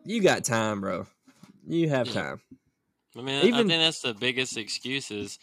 you 0.05 0.21
got 0.21 0.45
time, 0.45 0.79
bro. 0.81 1.07
You 1.67 1.89
have 1.89 2.07
Yeah. 2.07 2.13
time. 2.13 2.41
I 3.17 3.21
mean, 3.21 3.35
I 3.35 3.47
Even- 3.47 3.67
think 3.67 3.81
that's 3.81 4.01
the 4.01 4.13
biggest 4.13 4.55
excuse 4.57 5.11
is 5.11 5.39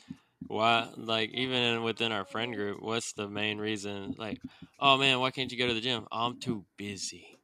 why, 0.49 0.89
like, 0.97 1.31
even 1.33 1.57
in, 1.57 1.83
within 1.83 2.13
our 2.13 2.25
friend 2.25 2.55
group, 2.55 2.83
what's 2.83 3.13
the 3.13 3.29
main 3.29 3.59
reason? 3.59 4.15
Like, 4.19 4.39
oh 4.81 4.99
man, 4.99 5.21
why 5.21 5.31
can't 5.31 5.51
you 5.51 5.59
go 5.59 5.67
to 5.69 5.75
the 5.75 5.81
gym? 5.81 6.07
I'm 6.13 6.39
too 6.41 6.65
busy. 6.77 7.39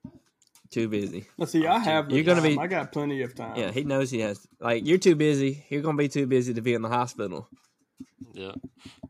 Too 0.71 0.89
busy. 0.89 1.27
Let's 1.39 1.53
see. 1.53 1.67
I 1.67 1.79
have. 1.79 2.11
You're 2.11 2.25
gonna 2.25 2.43
be- 2.43 2.59
I 2.59 2.67
got 2.67 2.93
plenty 2.93 3.23
of 3.23 3.35
time. 3.35 3.57
Yeah, 3.57 3.71
he 3.71 3.85
knows 3.85 4.11
he 4.11 4.21
has. 4.21 4.47
Like, 4.61 4.87
you're 4.87 4.99
too 4.99 5.15
busy. 5.15 5.65
You're 5.71 5.81
gonna 5.83 5.97
be 5.97 6.09
too 6.09 6.27
busy 6.27 6.53
to 6.55 6.61
be 6.61 6.75
in 6.75 6.83
the 6.83 6.91
hospital 6.91 7.49
Yeah. 8.35 8.53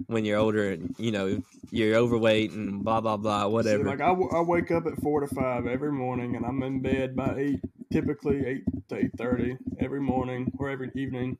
when 0.06 0.24
you're 0.24 0.38
older, 0.38 0.70
and 0.70 0.94
you 0.98 1.10
know 1.10 1.42
you're 1.70 1.96
overweight 1.96 2.52
and 2.52 2.84
blah 2.84 3.00
blah 3.00 3.16
blah, 3.16 3.44
See, 3.46 3.52
whatever. 3.52 3.84
like 3.84 4.00
I, 4.00 4.08
w- 4.08 4.30
I 4.32 4.40
wake 4.40 4.70
up 4.70 4.86
at 4.86 5.00
four 5.02 5.20
to 5.20 5.26
five 5.34 5.66
every 5.66 5.90
morning, 5.92 6.36
and 6.36 6.46
I'm 6.46 6.62
in 6.62 6.80
bed 6.80 7.16
by 7.16 7.34
eight, 7.36 7.60
typically 7.92 8.46
eight 8.46 8.62
to 8.90 8.96
eight 8.96 9.10
thirty 9.18 9.56
every 9.80 10.00
morning 10.00 10.52
or 10.60 10.70
every 10.70 10.92
evening. 10.94 11.36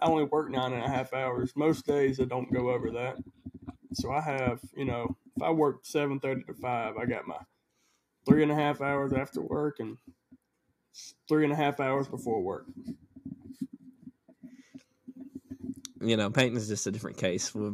I 0.00 0.06
only 0.06 0.24
work 0.24 0.50
nine 0.50 0.72
and 0.72 0.82
a 0.82 0.88
half 0.88 1.12
hours. 1.12 1.52
Most 1.56 1.86
days 1.86 2.20
I 2.20 2.24
don't 2.24 2.52
go 2.52 2.70
over 2.70 2.90
that. 2.92 3.16
So 3.94 4.12
I 4.12 4.20
have, 4.20 4.60
you 4.76 4.84
know, 4.84 5.16
if 5.36 5.42
I 5.42 5.50
work 5.50 5.80
seven 5.82 6.20
thirty 6.20 6.42
to 6.44 6.54
five, 6.54 6.96
I 6.96 7.06
got 7.06 7.26
my 7.26 7.38
three 8.26 8.42
and 8.42 8.52
a 8.52 8.54
half 8.54 8.80
hours 8.80 9.12
after 9.12 9.40
work 9.40 9.76
and 9.80 9.96
three 11.28 11.44
and 11.44 11.52
a 11.52 11.56
half 11.56 11.80
hours 11.80 12.06
before 12.08 12.42
work. 12.42 12.66
you 16.00 16.16
know, 16.16 16.30
Peyton's 16.30 16.68
just 16.68 16.86
a 16.86 16.90
different 16.90 17.16
case. 17.16 17.54
We, 17.54 17.70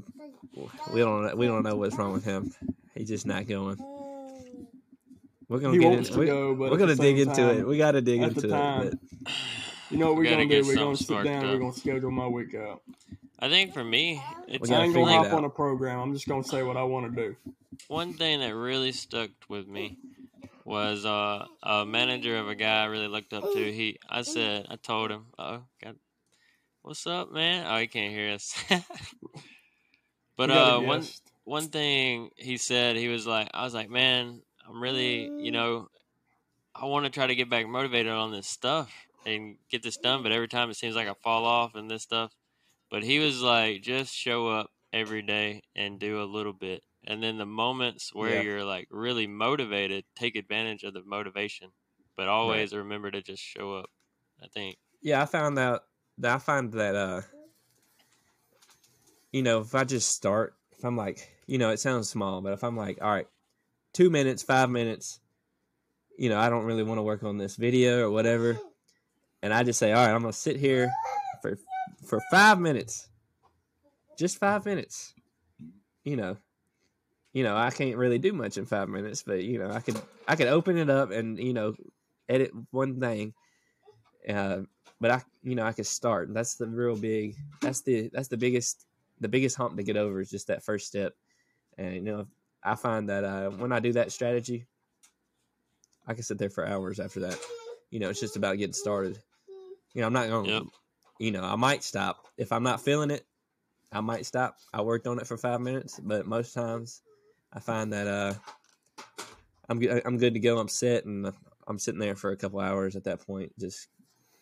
we 0.93 1.01
don't 1.01 1.37
we 1.37 1.47
don't 1.47 1.63
know 1.63 1.77
what's 1.77 1.97
wrong 1.97 2.13
with 2.13 2.25
him. 2.25 2.53
He's 2.95 3.09
just 3.09 3.27
not 3.27 3.47
going. 3.47 3.77
We're 5.49 5.59
gonna 5.59 5.75
He 5.75 5.81
get 5.81 5.93
in, 5.93 6.05
to 6.05 6.19
we, 6.19 6.27
but 6.27 6.71
we're 6.71 6.79
gonna 6.79 6.95
dig 6.95 7.19
same 7.19 7.29
into 7.29 7.59
it. 7.59 7.67
We 7.67 7.77
got 7.77 7.93
to 7.93 8.01
dig 8.01 8.23
into 8.23 8.49
time, 8.49 8.87
it. 8.89 8.99
You 9.95 10.01
know 10.01 10.07
what 10.07 10.17
We 10.17 10.25
we're 10.25 10.31
gonna 10.33 10.43
do? 10.43 10.49
get 10.49 10.67
We're 10.67 10.75
gonna 10.75 10.97
sit 10.97 11.09
down. 11.09 11.25
sparked 11.25 11.45
We're 11.45 11.59
gonna 11.59 11.73
schedule 11.73 12.11
my 12.11 12.27
week 12.27 12.53
out. 12.57 12.83
I 13.39 13.49
think 13.49 13.73
for 13.73 13.85
me, 13.85 14.21
it's 14.49 14.69
I 14.69 14.83
ain't 14.83 14.93
gonna 14.93 15.07
it 15.07 15.29
hop 15.29 15.33
on 15.33 15.45
a 15.45 15.49
program. 15.49 16.01
I'm 16.01 16.13
just 16.13 16.27
gonna 16.27 16.43
say 16.43 16.65
what 16.65 16.77
I 16.77 16.83
want 16.83 17.15
to 17.15 17.23
do. 17.23 17.37
one 17.87 18.13
thing 18.15 18.41
that 18.41 18.57
really 18.57 18.91
stuck 18.91 19.31
with 19.49 19.69
me 19.69 19.97
was 20.65 21.07
uh, 21.07 21.47
a 21.63 21.87
manager 21.87 22.37
of 22.39 22.49
a 22.49 22.57
guy 22.57 22.83
I 22.83 22.87
really 22.87 23.07
looked 23.07 23.33
up 23.35 23.45
to. 23.45 23.73
He, 23.73 24.01
I 24.11 24.23
said, 24.23 24.67
I 24.69 24.75
told 24.75 25.13
him, 25.13 25.27
"Oh, 25.39 25.63
God, 25.81 25.95
what's 26.83 27.07
up, 27.07 27.31
man? 27.31 27.65
Oh, 27.65 27.79
he 27.79 27.87
can't 27.87 28.13
hear 28.13 28.33
us." 28.33 28.53
but 30.37 30.51
uh, 30.51 30.81
one 30.81 31.05
one 31.45 31.69
thing 31.69 32.31
he 32.35 32.57
said, 32.57 32.97
he 32.97 33.07
was 33.07 33.29
like, 33.29 33.49
I 33.55 33.63
was 33.63 33.75
like, 33.75 33.91
man, 33.91 34.43
I'm 34.69 34.83
really, 34.83 35.31
you 35.39 35.53
know, 35.53 35.89
I 36.75 36.87
want 36.87 37.05
to 37.05 37.13
try 37.13 37.29
to 37.29 37.37
get 37.37 37.49
back 37.49 37.69
motivated 37.69 38.11
on 38.11 38.33
this 38.33 38.49
stuff 38.49 38.93
and 39.27 39.57
get 39.71 39.83
this 39.83 39.97
done, 39.97 40.23
but 40.23 40.33
every 40.33 40.49
time 40.49 40.71
it 40.71 40.77
seems 40.77 40.97
like 40.97 41.09
I 41.09 41.15
fall 41.23 41.45
off 41.45 41.75
and 41.75 41.91
this 41.91 42.03
stuff. 42.03 42.33
But 42.91 43.03
he 43.03 43.19
was 43.19 43.43
like, 43.43 43.83
just 43.83 44.15
show 44.15 44.49
up 44.49 44.71
every 44.93 45.23
day 45.23 45.63
and 45.75 45.99
do 45.99 46.23
a 46.23 46.25
little 46.25 46.53
bit. 46.53 46.83
And 47.07 47.23
then 47.23 47.39
the 47.39 47.47
moments 47.47 48.15
where 48.15 48.37
Yeah. 48.37 48.43
you're 48.43 48.65
like 48.65 48.87
really 48.91 49.27
motivated, 49.27 50.05
take 50.15 50.37
advantage 50.37 50.85
of 50.85 50.95
the 50.95 51.03
motivation. 51.03 51.71
But 52.17 52.29
always 52.29 52.73
remember 52.73 53.11
to 53.11 53.23
just 53.23 53.43
show 53.43 53.75
up. 53.75 53.91
I 54.43 54.47
think. 54.49 54.77
Yeah, 55.03 55.23
I 55.23 55.27
found 55.27 55.59
out 55.59 55.83
that 56.19 56.35
I 56.35 56.39
find 56.39 56.73
that 56.75 56.95
uh 56.95 57.23
you 59.33 59.43
know, 59.43 59.61
if 59.61 59.75
I 59.75 59.83
just 59.83 60.11
start, 60.11 60.55
if 60.79 60.85
I'm 60.85 60.97
like, 60.97 61.29
you 61.47 61.59
know, 61.59 61.71
it 61.71 61.81
sounds 61.81 62.09
small, 62.09 62.41
but 62.41 62.53
if 62.53 62.63
I'm 62.63 62.77
like, 62.77 62.99
all 63.03 63.11
right, 63.11 63.27
two 63.93 64.09
minutes, 64.09 64.45
five 64.45 64.71
minutes, 64.71 65.19
you 66.17 66.29
know, 66.29 66.39
I 66.39 66.49
don't 66.49 66.65
really 66.65 66.85
want 66.85 66.99
to 66.99 67.03
work 67.03 67.25
on 67.25 67.37
this 67.37 67.57
video 67.57 68.07
or 68.07 68.11
whatever, 68.11 68.61
and 69.45 69.53
I 69.53 69.63
just 69.63 69.79
say, 69.79 69.93
all 69.93 70.05
right, 70.05 70.15
I'm 70.15 70.23
gonna 70.23 70.33
sit 70.33 70.57
here 70.57 70.91
for 71.43 71.59
for 72.07 72.19
five 72.31 72.59
minutes, 72.59 73.09
just 74.19 74.39
five 74.39 74.65
minutes, 74.65 75.13
you 76.03 76.17
know, 76.17 76.39
you 77.35 77.45
know, 77.45 77.55
I 77.55 77.71
can't 77.71 77.99
really 77.99 78.19
do 78.19 78.33
much 78.33 78.57
in 78.57 78.65
five 78.65 78.89
minutes, 78.89 79.23
but 79.23 79.45
you 79.45 79.59
know, 79.59 79.71
I 79.71 79.81
could 79.81 80.01
I 80.27 80.37
could 80.37 80.47
open 80.47 80.79
it 80.79 80.89
up 80.89 81.11
and 81.11 81.39
you 81.39 81.53
know, 81.53 81.75
edit 82.27 82.53
one 82.71 82.99
thing, 82.99 83.35
uh, 84.27 84.61
but 84.99 85.11
I, 85.11 85.23
you 85.43 85.55
know, 85.55 85.65
I 85.67 85.73
could 85.73 85.87
start. 85.87 86.33
That's 86.33 86.55
the 86.55 86.67
real 86.67 86.97
big. 86.97 87.37
That's 87.61 87.83
the 87.83 88.09
that's 88.15 88.29
the 88.29 88.39
biggest 88.39 88.87
the 89.21 89.29
biggest 89.29 89.57
hump 89.57 89.77
to 89.77 89.83
get 89.83 89.99
over 89.99 90.23
is 90.23 90.31
just 90.31 90.47
that 90.47 90.65
first 90.65 90.87
step. 90.87 91.13
And 91.77 91.97
you 91.97 92.01
know, 92.01 92.27
I 92.63 92.77
find 92.77 93.11
that 93.11 93.25
uh, 93.25 93.51
when 93.51 93.73
I 93.73 93.81
do 93.81 93.93
that 93.93 94.11
strategy, 94.11 94.65
I 96.07 96.15
can 96.15 96.23
sit 96.23 96.39
there 96.39 96.49
for 96.49 96.67
hours 96.67 96.99
after 96.99 97.21
that. 97.21 97.39
You 97.91 98.01
know, 98.01 98.09
it's 98.09 98.21
just 98.21 98.37
about 98.37 98.57
getting 98.57 98.73
started. 98.73 99.19
You 99.95 100.01
know, 100.01 100.07
I'm 100.09 100.13
not 100.13 100.29
going. 100.29 100.47
to 100.47 100.53
Yep. 100.53 100.63
You 101.21 101.31
know, 101.31 101.45
I 101.45 101.55
might 101.57 101.83
stop 101.85 102.27
if 102.37 102.51
I'm 102.53 102.65
not 102.65 102.81
feeling 102.83 103.11
it. 103.11 103.25
I 103.93 104.01
might 104.01 104.27
stop. 104.27 104.57
I 104.73 104.83
worked 104.83 105.07
on 105.07 105.21
it 105.21 105.27
for 105.27 105.37
five 105.37 105.61
minutes, 105.61 106.01
but 106.03 106.27
most 106.27 106.53
times, 106.53 107.03
I 107.53 107.61
find 107.61 107.93
that 107.93 108.09
uh, 108.09 108.35
I'm 109.69 109.79
good. 109.79 110.03
I'm 110.05 110.19
good 110.19 110.35
to 110.35 110.41
go. 110.41 110.59
I'm 110.59 110.69
set, 110.69 111.05
and 111.05 111.31
I'm 111.69 111.79
sitting 111.79 112.01
there 112.01 112.17
for 112.17 112.33
a 112.33 112.37
couple 112.37 112.59
hours 112.61 112.97
at 112.97 113.05
that 113.05 113.25
point, 113.25 113.53
just 113.59 113.89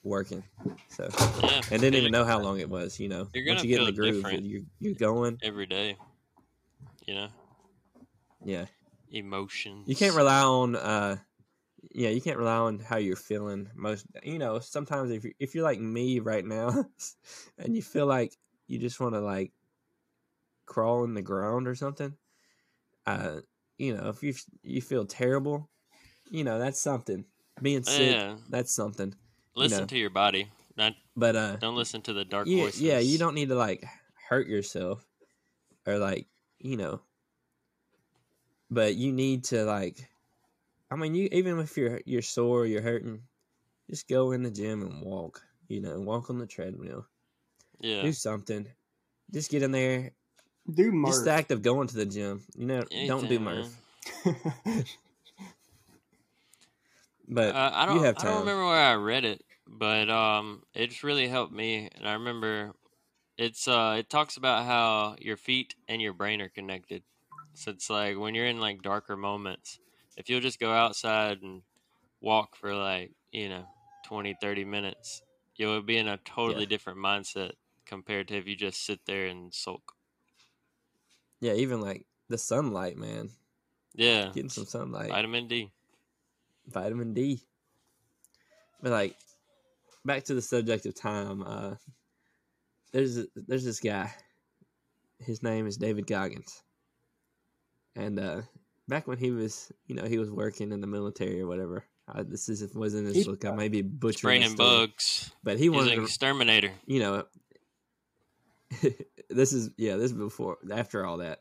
working. 0.02 0.42
So, 0.88 1.08
Yeah. 1.42 1.60
and 1.70 1.82
didn't 1.82 1.94
even 1.96 2.12
know 2.12 2.24
how 2.24 2.40
long 2.40 2.58
it 2.58 2.70
was. 2.70 2.98
You 2.98 3.08
know, 3.08 3.28
You're 3.34 3.46
once 3.46 3.62
you 3.62 3.68
get 3.68 3.80
in 3.80 3.86
the 3.86 3.92
groove, 3.92 4.24
you're 4.42 4.62
you're 4.80 4.94
going. 4.94 5.38
every 5.42 5.66
day. 5.66 5.96
You 7.06 7.14
know, 7.14 7.28
Yeah, 8.44 8.64
emotions. 9.10 9.86
you 9.86 9.94
can't 9.96 10.14
rely 10.16 10.42
on. 10.42 10.76
uh 10.76 11.16
Yeah, 11.90 12.10
you 12.10 12.20
can't 12.20 12.38
rely 12.38 12.56
on 12.56 12.78
how 12.78 12.96
you're 12.96 13.16
feeling. 13.16 13.68
Most, 13.74 14.06
you 14.22 14.38
know, 14.38 14.60
sometimes 14.60 15.10
if 15.10 15.24
you 15.24 15.32
if 15.38 15.54
you're 15.54 15.64
like 15.64 15.80
me 15.80 16.20
right 16.20 16.44
now, 16.44 16.86
and 17.58 17.74
you 17.74 17.82
feel 17.82 18.06
like 18.06 18.36
you 18.68 18.78
just 18.78 19.00
want 19.00 19.14
to 19.14 19.20
like 19.20 19.52
crawl 20.66 21.04
in 21.04 21.14
the 21.14 21.22
ground 21.22 21.66
or 21.66 21.74
something, 21.74 22.16
uh, 23.06 23.40
you 23.78 23.96
know, 23.96 24.08
if 24.08 24.22
you 24.22 24.34
you 24.62 24.80
feel 24.80 25.04
terrible, 25.04 25.68
you 26.30 26.44
know, 26.44 26.58
that's 26.58 26.80
something. 26.80 27.24
Being 27.60 27.82
sick, 27.82 28.16
Yeah. 28.16 28.36
that's 28.48 28.74
something. 28.74 29.14
Listen 29.54 29.80
know. 29.80 29.86
to 29.86 29.98
your 29.98 30.10
body. 30.10 30.48
Not 30.76 30.94
But 31.16 31.36
uh, 31.36 31.56
don't 31.56 31.76
listen 31.76 32.00
to 32.02 32.12
the 32.12 32.24
dark 32.24 32.46
yeah, 32.48 32.62
voices. 32.64 32.80
yeah, 32.80 32.98
you 32.98 33.18
don't 33.18 33.34
need 33.34 33.48
to 33.50 33.54
like 33.54 33.84
hurt 34.28 34.46
yourself 34.48 35.04
or 35.86 35.98
like 35.98 36.26
you 36.58 36.76
know. 36.76 37.00
But 38.70 38.94
you 38.94 39.12
need 39.12 39.44
to 39.44 39.64
like, 39.64 40.08
I 40.92 40.96
mean, 40.96 41.14
you 41.14 41.28
even 41.32 41.58
if 41.58 41.76
you're 41.76 42.00
you're 42.04 42.22
sore, 42.22 42.66
you're 42.66 42.82
hurting, 42.82 43.22
just 43.90 44.08
go 44.08 44.32
in 44.32 44.42
the 44.42 44.50
gym 44.50 44.82
and 44.82 45.02
walk. 45.02 45.42
You 45.68 45.80
know, 45.80 45.98
walk 46.00 46.28
on 46.30 46.38
the 46.38 46.46
treadmill, 46.46 47.06
Yeah. 47.80 48.02
do 48.02 48.12
something. 48.12 48.66
Just 49.32 49.50
get 49.50 49.62
in 49.62 49.72
there. 49.72 50.12
Do 50.72 50.92
Murph. 50.92 51.12
Just 51.12 51.24
the 51.24 51.30
act 51.32 51.50
of 51.50 51.62
going 51.62 51.88
to 51.88 51.96
the 51.96 52.06
gym. 52.06 52.42
You 52.56 52.66
know, 52.66 52.82
don't 53.06 53.28
do 53.28 53.38
Anything, 53.38 53.44
Murph. 53.44 53.80
But 57.28 57.54
Uh, 57.54 57.70
I 57.72 57.86
don't. 57.86 57.96
you 57.96 58.02
have 58.04 58.18
I 58.18 58.24
don't 58.24 58.40
remember 58.40 58.66
where 58.66 58.84
I 58.84 58.94
read 58.94 59.24
it, 59.24 59.42
but 59.66 60.10
um, 60.10 60.62
it's 60.74 61.02
really 61.02 61.28
helped 61.28 61.52
me. 61.52 61.88
And 61.96 62.08
I 62.08 62.14
remember 62.14 62.72
it's 63.38 63.66
uh, 63.68 63.96
it 63.98 64.10
talks 64.10 64.36
about 64.36 64.64
how 64.66 65.16
your 65.18 65.36
feet 65.36 65.74
and 65.88 66.02
your 66.02 66.12
brain 66.12 66.40
are 66.40 66.48
connected. 66.48 67.02
So 67.54 67.70
it's 67.70 67.90
like 67.90 68.18
when 68.18 68.34
you're 68.34 68.46
in 68.46 68.60
like 68.60 68.82
darker 68.82 69.16
moments, 69.16 69.78
if 70.16 70.28
you'll 70.28 70.40
just 70.40 70.60
go 70.60 70.72
outside 70.72 71.42
and 71.42 71.62
walk 72.20 72.56
for 72.56 72.74
like 72.74 73.12
you 73.32 73.48
know 73.48 73.64
20, 74.04 74.36
30 74.40 74.64
minutes, 74.64 75.22
you'll 75.56 75.82
be 75.82 75.96
in 75.96 76.08
a 76.08 76.18
totally 76.18 76.62
Yeah. 76.64 76.68
different 76.68 76.98
mindset 76.98 77.52
compared 77.86 78.28
to 78.28 78.36
if 78.36 78.46
you 78.46 78.56
just 78.56 78.84
sit 78.84 79.00
there 79.06 79.26
and 79.26 79.52
sulk. 79.52 79.94
Yeah, 81.40 81.54
even 81.54 81.80
like 81.80 82.06
the 82.28 82.38
sunlight, 82.38 82.96
man. 82.96 83.30
Yeah, 83.94 84.30
Getting 84.32 84.48
some 84.50 84.64
sunlight. 84.64 85.08
vitamin 85.10 85.48
D. 85.48 85.70
vitamin 86.66 87.12
D. 87.12 87.42
But 88.80 88.92
like, 88.92 89.16
back 90.04 90.24
to 90.24 90.34
the 90.34 90.42
subject 90.42 90.86
of 90.86 90.94
time. 90.94 91.42
Uh, 91.42 91.74
there's 92.92 93.18
there's 93.34 93.64
this 93.64 93.80
guy. 93.80 94.12
His 95.18 95.42
name 95.42 95.66
is 95.66 95.76
David 95.76 96.06
Goggins, 96.06 96.62
and 97.94 98.18
uh, 98.18 98.42
back 98.92 99.06
when 99.08 99.18
he 99.18 99.30
was, 99.30 99.72
you 99.86 99.94
know, 99.94 100.04
he 100.04 100.18
was 100.18 100.30
working 100.30 100.70
in 100.72 100.80
the 100.80 100.86
military 100.86 101.40
or 101.40 101.46
whatever. 101.46 101.84
Uh, 102.06 102.24
this 102.26 102.48
is 102.48 102.74
wasn't 102.74 103.06
his 103.06 103.14
He's- 103.16 103.26
book. 103.26 103.44
I 103.44 103.52
may 103.52 103.68
be 103.68 103.80
butchering 103.82 104.40
the 104.42 104.46
Spraying 104.48 104.56
story, 104.56 104.86
bugs. 104.86 105.30
but 105.42 105.56
he 105.56 105.64
He's 105.64 105.70
wanted 105.70 105.98
an 105.98 106.04
exterminator. 106.04 106.70
you 106.86 107.00
know. 107.00 107.24
this 109.30 109.52
is 109.52 109.70
yeah. 109.76 109.96
This 109.96 110.10
is 110.12 110.16
before 110.16 110.58
after 110.70 111.04
all 111.06 111.18
that. 111.18 111.40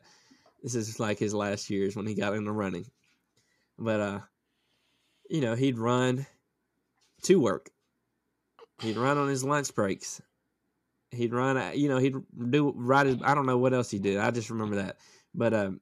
This 0.62 0.74
is 0.74 1.00
like 1.00 1.18
his 1.18 1.34
last 1.34 1.70
years 1.70 1.96
when 1.96 2.06
he 2.06 2.14
got 2.14 2.34
into 2.34 2.52
running, 2.52 2.86
but 3.78 4.00
uh, 4.00 4.20
you 5.28 5.40
know, 5.40 5.54
he'd 5.54 5.78
run 5.78 6.26
to 7.22 7.36
work. 7.40 7.70
He'd 8.80 8.96
run 8.96 9.18
on 9.18 9.28
his 9.28 9.44
lunch 9.44 9.74
breaks. 9.74 10.20
He'd 11.10 11.32
run, 11.32 11.56
uh, 11.56 11.72
you 11.74 11.88
know, 11.88 11.98
he'd 11.98 12.14
do 12.50 12.72
ride 12.76 13.06
his. 13.06 13.16
I 13.22 13.34
don't 13.34 13.46
know 13.46 13.58
what 13.58 13.74
else 13.74 13.90
he 13.90 13.98
did. 13.98 14.18
I 14.18 14.30
just 14.30 14.50
remember 14.50 14.76
that. 14.76 14.96
But 15.34 15.52
um, 15.54 15.80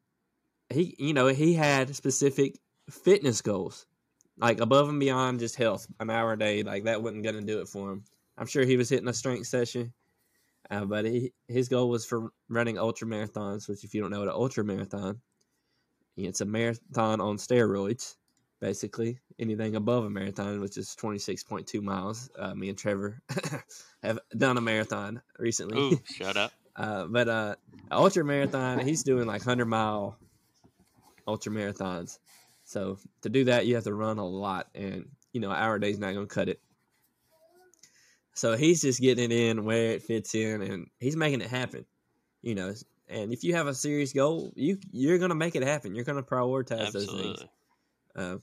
he, 0.70 0.94
you 0.98 1.14
know, 1.14 1.26
he 1.28 1.54
had 1.54 1.94
specific 1.94 2.58
fitness 2.88 3.42
goals, 3.42 3.86
like 4.38 4.60
above 4.60 4.88
and 4.88 5.00
beyond 5.00 5.40
just 5.40 5.56
health. 5.56 5.86
An 6.00 6.10
hour 6.10 6.32
a 6.32 6.38
day, 6.38 6.62
like 6.62 6.84
that 6.84 7.02
wasn't 7.02 7.22
going 7.24 7.36
to 7.36 7.42
do 7.42 7.60
it 7.60 7.68
for 7.68 7.92
him. 7.92 8.04
I'm 8.38 8.46
sure 8.46 8.64
he 8.64 8.76
was 8.76 8.88
hitting 8.88 9.08
a 9.08 9.12
strength 9.12 9.46
session, 9.46 9.92
uh, 10.70 10.84
but 10.84 11.04
he, 11.04 11.32
his 11.48 11.68
goal 11.68 11.88
was 11.88 12.06
for 12.06 12.32
running 12.48 12.78
ultra 12.78 13.06
marathons. 13.06 13.68
Which, 13.68 13.84
if 13.84 13.94
you 13.94 14.00
don't 14.00 14.10
know 14.10 14.20
what 14.20 14.28
an 14.28 14.34
ultra 14.34 14.64
marathon, 14.64 15.20
it's 16.16 16.40
a 16.40 16.46
marathon 16.46 17.20
on 17.20 17.36
steroids 17.36 18.16
basically 18.60 19.18
anything 19.38 19.74
above 19.74 20.04
a 20.04 20.10
marathon, 20.10 20.60
which 20.60 20.76
is 20.76 20.94
26.2 21.00 21.82
miles. 21.82 22.30
Uh, 22.38 22.54
me 22.54 22.68
and 22.68 22.78
Trevor 22.78 23.20
have 24.02 24.18
done 24.36 24.58
a 24.58 24.60
marathon 24.60 25.20
recently. 25.38 25.94
Ooh, 25.94 26.00
shut 26.04 26.36
up. 26.36 26.52
Uh, 26.76 27.04
but 27.04 27.28
uh, 27.28 27.54
ultra 27.90 28.24
marathon, 28.24 28.78
he's 28.78 29.02
doing 29.02 29.26
like 29.26 29.44
100 29.44 29.66
mile 29.66 30.16
ultra 31.26 31.52
marathons. 31.52 32.18
So 32.64 32.98
to 33.22 33.28
do 33.28 33.44
that, 33.44 33.66
you 33.66 33.74
have 33.74 33.84
to 33.84 33.94
run 33.94 34.18
a 34.18 34.26
lot, 34.26 34.68
and 34.74 35.08
you 35.32 35.40
know, 35.40 35.50
hour 35.50 35.76
a 35.76 35.80
day's 35.80 35.98
not 35.98 36.14
going 36.14 36.26
to 36.26 36.34
cut 36.34 36.48
it. 36.48 36.60
So 38.34 38.56
he's 38.56 38.80
just 38.80 39.00
getting 39.00 39.30
it 39.30 39.32
in 39.32 39.64
where 39.64 39.92
it 39.92 40.02
fits 40.02 40.34
in, 40.34 40.62
and 40.62 40.86
he's 40.98 41.16
making 41.16 41.40
it 41.40 41.50
happen. 41.50 41.84
You 42.42 42.54
know, 42.54 42.72
and 43.08 43.32
if 43.32 43.44
you 43.44 43.54
have 43.54 43.66
a 43.66 43.74
serious 43.74 44.12
goal, 44.12 44.52
you 44.54 44.78
you're 44.92 45.18
going 45.18 45.30
to 45.30 45.34
make 45.34 45.56
it 45.56 45.62
happen. 45.62 45.94
You're 45.94 46.04
going 46.04 46.22
to 46.22 46.28
prioritize 46.28 46.92
those 46.92 47.10
things. 47.10 47.44
Uh, 48.14 48.36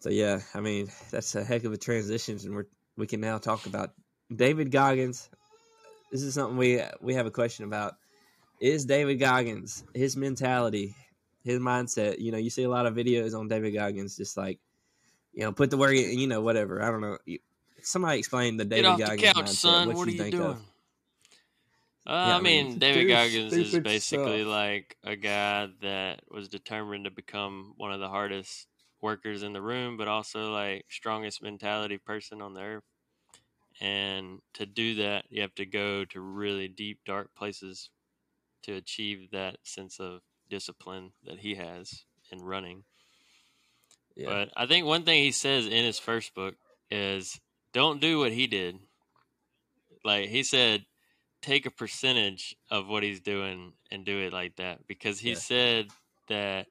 so 0.00 0.10
yeah, 0.10 0.40
I 0.54 0.60
mean 0.60 0.90
that's 1.10 1.34
a 1.34 1.44
heck 1.44 1.64
of 1.64 1.72
a 1.72 1.78
transition, 1.78 2.38
and 2.44 2.54
we're 2.54 2.66
we 2.96 3.06
can 3.06 3.20
now 3.20 3.38
talk 3.38 3.66
about 3.66 3.92
David 4.34 4.70
Goggins. 4.70 5.28
This 6.12 6.22
is 6.22 6.34
something 6.34 6.56
we 6.56 6.82
we 7.00 7.14
have 7.14 7.26
a 7.26 7.30
question 7.30 7.64
about. 7.64 7.94
Is 8.64 8.86
David 8.86 9.16
Goggins 9.16 9.84
his 9.92 10.16
mentality, 10.16 10.96
his 11.44 11.60
mindset? 11.60 12.18
You 12.18 12.32
know, 12.32 12.38
you 12.38 12.48
see 12.48 12.62
a 12.62 12.70
lot 12.70 12.86
of 12.86 12.94
videos 12.94 13.38
on 13.38 13.46
David 13.46 13.72
Goggins, 13.72 14.16
just 14.16 14.38
like 14.38 14.58
you 15.34 15.42
know, 15.42 15.52
put 15.52 15.70
the 15.70 15.76
work, 15.76 15.92
you 15.94 16.26
know, 16.26 16.40
whatever. 16.40 16.82
I 16.82 16.90
don't 16.90 17.02
know. 17.02 17.18
Somebody 17.82 18.18
explain 18.20 18.56
the 18.56 18.64
David 18.64 18.96
Goggins 18.96 19.20
the 19.34 19.34
couch, 19.34 19.48
mindset. 19.48 19.60
son. 19.60 19.88
What, 19.88 19.96
What, 19.96 20.06
you 20.06 20.12
are 20.12 20.12
you 20.12 20.24
think 20.24 20.36
doing? 20.36 20.56
of? 20.56 20.62
Uh, 22.06 22.10
Yeah, 22.22 22.36
I 22.36 22.40
mean, 22.40 22.78
David 22.78 23.08
Goggins 23.08 23.52
is 23.54 23.78
basically 23.78 24.44
stuff. 24.44 24.50
like 24.50 24.96
a 25.04 25.16
guy 25.16 25.68
that 25.82 26.22
was 26.30 26.48
determined 26.48 27.04
to 27.04 27.10
become 27.10 27.74
one 27.76 27.92
of 27.92 28.00
the 28.00 28.08
hardest 28.08 28.68
workers 29.02 29.42
in 29.42 29.52
the 29.52 29.62
room, 29.62 29.96
but 29.98 30.08
also 30.08 30.52
like 30.52 30.86
strongest 30.90 31.42
mentality 31.42 31.98
person 31.98 32.40
on 32.40 32.54
the 32.54 32.60
earth. 32.62 32.84
And 33.80 34.40
to 34.54 34.66
do 34.66 34.94
that, 34.96 35.26
you 35.30 35.42
have 35.42 35.54
to 35.56 35.66
go 35.66 36.04
to 36.06 36.20
really 36.20 36.68
deep, 36.68 37.00
dark 37.04 37.34
places 37.34 37.90
to 38.64 38.74
achieve 38.74 39.30
that 39.32 39.56
sense 39.62 39.98
of 40.00 40.20
discipline 40.50 41.12
that 41.24 41.38
he 41.40 41.54
has 41.54 42.04
in 42.30 42.42
running. 42.42 42.84
Yeah, 44.16 44.28
But 44.28 44.50
I 44.56 44.66
think 44.66 44.86
one 44.86 45.04
thing 45.04 45.22
he 45.22 45.32
says 45.32 45.66
in 45.66 45.84
his 45.84 45.98
first 45.98 46.34
book 46.34 46.54
is 46.90 47.40
don't 47.72 48.00
do 48.00 48.18
what 48.18 48.32
he 48.32 48.46
did. 48.46 48.78
Like 50.04 50.28
he 50.28 50.42
said, 50.42 50.84
take 51.42 51.66
a 51.66 51.70
percentage 51.70 52.56
of 52.70 52.88
what 52.88 53.02
he's 53.02 53.20
doing 53.20 53.72
and 53.90 54.04
do 54.04 54.18
it 54.20 54.32
like 54.32 54.56
that 54.56 54.86
because 54.86 55.18
he 55.18 55.30
Yeah. 55.30 55.36
said 55.36 55.88
that 56.28 56.68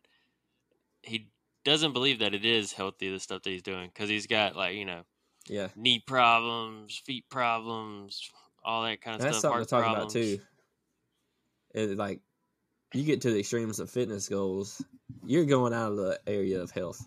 he 1.02 1.28
doesn't 1.66 1.94
believe 1.94 2.20
that 2.20 2.34
it 2.34 2.46
is 2.46 2.74
healthy 2.74 3.12
the 3.12 3.20
stuff 3.20 3.44
that 3.44 3.50
he's 3.50 3.62
doing 3.62 3.88
because 3.94 4.10
he's 4.10 4.28
got 4.28 4.56
like 4.56 4.76
you 4.76 4.86
know 4.86 5.02
yeah. 5.48 5.68
knee 5.76 6.00
problems, 6.00 6.98
feet 7.06 7.26
problems, 7.30 8.30
all 8.64 8.84
that 8.84 9.02
kind 9.02 9.16
of 9.16 9.22
That's 9.22 9.38
stuff. 9.40 9.42
something 9.42 9.56
heart 9.58 9.64
to 9.68 9.70
talk 9.70 9.84
problems. 9.84 10.16
about 10.16 10.22
too. 10.24 10.40
It, 11.74 11.98
like 11.98 12.22
you 12.94 13.04
get 13.04 13.22
to 13.22 13.32
the 13.32 13.40
extremes 13.40 13.80
of 13.80 13.90
fitness 13.90 14.30
goals, 14.30 14.84
you're 15.26 15.46
going 15.46 15.74
out 15.74 15.92
of 15.92 15.98
the 15.98 16.20
area 16.28 16.62
of 16.62 16.72
health. 16.72 17.04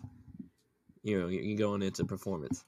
You 1.03 1.21
know, 1.21 1.27
you're 1.27 1.57
going 1.57 1.81
into 1.81 2.03
performance. 2.05 2.65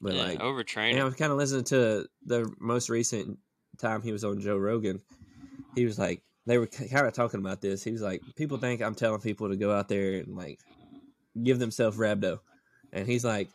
But 0.00 0.14
yeah, 0.14 0.22
like, 0.22 0.38
overtraining. 0.40 0.92
and 0.92 1.00
I 1.00 1.04
was 1.04 1.14
kind 1.14 1.32
of 1.32 1.38
listening 1.38 1.64
to 1.64 2.06
the 2.24 2.52
most 2.60 2.88
recent 2.88 3.38
time 3.78 4.02
he 4.02 4.12
was 4.12 4.24
on 4.24 4.40
Joe 4.40 4.56
Rogan. 4.56 5.00
He 5.74 5.84
was 5.84 5.98
like, 5.98 6.22
they 6.46 6.58
were 6.58 6.66
kind 6.66 7.06
of 7.06 7.12
talking 7.12 7.40
about 7.40 7.60
this. 7.60 7.84
He 7.84 7.92
was 7.92 8.02
like, 8.02 8.20
people 8.36 8.58
think 8.58 8.82
I'm 8.82 8.94
telling 8.94 9.20
people 9.20 9.48
to 9.48 9.56
go 9.56 9.72
out 9.72 9.88
there 9.88 10.14
and 10.14 10.36
like 10.36 10.58
give 11.40 11.58
themselves 11.58 11.96
rhabdo, 11.96 12.40
and 12.92 13.06
he's 13.06 13.24
like, 13.24 13.48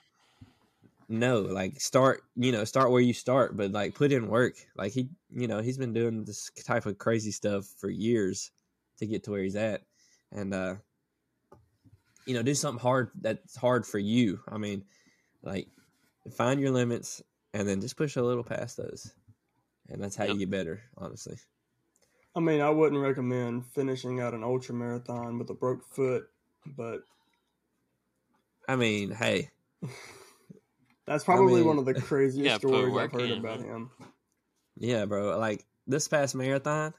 no, 1.09 1.41
like 1.41 1.79
start, 1.79 2.23
you 2.35 2.51
know, 2.51 2.63
start 2.65 2.91
where 2.91 3.01
you 3.01 3.13
start, 3.13 3.55
but 3.55 3.71
like 3.71 3.95
put 3.95 4.11
in 4.11 4.27
work. 4.27 4.55
Like 4.75 4.91
he, 4.93 5.09
you 5.31 5.47
know, 5.47 5.61
he's 5.61 5.77
been 5.77 5.93
doing 5.93 6.25
this 6.25 6.49
type 6.65 6.85
of 6.85 6.97
crazy 6.97 7.31
stuff 7.31 7.65
for 7.79 7.89
years 7.89 8.51
to 8.99 9.05
get 9.05 9.23
to 9.23 9.31
where 9.31 9.43
he's 9.43 9.55
at, 9.55 9.83
and 10.31 10.53
uh, 10.53 10.75
you 12.25 12.33
know, 12.33 12.43
do 12.43 12.53
something 12.53 12.81
hard 12.81 13.11
that's 13.21 13.55
hard 13.55 13.85
for 13.85 13.99
you. 13.99 14.39
I 14.49 14.57
mean, 14.57 14.83
like 15.43 15.67
find 16.35 16.59
your 16.59 16.71
limits 16.71 17.21
and 17.53 17.67
then 17.67 17.81
just 17.81 17.95
push 17.97 18.15
a 18.17 18.23
little 18.23 18.43
past 18.43 18.77
those, 18.77 19.13
and 19.89 20.01
that's 20.03 20.15
how 20.15 20.25
Yep. 20.25 20.33
you 20.33 20.39
get 20.39 20.49
better. 20.49 20.81
Honestly, 20.97 21.37
I 22.35 22.39
mean, 22.39 22.61
I 22.61 22.69
wouldn't 22.69 23.01
recommend 23.01 23.65
finishing 23.65 24.19
out 24.19 24.33
an 24.33 24.43
ultra 24.43 24.75
marathon 24.75 25.39
with 25.39 25.49
a 25.49 25.53
broke 25.53 25.85
foot, 25.85 26.29
but 26.65 27.01
I 28.67 28.75
mean, 28.75 29.11
hey, 29.11 29.49
that's 31.07 31.23
probably 31.23 31.55
mean- 31.61 31.65
one 31.65 31.77
of 31.79 31.85
the 31.85 31.93
craziest 32.01 32.45
Yeah, 32.45 32.57
stories 32.57 32.95
I've 32.95 33.11
heard 33.11 33.29
in, 33.31 33.39
about 33.39 33.61
man. 33.61 33.69
him. 33.69 33.89
yeah, 34.77 35.05
bro, 35.05 35.37
like 35.39 35.65
this 35.87 36.07
past 36.07 36.35
marathon. 36.35 36.93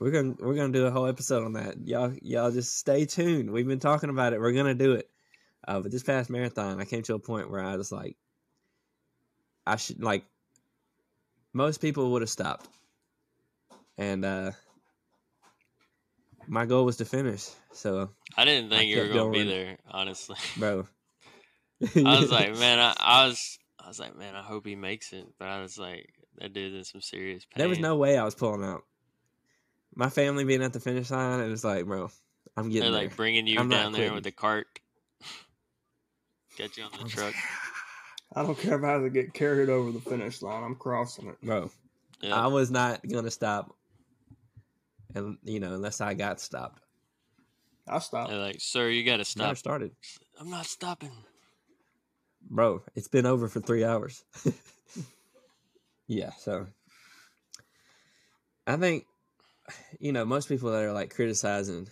We're 0.00 0.12
gonna 0.12 0.34
we're 0.38 0.54
gonna 0.54 0.72
do 0.72 0.86
a 0.86 0.90
whole 0.92 1.06
episode 1.06 1.44
on 1.44 1.54
that. 1.54 1.74
Y'all 1.86 2.14
y'all 2.22 2.52
just 2.52 2.76
stay 2.78 3.04
tuned. 3.04 3.50
We've 3.50 3.66
been 3.66 3.80
talking 3.80 4.10
about 4.10 4.32
it. 4.32 4.40
We're 4.40 4.52
gonna 4.52 4.74
do 4.74 4.92
it. 4.92 5.10
Uh, 5.66 5.80
but 5.80 5.90
this 5.90 6.04
past 6.04 6.30
marathon, 6.30 6.80
I 6.80 6.84
came 6.84 7.02
to 7.02 7.14
a 7.14 7.18
point 7.18 7.50
where 7.50 7.62
I 7.64 7.74
was 7.76 7.90
like, 7.90 8.16
I 9.66 9.74
should 9.76 10.00
like. 10.02 10.24
Most 11.52 11.78
people 11.80 12.12
would 12.12 12.22
have 12.22 12.30
stopped, 12.30 12.68
and 13.96 14.24
uh, 14.24 14.52
my 16.46 16.64
goal 16.64 16.84
was 16.84 16.98
to 16.98 17.04
finish. 17.04 17.48
So, 17.72 18.10
I 18.36 18.44
didn't 18.44 18.70
think 18.70 18.88
you 18.90 18.98
were 18.98 19.04
kept 19.06 19.14
gonna 19.14 19.32
be 19.32 19.42
there, 19.44 19.78
honestly. 19.90 20.36
bro, 20.56 20.86
I 21.96 22.20
was 22.20 22.30
like, 22.30 22.56
man, 22.58 22.78
I, 22.78 22.94
I 22.98 23.26
was, 23.26 23.58
I 23.82 23.88
was 23.88 24.00
like, 24.00 24.16
man, 24.16 24.34
I 24.34 24.42
hope 24.42 24.66
he 24.66 24.74
makes 24.74 25.12
it. 25.12 25.26
But 25.38 25.48
I 25.48 25.60
was 25.60 25.78
like, 25.78 26.12
that 26.38 26.52
dude's 26.52 26.74
in 26.74 26.84
some 26.84 27.00
serious 27.00 27.44
pain. 27.44 27.54
there 27.56 27.68
was 27.68 27.78
no 27.78 27.96
way 27.96 28.18
I 28.18 28.24
was 28.24 28.34
pulling 28.34 28.64
out. 28.64 28.82
My 29.94 30.10
family 30.10 30.44
being 30.44 30.62
at 30.62 30.72
the 30.72 30.80
finish 30.80 31.10
line, 31.10 31.40
it 31.40 31.48
was 31.48 31.64
like, 31.64 31.86
bro, 31.86 32.10
I'm 32.56 32.64
They're 32.64 32.80
getting 32.80 32.92
like 32.92 33.16
bringing 33.16 33.46
you 33.46 33.58
I'm 33.58 33.68
down 33.68 33.92
there 33.92 34.12
with 34.12 34.24
the 34.24 34.30
cart, 34.30 34.66
get 36.56 36.76
you 36.76 36.84
on 36.84 36.90
the 37.02 37.08
truck. 37.08 37.34
I 38.34 38.42
don't 38.42 38.58
care 38.58 38.76
if 38.78 38.84
I 38.84 38.92
have 38.92 39.02
to 39.02 39.10
get 39.10 39.32
carried 39.32 39.70
over 39.70 39.90
the 39.90 40.00
finish 40.00 40.42
line. 40.42 40.62
I'm 40.62 40.74
crossing 40.74 41.28
it. 41.28 41.40
bro. 41.42 41.70
Yeah. 42.20 42.34
I 42.34 42.48
was 42.48 42.70
not 42.70 43.00
gonna 43.08 43.30
stop, 43.30 43.74
and 45.14 45.38
you 45.44 45.60
know, 45.60 45.74
unless 45.74 46.00
I 46.00 46.14
got 46.14 46.40
stopped. 46.40 46.82
I 47.86 47.98
stopped. 48.00 48.30
They're 48.30 48.38
like, 48.38 48.60
sir, 48.60 48.88
you 48.90 49.02
got 49.04 49.12
to 49.12 49.38
Never 49.38 49.54
stop. 49.54 49.56
started. 49.56 49.92
I'm 50.38 50.50
not 50.50 50.66
stopping. 50.66 51.12
Bro, 52.42 52.82
it's 52.94 53.08
been 53.08 53.26
over 53.26 53.48
for 53.48 53.60
three 53.60 53.84
hours. 53.84 54.24
yeah, 56.06 56.30
so 56.38 56.66
I 58.66 58.76
think 58.76 59.06
you 59.98 60.12
know 60.12 60.24
most 60.24 60.48
people 60.48 60.70
that 60.70 60.84
are 60.84 60.92
like 60.92 61.14
criticizing 61.14 61.88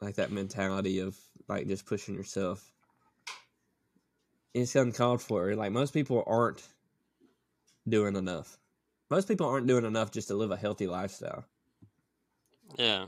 like 0.00 0.16
that 0.16 0.30
mentality 0.30 1.00
of 1.00 1.16
like 1.48 1.66
just 1.66 1.86
pushing 1.86 2.14
yourself 2.14 2.72
it's 4.54 4.76
uncalled 4.76 5.20
for 5.20 5.54
like 5.54 5.72
most 5.72 5.92
people 5.92 6.24
aren't 6.26 6.66
doing 7.88 8.16
enough 8.16 8.58
most 9.10 9.28
people 9.28 9.46
aren't 9.46 9.66
doing 9.66 9.84
enough 9.84 10.10
just 10.10 10.28
to 10.28 10.34
live 10.34 10.50
a 10.50 10.56
healthy 10.56 10.86
lifestyle 10.86 11.44
Yeah. 12.78 13.06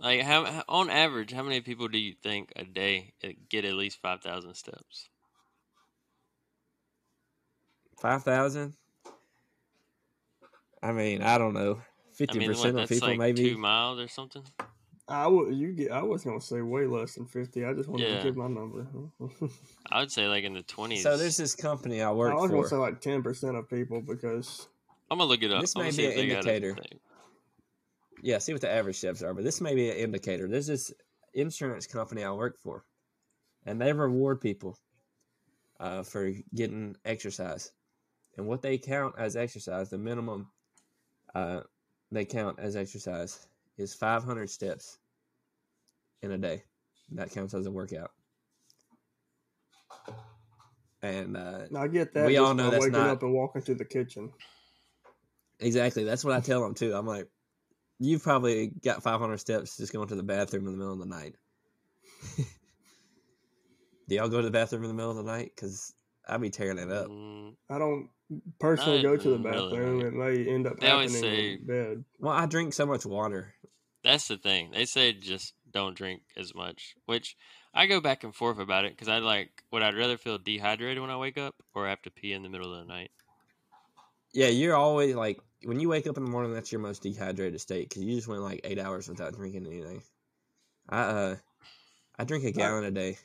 Like 0.00 0.22
how 0.22 0.44
how- 0.44 0.64
on 0.68 0.90
average, 0.90 1.32
how 1.32 1.42
many 1.42 1.60
people 1.60 1.88
do 1.88 1.98
you 1.98 2.14
think 2.22 2.52
a 2.56 2.64
day 2.64 3.14
uh, 3.24 3.28
get 3.48 3.64
at 3.64 3.74
least 3.74 4.00
five 4.00 4.20
thousand 4.22 4.54
steps? 4.54 5.08
5000 8.00 8.74
i 10.84 10.92
mean 10.92 11.20
i 11.20 11.36
don't 11.36 11.52
know 11.52 11.80
50% 12.16 12.30
I 12.30 12.38
mean, 12.38 12.52
what, 12.52 12.82
of 12.82 12.88
people 12.88 13.08
like 13.08 13.18
maybe 13.18 13.50
two 13.50 13.58
miles 13.58 13.98
or 14.00 14.08
something. 14.08 14.42
I 15.08 15.26
would 15.28 15.54
you 15.54 15.72
get. 15.72 15.92
I 15.92 16.02
was 16.02 16.22
gonna 16.24 16.40
say 16.40 16.60
way 16.62 16.84
less 16.86 17.14
than 17.14 17.26
fifty. 17.26 17.64
I 17.64 17.72
just 17.72 17.88
wanted 17.88 18.08
Yeah. 18.10 18.18
to 18.18 18.24
give 18.24 18.36
my 18.36 18.48
number. 18.48 18.84
I 19.90 20.00
would 20.00 20.10
say 20.12 20.26
like 20.26 20.42
in 20.44 20.52
the 20.52 20.62
twenties. 20.62 21.02
so 21.04 21.16
there's 21.16 21.36
this 21.36 21.54
company 21.54 22.02
i 22.02 22.10
work. 22.10 22.32
For. 22.32 22.36
I 22.38 22.40
work 22.40 22.42
was 22.42 22.50
gonna 22.50 22.68
say 22.68 22.76
like 22.76 23.00
ten 23.00 23.22
percent 23.22 23.56
of 23.56 23.70
people 23.70 24.00
because 24.00 24.66
I'm 25.10 25.18
gonna 25.18 25.30
look 25.30 25.42
it 25.42 25.52
up. 25.52 25.60
this 25.60 25.74
I'm 25.76 25.82
may 25.84 25.90
gonna 25.90 25.96
be 25.96 25.96
see 25.96 26.04
if 26.06 26.10
an 26.12 26.16
they 26.16 26.26
got 26.28 26.46
a 26.46 26.54
indicator. 26.56 26.82
Yeah, 28.22 28.38
see 28.38 28.52
what 28.52 28.60
the 28.60 28.70
average 28.70 28.96
steps 28.96 29.22
are, 29.22 29.34
but 29.34 29.44
this 29.44 29.60
may 29.60 29.74
be 29.74 29.90
an 29.90 29.96
indicator. 29.96 30.48
There's 30.48 30.66
this 30.66 30.92
insurance 31.34 31.86
company 31.86 32.24
I 32.24 32.32
work 32.32 32.58
for, 32.58 32.84
and 33.66 33.80
they 33.80 33.92
reward 33.92 34.40
people 34.40 34.78
uh, 35.80 36.02
for 36.02 36.32
getting 36.54 36.96
exercise. 37.04 37.72
And 38.36 38.46
what 38.46 38.62
they 38.62 38.78
count 38.78 39.14
as 39.18 39.36
exercise, 39.36 39.90
the 39.90 39.98
minimum 39.98 40.48
uh, 41.34 41.60
they 42.10 42.24
count 42.24 42.58
as 42.58 42.76
exercise 42.76 43.46
is 43.76 43.94
500 43.94 44.48
steps 44.48 44.98
in 46.22 46.32
a 46.32 46.38
day. 46.38 46.62
That 47.12 47.30
counts 47.30 47.54
as 47.54 47.66
a 47.66 47.70
workout. 47.70 48.10
And 51.02 51.36
uh, 51.36 51.60
I 51.76 51.86
get 51.88 52.12
that. 52.14 52.26
We 52.26 52.38
all 52.38 52.54
know 52.54 52.70
that's 52.70 52.84
waking 52.86 53.00
not- 53.00 53.10
up 53.10 53.22
and 53.22 53.32
walking 53.32 53.62
to 53.62 53.74
the 53.74 53.84
kitchen. 53.84 54.32
Exactly. 55.60 56.04
That's 56.04 56.24
what 56.24 56.34
I 56.36 56.40
tell 56.40 56.60
them 56.62 56.74
too. 56.74 56.94
I'm 56.94 57.06
like, 57.06 57.28
you've 57.98 58.22
probably 58.22 58.68
got 58.84 59.02
500 59.02 59.38
steps 59.38 59.76
just 59.76 59.92
going 59.92 60.08
to 60.08 60.14
the 60.16 60.22
bathroom 60.22 60.66
in 60.66 60.72
the 60.72 60.78
middle 60.78 60.92
of 60.94 60.98
the 61.00 61.06
night. 61.06 61.34
Do 64.08 64.14
y'all 64.14 64.28
go 64.28 64.38
to 64.38 64.42
the 64.44 64.50
bathroom 64.50 64.82
in 64.84 64.88
the 64.88 64.94
middle 64.94 65.10
of 65.10 65.16
the 65.18 65.22
night? 65.30 65.52
Because 65.54 65.92
I'd 66.26 66.40
be 66.40 66.50
tearing 66.50 66.78
it 66.78 66.90
up. 66.90 67.08
Mm, 67.08 67.54
I 67.68 67.78
don't 67.78 68.08
personally 68.58 69.02
Not 69.02 69.08
go 69.10 69.16
to 69.18 69.28
the 69.30 69.34
in 69.34 69.42
the 69.42 69.48
middle 69.50 69.64
of 69.64 69.70
the 69.70 69.76
bathroom. 69.76 69.98
night. 69.98 70.06
It 70.06 70.44
may 70.46 70.50
end 70.54 70.66
up 70.66 70.80
They 70.80 70.90
always 70.90 71.14
happening 71.14 71.30
say- 71.34 71.52
in 71.54 71.66
bed. 71.66 72.04
Well, 72.18 72.32
I 72.32 72.46
drink 72.46 72.72
so 72.72 72.86
much 72.86 73.04
water. 73.04 73.54
that's 74.02 74.28
the 74.28 74.38
thing. 74.38 74.70
They 74.70 74.84
say 74.86 75.12
just 75.12 75.52
don't 75.70 75.96
drink 75.96 76.22
as 76.36 76.54
much, 76.54 76.94
which 77.04 77.36
I 77.74 77.84
go 77.86 78.00
back 78.00 78.24
and 78.24 78.34
forth 78.34 78.58
about 78.58 78.86
it 78.86 78.92
because 78.92 79.08
I 79.08 79.18
like. 79.18 79.62
Would 79.70 79.82
I'd 79.82 79.94
rather 79.96 80.16
feel 80.16 80.38
dehydrated 80.38 81.00
when 81.02 81.10
I 81.10 81.16
wake 81.18 81.36
up 81.36 81.54
or 81.74 81.86
have 81.86 82.00
to 82.02 82.10
pee 82.10 82.32
in 82.32 82.42
the 82.42 82.48
middle 82.48 82.72
of 82.72 82.78
the 82.86 82.90
night? 82.90 83.10
Yeah, 84.32 84.48
you're 84.48 84.74
always 84.76 85.14
like 85.14 85.38
when 85.64 85.80
you 85.80 85.88
wake 85.88 86.06
up 86.06 86.16
in 86.16 86.24
the 86.24 86.30
morning. 86.30 86.52
That's 86.52 86.70
your 86.72 86.80
most 86.80 87.02
dehydrated 87.02 87.60
state 87.60 87.88
because 87.88 88.02
you 88.04 88.14
just 88.14 88.28
went 88.28 88.42
like 88.42 88.60
eight 88.64 88.78
hours 88.78 89.08
without 89.08 89.34
drinking 89.34 89.66
anything. 89.66 90.02
I 90.88 91.00
uh, 91.00 91.36
I 92.18 92.24
drink 92.24 92.44
a 92.44 92.52
gallon 92.52 92.84
a 92.84 92.90
day. 92.90 93.18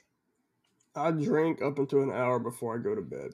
I 0.95 1.11
drink 1.11 1.61
up 1.61 1.79
until 1.79 2.03
an 2.03 2.11
hour 2.11 2.39
before 2.39 2.75
I 2.75 2.77
go 2.81 2.93
to 2.93 3.01
bed 3.01 3.31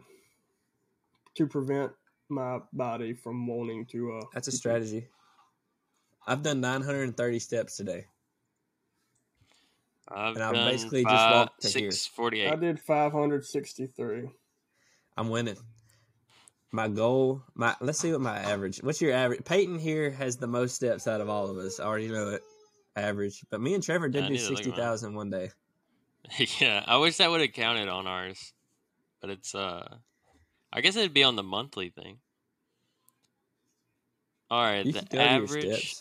to 1.35 1.47
prevent 1.47 1.91
my 2.29 2.59
body 2.73 3.13
from 3.13 3.45
wanting 3.47 3.85
to. 3.87 4.13
Uh, 4.19 4.25
That's 4.33 4.47
a 4.47 4.51
strategy. 4.51 5.07
I've 6.27 6.43
done 6.43 6.61
930 6.61 7.39
steps 7.39 7.75
today. 7.75 8.05
I've 10.07 10.35
And 10.35 10.43
I 10.43 10.51
done 10.51 10.69
basically 10.69 11.03
just 11.03 11.15
five, 11.15 11.33
walked 11.33 11.61
to 11.61 11.79
here. 11.79 11.91
six 11.91 12.07
forty-eight. 12.07 12.51
I 12.51 12.55
did 12.55 12.79
563. 12.79 14.29
I'm 15.17 15.29
winning. 15.29 15.57
My 16.71 16.87
goal, 16.87 17.41
my 17.55 17.75
let's 17.81 17.99
see 17.99 18.11
what 18.11 18.21
my 18.21 18.37
average. 18.37 18.77
What's 18.83 19.01
your 19.01 19.13
average? 19.13 19.43
Peyton 19.43 19.79
here 19.79 20.11
has 20.11 20.37
the 20.37 20.47
most 20.47 20.75
steps 20.75 21.07
out 21.07 21.19
of 21.19 21.27
all 21.27 21.49
of 21.49 21.57
us. 21.57 21.79
I 21.79 21.85
already 21.85 22.09
know 22.09 22.29
it. 22.29 22.43
Average, 22.95 23.45
but 23.49 23.61
me 23.61 23.73
and 23.75 23.83
Trevor 23.83 24.09
did 24.09 24.19
Yeah, 24.19 24.25
I 24.25 24.27
do 24.27 24.33
need 24.33 24.39
to 24.39 24.49
look 24.49 24.57
sixty 24.57 24.71
thousand 24.71 25.15
one 25.15 25.29
day. 25.29 25.51
yeah, 26.59 26.83
I 26.85 26.97
wish 26.97 27.17
that 27.17 27.29
would 27.29 27.41
have 27.41 27.53
counted 27.53 27.87
on 27.87 28.07
ours, 28.07 28.53
but 29.21 29.29
it's 29.29 29.55
uh, 29.55 29.97
I 30.71 30.81
guess 30.81 30.95
it'd 30.95 31.13
be 31.13 31.23
on 31.23 31.35
the 31.35 31.43
monthly 31.43 31.89
thing. 31.89 32.17
All 34.51 34.63
right, 34.63 34.85
You 34.85 34.91
the 34.91 34.99
should 34.99 35.09
go 35.09 35.17
to 35.17 35.23
your 35.23 35.33
average, 35.43 35.95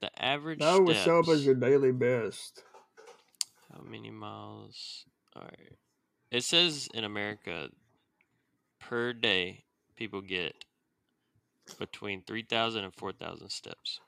the 0.00 0.22
average. 0.22 0.58
That 0.58 0.82
would 0.82 0.96
show 0.96 1.20
up 1.20 1.28
as 1.28 1.44
your 1.44 1.54
daily 1.54 1.92
best. 1.92 2.62
How 3.72 3.82
many 3.82 4.10
miles? 4.10 5.04
All 5.36 5.42
right. 5.42 5.78
It 6.30 6.44
says 6.44 6.88
in 6.92 7.04
America 7.04 7.68
per 8.80 9.12
day 9.12 9.64
people 9.96 10.20
get 10.20 10.54
between 11.78 12.22
3,000 12.22 12.84
and 12.84 12.94
4,000 12.94 13.48
steps. 13.50 14.00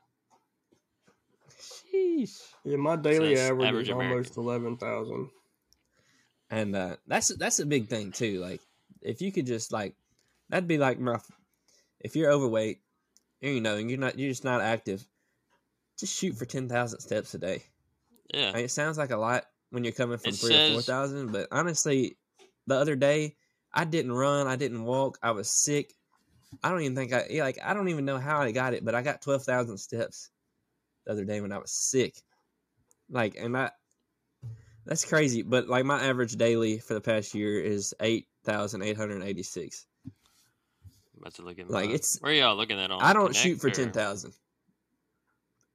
Sheesh. 1.60 2.40
Yeah, 2.64 2.76
my 2.76 2.96
daily 2.96 3.36
Says 3.36 3.50
average, 3.50 3.68
average 3.68 3.88
is 3.88 3.94
almost 3.94 4.36
11,000. 4.36 5.30
And 6.50 6.76
uh, 6.76 6.96
that's 7.06 7.34
that's 7.36 7.58
a 7.58 7.66
big 7.66 7.88
thing 7.88 8.12
too. 8.12 8.38
Like 8.38 8.60
if 9.02 9.20
you 9.20 9.32
could 9.32 9.46
just 9.46 9.72
like 9.72 9.94
that'd 10.50 10.68
be 10.68 10.78
like 10.78 11.00
my 11.00 11.18
if 12.00 12.14
you're 12.14 12.30
overweight, 12.30 12.80
you 13.40 13.60
know, 13.60 13.76
and 13.76 13.90
you're 13.90 13.98
not 13.98 14.18
you're 14.18 14.30
just 14.30 14.44
not 14.44 14.60
active, 14.60 15.04
just 15.98 16.16
shoot 16.16 16.36
for 16.36 16.44
ten 16.44 16.68
thousand 16.68 17.00
steps 17.00 17.34
a 17.34 17.38
day. 17.38 17.64
Yeah. 18.32 18.50
I 18.50 18.56
mean, 18.56 18.64
it 18.66 18.70
sounds 18.70 18.98
like 18.98 19.10
a 19.10 19.16
lot 19.16 19.46
when 19.70 19.84
you're 19.84 19.92
coming 19.92 20.18
from 20.18 20.30
It 20.30 20.36
three 20.36 20.54
or 20.54 20.74
4,000, 20.74 21.32
but 21.32 21.48
honestly, 21.50 22.16
the 22.66 22.76
other 22.76 22.94
day 22.94 23.36
I 23.76 23.84
didn't 23.84 24.12
run, 24.12 24.46
I 24.46 24.54
didn't 24.56 24.84
walk, 24.84 25.18
I 25.22 25.32
was 25.32 25.50
sick. 25.50 25.92
I 26.62 26.70
don't 26.70 26.82
even 26.82 26.94
think 26.94 27.12
I 27.12 27.26
like 27.40 27.58
I 27.62 27.74
don't 27.74 27.88
even 27.88 28.04
know 28.04 28.18
how 28.18 28.40
I 28.40 28.52
got 28.52 28.74
it, 28.74 28.84
but 28.84 28.94
I 28.94 29.02
got 29.02 29.20
twelve 29.20 29.42
thousand 29.42 29.78
steps 29.78 30.30
the 31.04 31.12
other 31.12 31.24
day 31.24 31.40
when 31.40 31.50
I 31.50 31.58
was 31.58 31.72
sick. 31.72 32.14
Like, 33.10 33.34
and 33.36 33.56
that 33.56 33.74
that's 34.86 35.04
crazy. 35.04 35.42
But 35.42 35.68
like 35.68 35.84
my 35.84 36.00
average 36.00 36.32
daily 36.36 36.78
for 36.78 36.94
the 36.94 37.00
past 37.00 37.34
year 37.34 37.60
is 37.60 37.92
eight 37.98 38.28
thousand 38.44 38.82
eight 38.82 38.96
hundred 38.96 39.20
eighty 39.24 39.42
six. 39.42 39.86
About 41.18 41.34
to 41.34 41.42
look 41.42 41.58
at 41.58 41.68
Like, 41.70 41.86
it's- 41.90 42.18
Where 42.20 42.32
y'all 42.32 42.54
looking 42.56 42.78
at 42.78 42.90
on 42.92 43.02
I 43.02 43.12
don't 43.12 43.26
Connect 43.28 43.38
shoot 43.42 43.60
for 43.60 43.68
or- 43.68 43.70
ten 43.72 43.90
thousand. 43.90 44.32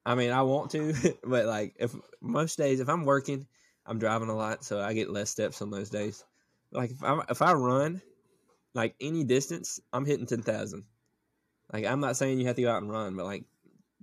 I 0.06 0.16
mean, 0.16 0.32
I 0.32 0.44
want 0.44 0.72
to, 0.72 0.94
but 1.26 1.46
like 1.46 1.76
if 1.78 1.94
most 2.22 2.58
days 2.58 2.80
if 2.80 2.88
I'm 2.88 3.04
working, 3.04 3.46
I'm 3.86 4.00
driving 4.00 4.30
a 4.30 4.36
lot, 4.36 4.64
so 4.64 4.80
I 4.80 4.94
get 4.94 5.10
less 5.10 5.30
steps 5.30 5.62
on 5.62 5.72
those 5.72 5.90
days. 5.90 6.24
Like 6.72 6.92
if 6.92 7.04
I 7.04 7.20
if 7.30 7.42
I 7.42 7.54
run, 7.54 8.02
like 8.74 8.96
any 9.02 9.24
distance, 9.24 9.80
I'm 9.92 10.06
hitting 10.06 10.26
ten 10.26 10.42
thousand. 10.42 10.84
Like 11.72 11.86
I'm 11.86 12.00
not 12.00 12.18
saying 12.18 12.40
you 12.40 12.48
have 12.48 12.56
to 12.56 12.62
go 12.62 12.72
out 12.72 12.82
and 12.82 12.92
run, 12.92 13.16
but 13.16 13.26
like 13.26 13.46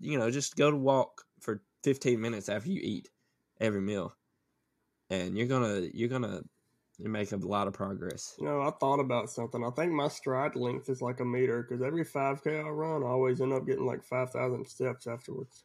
you 0.01 0.19
know, 0.19 0.31
just 0.31 0.57
go 0.57 0.71
to 0.71 0.77
walk 0.77 1.23
for 1.41 1.63
fifteen 1.83 2.21
minutes 2.21 2.49
after 2.49 2.71
you 2.71 2.81
eat 2.83 3.09
every 3.61 3.81
meal, 3.81 4.15
and 5.11 5.37
you're 5.37 5.47
gonna 5.47 5.89
you're 5.93 6.09
gonna 6.09 6.43
make 6.99 7.33
a 7.33 7.37
lot 7.37 7.69
of 7.69 7.75
progress. 7.75 8.35
You 8.39 8.47
know, 8.47 8.63
I 8.63 8.71
thought 8.71 9.01
about 9.01 9.31
something. 9.31 9.63
I 9.65 9.71
think 9.71 9.93
my 9.93 10.09
stride 10.09 10.57
length 10.57 10.89
is 10.89 11.03
like 11.03 11.21
a 11.21 11.25
meter 11.25 11.63
because 11.63 11.83
every 11.83 12.05
5K 12.05 12.65
I 12.65 12.69
run, 12.69 13.03
I 13.03 13.09
always 13.09 13.41
end 13.41 13.53
up 13.53 13.67
getting 13.67 13.87
like 13.87 14.03
5,000 14.03 14.67
steps 14.67 15.07
afterwards. 15.07 15.65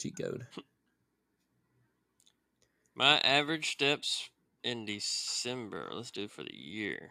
Cheat 0.00 0.18
code. 0.18 0.46
My 2.96 3.18
average 3.18 3.72
steps 3.72 4.30
in 4.62 4.84
December. 4.84 5.88
Let's 5.92 6.12
do 6.12 6.22
it 6.24 6.30
for 6.30 6.44
the 6.44 6.54
year. 6.54 7.10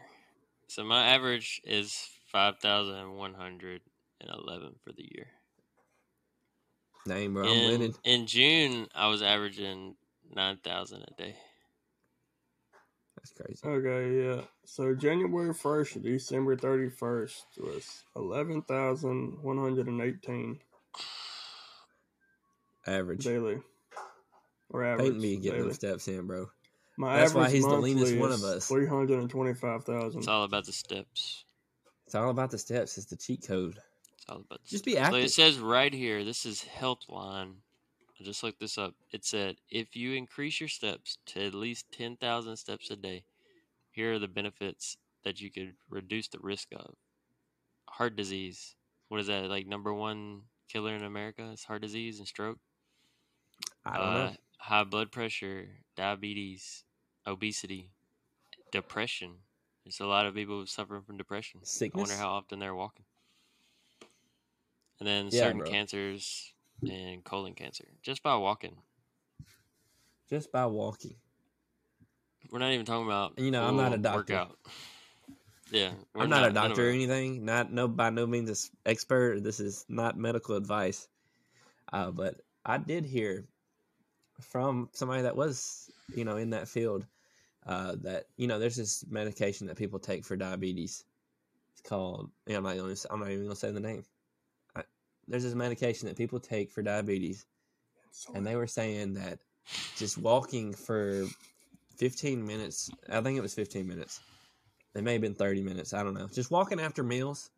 So 0.68 0.84
my 0.84 1.08
average 1.08 1.62
is 1.66 2.08
5,111 2.32 4.76
for 4.84 4.92
the 4.94 5.10
year. 5.14 5.28
Name, 7.06 7.34
bro. 7.34 7.44
I'm 7.44 7.50
in, 7.50 7.72
winning. 7.72 7.94
in 8.06 8.28
June, 8.28 8.88
I 8.96 9.08
was 9.08 9.22
averaging 9.22 9.96
9,000 10.34 11.02
a 11.02 11.12
day. 11.22 11.36
That's 13.18 13.32
crazy. 13.32 13.60
Okay, 13.66 14.24
yeah. 14.26 14.44
So 14.66 14.96
January 14.96 15.54
1st 15.54 15.94
to 15.94 16.00
December 16.00 16.56
31st 16.56 17.44
was 17.60 18.04
11,118 18.16 20.60
Average. 22.88 23.24
daily. 23.24 23.62
Or 24.74 24.84
average. 24.84 25.06
Peyton 25.06 25.22
be 25.22 25.38
getting 25.38 25.52
daily. 25.52 25.62
them 25.68 25.74
steps 25.74 26.08
in, 26.08 26.28
bro. 26.28 26.50
My 26.98 27.18
That's 27.18 27.34
why 27.34 27.50
he's 27.50 27.64
the 27.64 27.76
leanest 27.76 28.18
one 28.18 28.32
of 28.32 28.44
us. 28.44 28.68
325,000. 28.68 30.20
It's 30.20 30.28
all 30.28 30.44
about 30.44 30.66
the 30.66 30.74
steps. 30.74 31.46
It's 32.06 32.16
all 32.16 32.30
about 32.30 32.52
the 32.52 32.58
steps. 32.58 32.98
It's 32.98 33.08
the 33.08 33.16
cheat 33.16 33.48
code. 33.48 33.78
It's 34.16 34.26
all 34.28 34.38
about 34.38 34.62
the 34.64 34.70
Just 34.70 34.84
steps. 34.84 34.86
be 34.86 34.94
So 34.94 35.00
active. 35.00 35.24
it 35.24 35.32
says 35.32 35.60
right 35.60 35.94
here, 35.94 36.24
this 36.24 36.46
is 36.46 36.66
Healthline, 36.80 37.54
I 38.20 38.24
just 38.24 38.44
looked 38.44 38.60
this 38.60 38.78
up. 38.78 38.94
It 39.12 39.26
said 39.26 39.58
if 39.70 39.96
you 39.96 40.14
increase 40.14 40.60
your 40.60 40.70
steps 40.70 41.18
to 41.28 41.46
at 41.46 41.54
least 41.54 41.92
10,000 41.92 42.56
steps 42.58 42.90
a 42.92 42.96
day, 42.96 43.24
here 43.92 44.14
are 44.14 44.20
the 44.20 44.28
benefits 44.28 44.98
that 45.24 45.42
you 45.42 45.52
could 45.52 45.74
reduce 45.90 46.28
the 46.28 46.40
risk 46.40 46.70
of 46.76 46.96
heart 47.88 48.16
disease. 48.16 48.76
What 49.10 49.20
is 49.20 49.28
that? 49.28 49.50
Like 49.50 49.68
number 49.68 49.94
one 49.94 50.42
killer 50.68 50.96
in 50.96 51.04
America 51.04 51.50
is 51.52 51.64
heart 51.64 51.82
disease 51.82 52.20
and 52.20 52.28
stroke. 52.28 52.60
I 53.86 53.98
don't 53.98 54.08
uh, 54.08 54.14
know. 54.14 54.36
High 54.64 54.86
blood 54.86 55.12
pressure, 55.12 55.68
diabetes, 55.98 56.86
obesity, 57.28 57.92
depression. 58.72 59.40
There's 59.84 60.00
a 60.00 60.06
lot 60.06 60.26
of 60.26 60.36
people 60.36 60.66
suffering 60.68 61.02
from 61.04 61.18
depression. 61.18 61.60
I 61.94 61.98
wonder 61.98 62.16
how 62.16 62.30
often 62.30 62.60
they're 62.60 62.74
walking. 62.74 63.04
And 65.00 65.08
then 65.08 65.32
Yeah, 65.32 65.42
certain 65.42 65.60
bro. 65.60 65.70
cancers 65.70 66.54
and 66.90 67.26
colon 67.26 67.56
cancer 67.56 67.84
just 68.02 68.24
by 68.24 68.38
walking. 68.38 68.78
Just 70.30 70.50
by 70.54 70.66
walking. 70.66 71.16
We're 72.50 72.60
not 72.60 72.72
even 72.72 72.86
talking 72.86 73.06
about 73.06 73.38
You 73.38 73.52
know, 73.52 73.64
I'm 73.64 73.76
not 73.76 73.92
a 73.92 73.98
doctor. 73.98 74.34
Workout. 74.34 74.58
Yeah, 75.72 75.92
I'm 76.16 76.30
not, 76.30 76.40
a 76.40 76.54
none 76.54 76.72
of 76.72 76.78
doctor 76.78 76.88
or 76.88 76.92
anything. 76.92 77.44
Not 77.44 77.70
no 77.70 77.90
by 77.90 78.12
no 78.12 78.26
means 78.26 78.50
an 78.50 78.78
expert. 78.86 79.44
This 79.44 79.60
is 79.60 79.84
not 79.90 80.18
medical 80.18 80.56
advice. 80.56 81.10
Uh, 81.92 82.12
but 82.12 82.36
I 82.66 82.78
did 82.78 83.04
hear 83.04 83.44
from 84.42 84.90
somebody 84.94 85.22
that 85.22 85.36
was, 85.36 85.90
you 86.16 86.26
know, 86.26 86.38
in 86.38 86.50
that 86.52 86.68
field, 86.68 87.06
uh, 87.66 87.96
that 88.02 88.26
you 88.38 88.48
know, 88.48 88.60
there's 88.60 88.76
this 88.76 89.06
medication 89.10 89.68
that 89.68 89.78
people 89.78 90.00
take 90.00 90.26
for 90.26 90.36
diabetes. 90.36 91.06
It's 91.74 91.82
called. 91.82 92.30
Yeah, 92.48 92.58
I'm 92.58 92.64
not 92.64 92.78
gonna. 92.78 92.96
I'm 93.10 93.20
not 93.20 93.30
even 93.30 93.44
gonna 93.44 93.56
say 93.56 93.72
the 93.72 93.80
name. 93.80 94.04
I, 94.76 94.84
there's 95.28 95.44
this 95.44 95.56
medication 95.56 96.08
that 96.08 96.18
people 96.18 96.40
take 96.40 96.72
for 96.72 96.82
diabetes, 96.82 97.46
and 98.34 98.46
they 98.46 98.56
were 98.56 98.68
saying 98.68 99.14
that 99.14 99.40
just 99.96 100.18
walking 100.18 100.74
for 100.74 101.26
15 101.98 102.46
minutes. 102.46 102.90
I 103.10 103.22
think 103.22 103.38
it 103.38 103.42
was 103.42 103.54
15 103.54 103.88
minutes. 103.88 104.20
It 104.96 105.04
may 105.04 105.14
have 105.14 105.22
been 105.22 105.34
30 105.34 105.64
minutes. 105.64 105.94
I 105.94 106.04
don't 106.04 106.14
know. 106.14 106.28
Just 106.28 106.52
walking 106.52 106.80
after 106.80 107.04
meals 107.04 107.50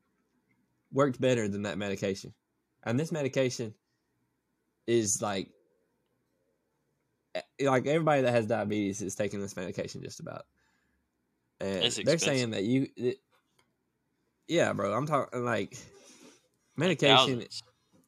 worked 0.93 1.19
better 1.19 1.47
than 1.47 1.63
that 1.63 1.77
medication. 1.77 2.33
And 2.83 2.99
this 2.99 3.11
medication 3.11 3.73
is 4.87 5.21
like 5.21 5.49
Eh, 7.35 7.69
like 7.69 7.85
everybody 7.85 8.21
that 8.23 8.31
has 8.31 8.47
diabetes 8.47 9.01
is 9.01 9.15
taking 9.15 9.41
this 9.41 9.55
medication 9.55 10.01
just 10.01 10.19
about. 10.19 10.45
And 11.59 11.83
It's 11.83 11.97
they're 12.03 12.17
saying 12.17 12.51
that 12.51 12.63
you 12.63 12.87
it, 12.95 13.17
Yeah, 14.47 14.73
bro. 14.73 14.93
I'm 14.93 15.05
talking 15.05 15.43
like 15.43 15.77
medication 16.75 17.17
Thousands. 17.17 17.63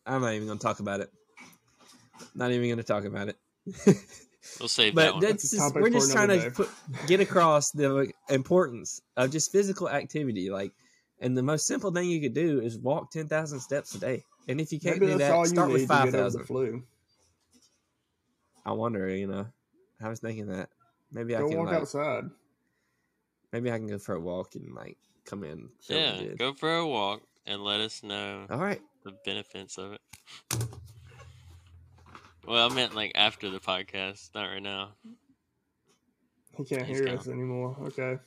I'm 0.06 0.22
not 0.22 0.34
even 0.34 0.48
going 0.48 0.58
to 0.58 0.64
talk 0.64 0.80
about 0.80 1.02
it. 1.02 1.12
Not 2.34 2.52
even 2.52 2.68
going 2.68 2.78
to 2.78 2.84
talk 2.84 3.06
about 3.06 3.30
it. 3.30 3.38
We'll 4.60 4.70
save 4.70 4.96
that 4.96 5.06
but 5.06 5.14
one. 5.16 5.22
that's 5.22 5.44
That's 5.44 5.54
a 5.54 5.56
just, 5.58 5.68
topic 5.68 5.82
we're 5.82 5.90
just 5.90 6.12
trying 6.12 6.32
another 6.32 6.50
to 6.50 6.56
put, 6.56 6.70
get 7.06 7.20
across 7.20 7.72
the 7.72 8.12
importance 8.30 9.02
of 9.18 9.32
just 9.32 9.52
physical 9.52 9.90
activity 9.90 10.50
like 10.50 10.72
and 11.20 11.38
the 11.38 11.44
most 11.44 11.68
simple 11.68 11.92
thing 11.92 12.10
you 12.10 12.22
could 12.22 12.34
do 12.34 12.62
is 12.62 12.78
walk 12.78 13.12
10,000 13.12 13.60
steps 13.60 13.94
a 13.96 14.00
day 14.00 14.24
and 14.48 14.62
if 14.62 14.72
you 14.72 14.80
can't 14.80 15.00
Maybe 15.00 15.12
do 15.12 15.18
that 15.18 15.48
start 15.48 15.70
with 15.70 15.82
to 15.82 15.88
get 15.88 16.00
over 16.00 16.12
the 16.12 16.18
5,000 16.22 16.46
flu. 16.46 16.84
I 18.68 18.74
wonder 18.74 19.08
you 19.10 19.28
know 19.28 19.48
I 20.02 20.10
was 20.10 20.20
thinking 20.20 20.48
that 20.48 20.70
maybe 21.10 21.36
I 21.36 21.40
Go 21.40 21.48
can 21.48 21.58
walk 21.58 21.68
like, 21.68 21.76
outside. 21.78 22.26
maybe 23.54 23.72
I 23.72 23.78
can 23.78 23.88
go 23.88 23.98
for 23.98 24.14
a 24.16 24.20
walk 24.20 24.56
and 24.56 24.76
like 24.76 24.98
come 25.26 25.46
in 25.46 25.70
Yeah, 25.88 26.22
go 26.38 26.54
for 26.54 26.76
a 26.76 26.86
walk 26.86 27.22
and 27.46 27.64
let 27.64 27.80
us 27.80 28.04
know 28.04 28.46
all 28.50 28.60
right 28.60 28.82
the 29.06 29.14
benefits 29.24 29.78
of 29.78 29.94
it. 29.94 30.02
Well, 32.46 32.70
I 32.70 32.74
meant 32.74 32.94
like 32.94 33.14
after 33.16 33.50
the 33.50 33.60
podcast, 33.60 34.36
not 34.36 34.48
right 34.48 34.62
now. 34.62 34.90
He 36.58 36.66
can't 36.66 36.86
He's 36.86 37.00
hear 37.00 37.08
gone. 37.08 37.18
us 37.20 37.28
anymore. 37.28 37.78
Okay. 37.84 38.18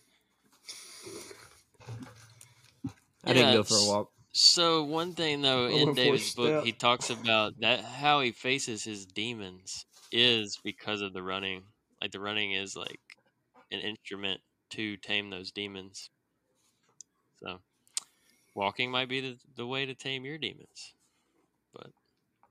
I 3.27 3.33
didn't 3.35 3.53
go 3.53 3.63
for 3.63 3.77
a 3.77 3.85
walk 3.85 4.11
So 4.33 4.83
one 4.83 5.15
thing 5.15 5.43
though, 5.43 5.69
in 5.69 5.93
a 5.93 5.95
David's 5.95 6.31
book, 6.31 6.57
step. 6.57 6.65
he 6.65 6.73
talks 6.73 7.11
about 7.11 7.61
that 7.61 7.85
how 7.85 8.21
he 8.21 8.33
faces 8.33 8.83
his 8.83 9.07
demons 9.07 9.87
is 10.11 10.59
because 10.65 11.01
of 11.01 11.13
the 11.13 11.23
running. 11.23 11.73
Like 12.01 12.11
the 12.11 12.19
running 12.21 12.51
is 12.53 12.75
like 12.75 13.01
an 13.71 13.81
instrument 13.81 14.43
to 14.71 14.97
tame 14.97 15.31
those 15.31 15.53
demons. 15.53 16.11
So 17.43 17.61
walking 18.55 18.91
might 18.91 19.09
be 19.09 19.21
the, 19.21 19.41
the 19.55 19.67
way 19.67 19.87
to 19.87 19.95
tame 19.95 20.25
your 20.25 20.39
demons. 20.39 20.95
But 21.73 21.93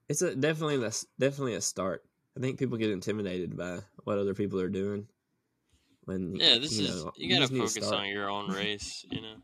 it's 0.07 0.21
a 0.21 0.35
definitely 0.35 0.77
that's 0.77 1.05
definitely 1.17 1.53
a 1.55 1.61
start 1.61 2.05
I 2.37 2.39
think 2.39 2.59
people 2.59 2.77
get 2.77 2.89
intimidated 2.91 3.57
by 3.57 3.79
what 4.03 4.17
other 4.17 4.33
people 4.33 4.59
are 4.59 4.69
doing 4.69 5.07
when 6.05 6.41
Yeah, 6.41 6.57
this 6.59 6.77
you 6.77 6.81
is 6.81 7.05
know, 7.05 7.13
you 7.15 7.29
gotta 7.29 7.47
just 7.47 7.51
need 7.51 7.69
to 7.69 7.69
focus 7.69 7.91
on 7.91 8.07
your 8.07 8.29
own 8.29 8.49
race. 8.49 9.03
You 9.09 9.21
know, 9.21 9.37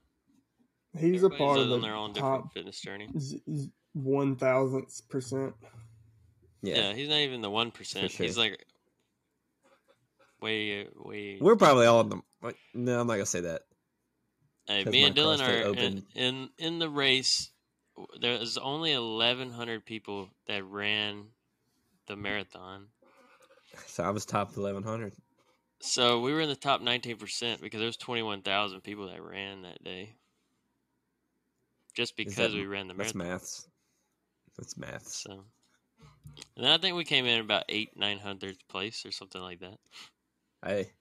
He's 0.97 1.23
a 1.23 1.25
Everybody's 1.25 1.37
part 1.39 1.59
of 1.59 1.63
on 1.65 1.69
the 1.69 1.79
their 1.79 1.95
own 1.95 2.13
different 2.13 2.43
top 2.45 2.53
fitness 2.53 2.79
journey. 2.79 3.09
z- 3.17 3.41
z- 3.53 3.71
one 3.93 4.35
thousandth 4.35 5.01
percent. 5.09 5.53
Yeah. 6.61 6.75
yeah. 6.77 6.93
he's 6.93 7.09
not 7.09 7.19
even 7.19 7.41
the 7.41 7.49
one 7.49 7.71
percent. 7.71 8.11
He's 8.11 8.37
like 8.37 8.65
way 10.41 10.87
way. 10.95 11.37
We're 11.39 11.55
probably 11.55 11.85
all 11.85 12.01
in 12.01 12.09
the. 12.09 12.21
No, 12.73 12.99
I'm 13.01 13.07
not 13.07 13.13
gonna 13.13 13.25
say 13.25 13.41
that. 13.41 13.61
Hey, 14.67 14.83
'cause 14.83 14.91
me 14.91 15.03
and 15.03 15.15
Dylan 15.15 15.47
are 15.47 15.51
in, 15.53 15.63
open. 15.67 16.05
in 16.15 16.49
in 16.57 16.79
the 16.79 16.89
race. 16.89 17.51
w- 17.95 18.19
There's 18.19 18.57
only 18.57 18.93
1,100 18.97 19.85
people 19.85 20.29
that 20.47 20.63
ran 20.63 21.27
the 22.07 22.15
marathon. 22.15 22.87
So 23.87 24.03
I 24.03 24.09
was 24.09 24.25
top 24.25 24.55
1100. 24.55 25.13
So 25.81 26.21
we 26.21 26.33
were 26.33 26.41
in 26.41 26.49
the 26.49 26.55
top 26.55 26.81
19% 26.81 27.61
because 27.61 27.79
there 27.79 27.85
was 27.85 27.97
21,000 27.97 28.81
people 28.81 29.07
that 29.09 29.21
ran 29.21 29.63
that 29.63 29.83
day. 29.83 30.15
Just 31.95 32.15
because 32.17 32.35
that- 32.35 32.51
we 32.53 32.65
ran 32.65 32.87
the 32.87 32.93
That's 32.93 33.15
marathon. 33.15 33.33
maths. 33.33 33.67
That's 34.57 34.77
maths. 34.77 35.15
So, 35.23 35.43
and 36.55 36.63
then 36.65 36.71
I 36.71 36.77
think 36.77 36.95
we 36.95 37.03
came 37.05 37.25
in 37.25 37.39
about 37.41 37.63
eight, 37.69 37.95
nine 37.97 38.19
hundredth 38.19 38.67
place 38.67 39.05
or 39.05 39.11
something 39.11 39.41
like 39.41 39.59
that. 39.61 39.79
Hey, 40.63 40.91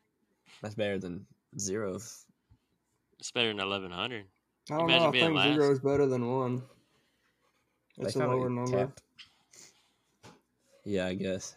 that's 0.63 0.75
better 0.75 0.99
than 0.99 1.27
zero. 1.59 1.97
It's 1.97 3.31
better 3.33 3.49
than 3.49 3.59
1,100. 3.59 4.27
I 4.71 4.77
don't 4.79 4.89
Imagine 4.91 5.03
know. 5.03 5.09
I 5.09 5.13
think 5.13 5.35
last. 5.37 5.55
zero 5.55 5.71
is 5.73 5.79
better 5.81 6.07
than 6.07 6.31
one. 6.31 6.63
They 7.99 8.07
It's 8.07 8.17
a 8.17 8.21
kinda 8.21 8.35
lower 8.37 8.51
number. 8.51 8.87
capped. 8.87 9.03
Yeah, 10.85 11.07
I 11.07 11.15
guess. 11.15 11.55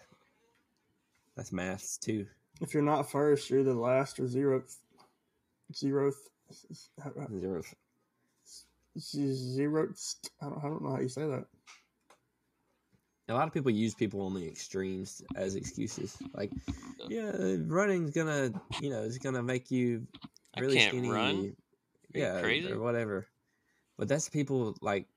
That's 1.36 1.52
maths 1.52 1.98
too. 1.98 2.28
If 2.62 2.74
you're 2.74 2.84
not 2.84 3.10
first, 3.12 3.50
you're 3.50 3.64
the 3.64 3.74
last 3.74 4.20
or 4.20 4.24
zeroth. 4.24 4.78
Zeroth. 5.74 6.16
Zero. 8.98 9.90
I 10.42 10.46
don't, 10.46 10.58
I 10.58 10.62
don't 10.68 10.84
know 10.84 10.92
how 10.92 11.00
you 11.00 11.10
say 11.10 11.24
that. 11.24 11.46
A 13.30 13.34
lot 13.34 13.48
of 13.48 13.54
people 13.54 13.72
use 13.72 13.94
people 13.94 14.22
on 14.22 14.34
the 14.34 14.48
extremes 14.48 15.22
as 15.36 15.56
excuses. 15.56 16.18
Like, 16.34 16.52
yeah, 17.10 17.58
running's 17.66 18.12
gonna, 18.12 18.52
you 18.82 18.90
know, 18.90 19.04
it's 19.04 19.18
gonna 19.18 19.44
make 19.44 19.70
you 19.70 20.08
I 20.56 20.62
really 20.62 20.78
can't 20.78 20.92
skinny. 20.92 21.10
run. 21.10 21.56
Yeah, 22.14 22.42
crazy? 22.42 22.72
or 22.72 22.80
whatever. 22.80 23.28
But 23.98 24.08
that's 24.08 24.30
people 24.30 24.78
like 24.82 25.08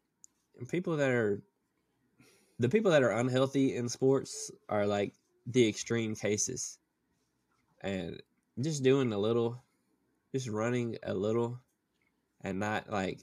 people 0.68 0.96
that 0.96 1.10
are 1.10 1.40
the 2.58 2.68
people 2.68 2.90
that 2.90 3.02
are 3.02 3.12
unhealthy 3.12 3.76
in 3.76 3.88
sports 3.88 4.50
are 4.68 4.86
like 4.86 5.14
the 5.46 5.68
extreme 5.68 6.14
cases. 6.14 6.78
And 7.82 8.20
just 8.60 8.82
doing 8.82 9.12
a 9.12 9.18
little, 9.18 9.62
just 10.34 10.48
running 10.48 10.98
a 11.02 11.14
little, 11.14 11.58
and 12.42 12.58
not 12.58 12.90
like, 12.90 13.20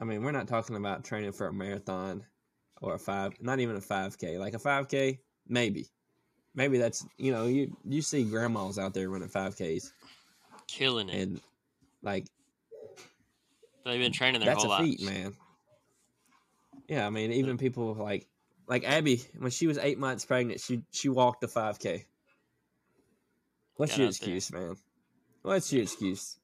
I 0.00 0.04
mean, 0.04 0.22
we're 0.22 0.32
not 0.32 0.48
talking 0.48 0.76
about 0.76 1.04
training 1.04 1.32
for 1.32 1.46
a 1.46 1.52
marathon 1.52 2.24
or 2.82 2.94
a 2.94 2.98
five, 2.98 3.32
not 3.40 3.60
even 3.60 3.76
a 3.76 3.80
five 3.80 4.18
k. 4.18 4.36
Like 4.38 4.54
a 4.54 4.58
five 4.58 4.88
k, 4.88 5.20
maybe, 5.48 5.86
maybe 6.54 6.78
that's 6.78 7.06
you 7.16 7.32
know 7.32 7.46
you 7.46 7.74
you 7.84 8.02
see 8.02 8.24
grandmas 8.24 8.78
out 8.78 8.92
there 8.94 9.08
running 9.08 9.28
five 9.28 9.54
ks, 9.54 9.92
Killing 10.68 11.08
it. 11.08 11.22
and 11.22 11.40
like 12.02 12.26
They've 13.84 14.00
been 14.00 14.12
training 14.12 14.40
their 14.40 14.50
that's 14.52 14.64
whole 14.64 14.72
a 14.72 14.78
feat, 14.78 15.02
man. 15.02 15.34
Yeah, 16.88 17.06
I 17.06 17.10
mean, 17.10 17.32
even 17.32 17.56
people 17.56 17.94
like 17.94 18.26
like 18.68 18.84
Abby 18.84 19.22
when 19.38 19.50
she 19.50 19.66
was 19.66 19.78
eight 19.78 19.98
months 19.98 20.24
pregnant, 20.24 20.60
she 20.60 20.82
she 20.90 21.08
walked 21.08 21.42
a 21.44 21.48
five 21.48 21.78
k. 21.78 22.04
What's 23.76 23.92
Got 23.92 23.98
your 23.98 24.08
out 24.08 24.18
there. 24.20 24.34
excuse, 24.34 24.52
man? 24.52 24.76
What's 25.42 25.72
your 25.72 25.82
excuse? 25.82 26.36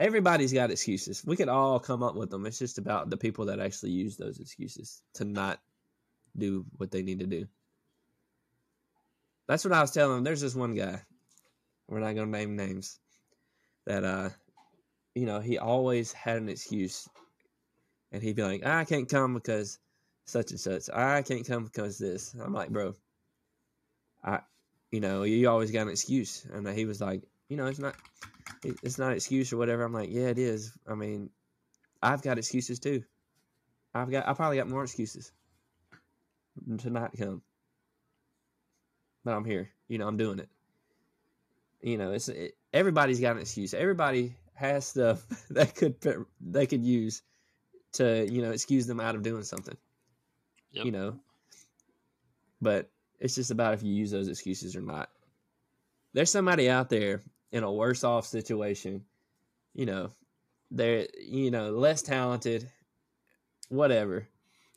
Everybody's 0.00 0.52
got 0.52 0.70
excuses. 0.70 1.22
We 1.24 1.36
could 1.36 1.50
all 1.50 1.78
come 1.78 2.02
up 2.02 2.16
with 2.16 2.30
them. 2.30 2.46
It's 2.46 2.58
just 2.58 2.78
about 2.78 3.10
the 3.10 3.18
people 3.18 3.46
that 3.46 3.60
actually 3.60 3.90
use 3.90 4.16
those 4.16 4.40
excuses 4.40 5.02
to 5.14 5.26
not 5.26 5.60
do 6.36 6.64
what 6.78 6.90
they 6.90 7.02
need 7.02 7.20
to 7.20 7.26
do. 7.26 7.46
That's 9.46 9.62
what 9.62 9.74
I 9.74 9.82
was 9.82 9.90
telling 9.90 10.16
them. 10.16 10.24
There's 10.24 10.40
this 10.40 10.54
one 10.54 10.74
guy. 10.74 11.02
We're 11.86 12.00
not 12.00 12.14
gonna 12.14 12.26
name 12.26 12.56
names. 12.56 12.98
That 13.86 14.04
uh, 14.04 14.30
you 15.14 15.26
know, 15.26 15.40
he 15.40 15.58
always 15.58 16.12
had 16.12 16.38
an 16.38 16.48
excuse, 16.48 17.06
and 18.10 18.22
he'd 18.22 18.36
be 18.36 18.42
like, 18.42 18.64
"I 18.64 18.84
can't 18.84 19.08
come 19.08 19.34
because 19.34 19.78
such 20.24 20.50
and 20.50 20.60
such. 20.60 20.88
I 20.88 21.22
can't 21.22 21.46
come 21.46 21.64
because 21.64 21.98
this." 21.98 22.34
I'm 22.34 22.54
like, 22.54 22.70
bro, 22.70 22.94
I, 24.24 24.40
you 24.90 25.00
know, 25.00 25.22
you 25.22 25.48
always 25.48 25.70
got 25.70 25.82
an 25.82 25.90
excuse. 25.90 26.44
And 26.52 26.66
he 26.68 26.84
was 26.84 27.00
like, 27.00 27.22
you 27.50 27.56
know, 27.56 27.66
it's 27.66 27.80
not 27.80 27.96
it's 28.62 28.98
not 28.98 29.10
an 29.10 29.16
excuse 29.16 29.52
or 29.52 29.58
whatever. 29.58 29.82
I'm 29.82 29.92
like, 29.92 30.10
yeah, 30.10 30.28
it 30.28 30.38
is. 30.38 30.72
I 30.88 30.94
mean, 30.94 31.28
I've 32.00 32.22
got 32.22 32.38
excuses 32.38 32.78
too. 32.78 33.02
I've 33.92 34.10
got, 34.10 34.28
I 34.28 34.32
probably 34.34 34.56
got 34.56 34.68
more 34.68 34.84
excuses 34.84 35.32
to 36.78 36.90
not 36.90 37.16
come. 37.18 37.42
But 39.24 39.34
I'm 39.34 39.44
here. 39.44 39.68
You 39.88 39.98
know, 39.98 40.06
I'm 40.06 40.16
doing 40.16 40.38
it. 40.38 40.48
You 41.82 41.98
know, 41.98 42.12
it's 42.12 42.28
it, 42.28 42.56
everybody's 42.72 43.20
got 43.20 43.36
an 43.36 43.42
excuse. 43.42 43.74
Everybody 43.74 44.36
has 44.54 44.86
stuff 44.86 45.26
that 45.50 45.74
could 45.74 45.96
they 46.40 46.66
could 46.66 46.84
use 46.84 47.22
to 47.94 48.30
you 48.30 48.42
know 48.42 48.52
excuse 48.52 48.86
them 48.86 49.00
out 49.00 49.16
of 49.16 49.22
doing 49.22 49.42
something. 49.42 49.76
Yep. 50.72 50.84
You 50.84 50.92
know, 50.92 51.16
but 52.62 52.90
it's 53.18 53.34
just 53.34 53.50
about 53.50 53.74
if 53.74 53.82
you 53.82 53.92
use 53.92 54.12
those 54.12 54.28
excuses 54.28 54.76
or 54.76 54.82
not. 54.82 55.10
There's 56.12 56.30
somebody 56.30 56.68
out 56.68 56.90
there 56.90 57.22
in 57.52 57.62
a 57.62 57.72
worse 57.72 58.04
off 58.04 58.26
situation. 58.26 59.04
You 59.74 59.86
know, 59.86 60.10
they're 60.70 61.06
you 61.20 61.50
know 61.50 61.70
less 61.70 62.02
talented, 62.02 62.68
whatever, 63.68 64.26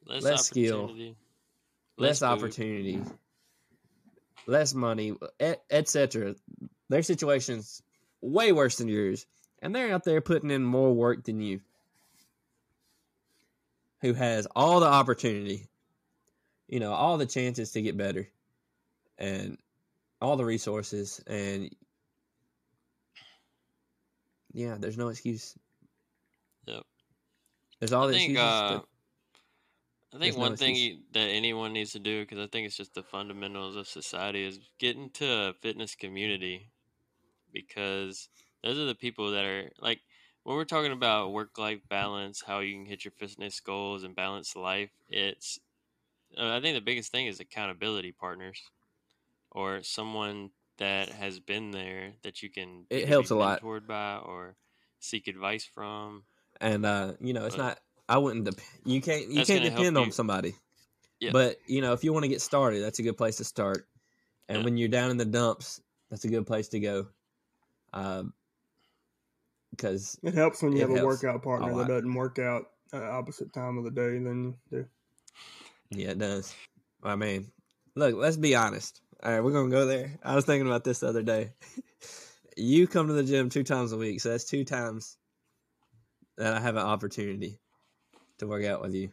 less, 0.05 0.23
less 0.23 0.45
skill, 0.45 0.83
opportunity, 0.83 1.15
less, 1.97 2.23
opportunity, 2.23 3.01
less 4.47 4.73
money, 4.73 5.15
etc. 5.69 6.31
Et 6.31 6.35
Their 6.89 7.01
situation's 7.01 7.81
way 8.21 8.51
worse 8.51 8.77
than 8.77 8.87
yours, 8.87 9.25
and 9.61 9.75
they're 9.75 9.93
out 9.93 10.03
there 10.03 10.21
putting 10.21 10.51
in 10.51 10.63
more 10.63 10.93
work 10.93 11.23
than 11.23 11.41
you. 11.41 11.61
Who 14.01 14.13
has 14.13 14.47
all 14.53 14.81
the 14.81 14.87
opportunity, 14.87 15.69
you 16.67 16.81
know, 16.81 16.91
all 16.91 17.17
the 17.17 17.25
chances 17.25 17.71
to 17.71 17.81
get 17.81 17.95
better, 17.95 18.27
and 19.17 19.57
all 20.21 20.35
the 20.35 20.45
resources, 20.45 21.21
and 21.25 21.73
yeah, 24.53 24.77
there's 24.79 24.97
no 24.97 25.09
excuse. 25.09 25.57
Yep. 26.65 26.83
There's 27.79 27.93
all 27.93 28.05
I 28.05 28.07
the 28.07 28.13
think. 28.13 28.31
excuses. 28.31 28.61
Uh, 28.61 28.81
I 30.13 30.19
think 30.19 30.35
no 30.35 30.41
one 30.41 30.55
thing 30.55 30.75
you, 30.75 30.99
that 31.13 31.29
anyone 31.29 31.73
needs 31.73 31.93
to 31.93 31.99
do, 31.99 32.21
because 32.21 32.37
I 32.37 32.45
think 32.45 32.67
it's 32.67 32.77
just 32.77 32.93
the 32.93 33.01
fundamentals 33.01 33.75
of 33.75 33.87
society, 33.87 34.45
is 34.45 34.59
get 34.77 34.95
into 34.95 35.25
a 35.25 35.53
fitness 35.59 35.95
community, 35.95 36.69
because 37.51 38.29
those 38.63 38.77
are 38.77 38.85
the 38.85 38.93
people 38.93 39.31
that 39.31 39.43
are 39.43 39.71
like 39.79 40.01
when 40.43 40.55
we're 40.55 40.65
talking 40.65 40.91
about 40.91 41.33
work 41.33 41.57
life 41.57 41.79
balance, 41.89 42.43
how 42.45 42.59
you 42.59 42.75
can 42.75 42.85
hit 42.85 43.03
your 43.03 43.11
fitness 43.11 43.59
goals 43.59 44.03
and 44.03 44.15
balance 44.15 44.55
life. 44.55 44.91
It's 45.09 45.59
uh, 46.37 46.57
I 46.57 46.61
think 46.61 46.75
the 46.75 46.81
biggest 46.81 47.11
thing 47.11 47.25
is 47.25 47.39
accountability 47.39 48.11
partners, 48.11 48.61
or 49.49 49.81
someone 49.81 50.51
that 50.77 51.09
has 51.09 51.39
been 51.39 51.71
there 51.71 52.13
that 52.23 52.41
you 52.41 52.49
can 52.49 52.85
It 52.89 53.07
helps 53.07 53.29
be 53.29 53.35
a 53.35 53.37
lot. 53.37 53.61
mentored 53.61 53.87
by 53.87 54.17
or 54.17 54.55
seek 54.99 55.27
advice 55.27 55.63
from. 55.65 56.23
and 56.61 56.85
uh, 56.85 57.13
you 57.19 57.33
know, 57.33 57.45
it's 57.45 57.55
But- 57.55 57.63
not. 57.63 57.79
I 58.09 58.17
wouldn't. 58.17 58.43
depend 58.45 58.67
you 58.85 59.01
can't. 59.01 59.29
You 59.29 59.45
can't 59.45 59.63
depend 59.63 59.97
on 59.97 60.07
you. 60.07 60.11
somebody. 60.11 60.55
Yeah. 61.19 61.31
But 61.31 61.57
you 61.67 61.81
know, 61.81 61.93
if 61.93 62.03
you 62.03 62.11
want 62.11 62.23
to 62.23 62.29
get 62.29 62.41
started, 62.41 62.83
that's 62.83 62.99
a 62.99 63.03
good 63.03 63.17
place 63.17 63.37
to 63.37 63.45
start. 63.45 63.87
And 64.49 64.59
Yeah. 64.59 64.63
when 64.65 64.77
you're 64.77 64.89
down 64.89 65.09
in 65.09 65.17
the 65.17 65.25
dumps, 65.25 65.81
that's 66.09 66.25
a 66.25 66.27
good 66.27 66.45
place 66.45 66.67
to 66.69 66.79
go. 66.81 67.07
Um, 67.93 68.33
because 69.71 70.17
It 70.21 70.33
helps 70.33 70.61
when 70.61 70.73
you 70.73 70.81
have 70.81 70.89
a 70.91 71.05
workout 71.05 71.41
partner 71.43 71.71
lot. 71.71 71.87
that 71.87 71.93
doesn't 71.93 72.13
work 72.13 72.39
out 72.39 72.65
at 72.91 73.01
opposite 73.01 73.53
time 73.53 73.77
of 73.77 73.85
the 73.85 73.91
day 73.91 74.19
than 74.19 74.43
you 74.43 74.57
do. 74.69 74.85
yeah, 75.91 76.09
it 76.09 76.19
does. 76.19 76.53
I 77.01 77.15
mean, 77.15 77.51
look, 77.95 78.15
let's 78.15 78.37
be 78.37 78.53
honest. 78.55 79.01
All 79.23 79.31
right, 79.31 79.41
we're 79.41 79.51
gonna 79.51 79.69
go 79.69 79.85
there. 79.85 80.19
I 80.21 80.35
was 80.35 80.43
thinking 80.43 80.67
about 80.67 80.83
this 80.83 80.99
the 80.99 81.07
other 81.07 81.23
day. 81.23 81.53
you 82.57 82.87
come 82.87 83.07
to 83.07 83.13
the 83.13 83.23
gym 83.23 83.49
two 83.49 83.63
times 83.63 83.93
a 83.93 83.97
week, 83.97 84.19
so 84.19 84.29
that's 84.29 84.43
two 84.43 84.65
times 84.65 85.15
that 86.37 86.53
I 86.53 86.59
have 86.59 86.75
an 86.75 86.83
opportunity 86.83 87.57
to 88.39 88.47
work 88.47 88.65
out 88.65 88.81
with 88.81 88.93
you. 88.93 89.11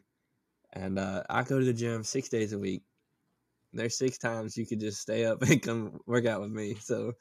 And 0.72 0.98
uh, 0.98 1.22
I 1.30 1.44
go 1.44 1.61
to 1.61 1.64
the 1.64 1.72
gym 1.72 2.02
six 2.02 2.28
days 2.28 2.52
a 2.52 2.58
week. 2.58 2.82
There's 3.72 3.96
six 3.96 4.18
times 4.18 4.56
you 4.56 4.66
could 4.66 4.80
just 4.80 5.00
stay 5.00 5.24
up 5.24 5.42
and 5.48 5.62
come 5.62 6.00
work 6.06 6.26
out 6.26 6.40
with 6.40 6.50
me. 6.50 6.74
So 6.80 7.12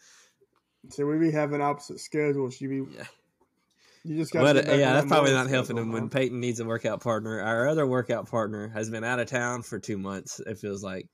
See, 0.89 1.03
we 1.03 1.19
be 1.19 1.31
having 1.31 1.61
opposite 1.61 1.99
schedules. 1.99 2.59
You 2.59 2.69
be 2.69 2.95
Yeah. 2.97 3.03
you 4.03 4.17
just 4.17 4.31
got. 4.31 4.41
But 4.41 4.67
uh, 4.67 4.73
yeah, 4.73 4.93
that's 4.93 5.07
probably 5.07 5.33
not 5.33 5.47
helping 5.47 5.77
him 5.77 5.91
when 5.91 6.09
Peyton 6.09 6.39
needs 6.39 6.59
a 6.59 6.65
workout 6.65 7.01
partner. 7.01 7.39
Our 7.39 7.67
other 7.67 7.85
workout 7.85 8.31
partner 8.31 8.69
has 8.69 8.89
been 8.89 9.03
out 9.03 9.19
of 9.19 9.27
town 9.27 9.61
for 9.61 9.77
two 9.77 9.99
months. 9.99 10.39
It 10.39 10.57
feels 10.57 10.83
like 10.83 11.07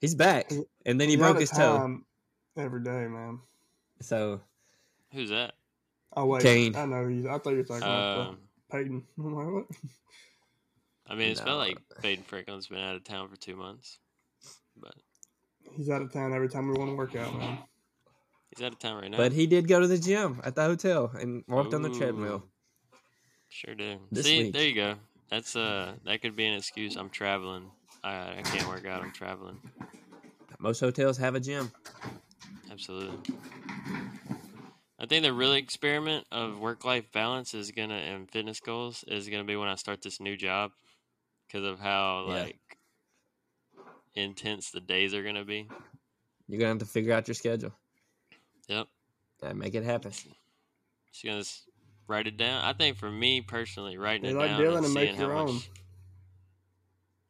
he's 0.00 0.14
back, 0.14 0.50
and 0.86 1.00
then 1.00 1.08
he 1.08 1.16
broke 1.16 1.38
his 1.40 1.50
toe. 1.50 2.00
every 2.56 2.82
day, 2.82 3.06
man. 3.08 3.40
So 4.00 4.40
Who's 5.12 5.30
that? 5.30 5.54
Oh 6.16 6.26
wait, 6.26 6.42
Kane. 6.42 6.74
I 6.76 6.84
know 6.86 7.06
you. 7.08 7.28
I 7.28 7.38
thought 7.38 7.50
you 7.50 7.58
were 7.58 7.62
talking 7.64 7.82
about 7.82 8.16
uh, 8.18 8.20
Um, 8.30 8.38
Peyton. 8.70 9.04
I'm 9.18 9.34
like, 9.34 9.46
what? 9.54 9.64
I 11.06 11.14
mean, 11.14 11.30
it's 11.30 11.40
No. 11.40 11.46
felt 11.46 11.58
like 11.58 11.78
Peyton 12.02 12.24
Franklin's 12.24 12.66
been 12.66 12.78
out 12.80 12.96
of 12.96 13.04
town 13.04 13.28
for 13.28 13.36
two 13.36 13.56
months, 13.56 13.98
but 14.76 14.94
He's 15.76 15.90
out 15.90 16.00
of 16.02 16.12
town 16.12 16.32
every 16.32 16.48
time 16.48 16.68
we 16.68 16.78
want 16.78 16.90
to 16.90 16.96
work 16.96 17.14
out, 17.14 17.34
man. 17.36 17.58
he's 18.50 18.64
out 18.64 18.72
of 18.72 18.78
town 18.78 19.02
right 19.02 19.10
now. 19.10 19.18
But 19.18 19.32
he 19.32 19.46
did 19.46 19.68
go 19.68 19.80
to 19.80 19.86
the 19.86 19.98
gym 19.98 20.40
at 20.44 20.54
the 20.54 20.62
hotel 20.64 21.10
and 21.18 21.44
walked 21.46 21.74
on 21.74 21.82
the 21.82 21.90
treadmill. 21.90 22.42
Sure 23.50 23.74
did. 23.74 23.98
This 24.10 24.26
See, 24.26 24.44
week. 24.44 24.52
there 24.54 24.66
you 24.66 24.74
go. 24.74 24.94
That's 25.30 25.56
uh, 25.56 25.92
that 26.04 26.20
could 26.22 26.36
be 26.36 26.46
an 26.46 26.54
excuse. 26.54 26.96
I'm 26.96 27.10
traveling. 27.10 27.70
I, 28.04 28.38
I 28.38 28.42
can't 28.44 28.68
work 28.68 28.86
out. 28.86 29.02
I'm 29.02 29.10
traveling. 29.12 29.58
Most 30.58 30.80
hotels 30.80 31.18
have 31.18 31.34
a 31.34 31.40
gym. 31.40 31.70
Absolutely. 32.70 33.16
I 35.00 35.06
think 35.06 35.22
the 35.22 35.32
real 35.32 35.52
experiment 35.52 36.26
of 36.32 36.58
work 36.58 36.84
life 36.84 37.10
balance 37.12 37.54
is 37.54 37.70
gonna 37.70 37.94
and 37.94 38.28
fitness 38.30 38.58
goals 38.60 39.04
is 39.06 39.28
gonna 39.28 39.44
be 39.44 39.56
when 39.56 39.68
I 39.68 39.76
start 39.76 40.02
this 40.02 40.20
new 40.20 40.36
job, 40.36 40.72
because 41.46 41.64
of 41.64 41.78
how 41.78 42.24
Yeah. 42.26 42.34
like 42.34 42.58
intense 44.14 44.70
the 44.70 44.80
days 44.80 45.14
are 45.14 45.22
gonna 45.22 45.44
be. 45.44 45.68
You're 46.48 46.58
gonna 46.58 46.70
have 46.70 46.78
to 46.78 46.86
figure 46.86 47.12
out 47.12 47.28
your 47.28 47.34
schedule 47.36 47.72
Yep. 48.68 48.88
and 49.42 49.58
make 49.58 49.74
it 49.74 49.84
happen. 49.84 50.10
Just 51.12 51.24
gonna 51.24 51.44
write 52.08 52.26
it 52.26 52.36
down. 52.36 52.64
I 52.64 52.72
think 52.72 52.96
for 52.96 53.10
me 53.10 53.40
personally, 53.40 53.96
writing 53.96 54.24
They 54.24 54.30
it 54.30 54.34
like 54.36 54.48
down 54.50 54.62
Dylan 54.62 54.76
and 54.78 54.86
to 54.86 54.92
make 54.94 55.10
seeing 55.10 55.20
your 55.20 55.32
how 55.32 55.40
own. 55.40 55.54
much. 55.54 55.70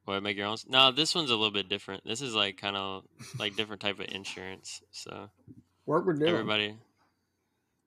What 0.08 0.22
make 0.22 0.38
your 0.38 0.46
own? 0.46 0.56
No, 0.66 0.90
this 0.90 1.14
one's 1.14 1.30
a 1.30 1.36
little 1.36 1.50
bit 1.50 1.68
different. 1.68 2.02
This 2.02 2.22
is 2.22 2.34
like 2.34 2.56
kind 2.56 2.76
of 2.76 3.04
like 3.38 3.56
different 3.56 3.82
type 3.82 4.00
of 4.00 4.06
insurance. 4.08 4.80
So 4.90 5.28
Work 5.84 6.06
with 6.06 6.18
Dylan. 6.18 6.28
everybody, 6.28 6.76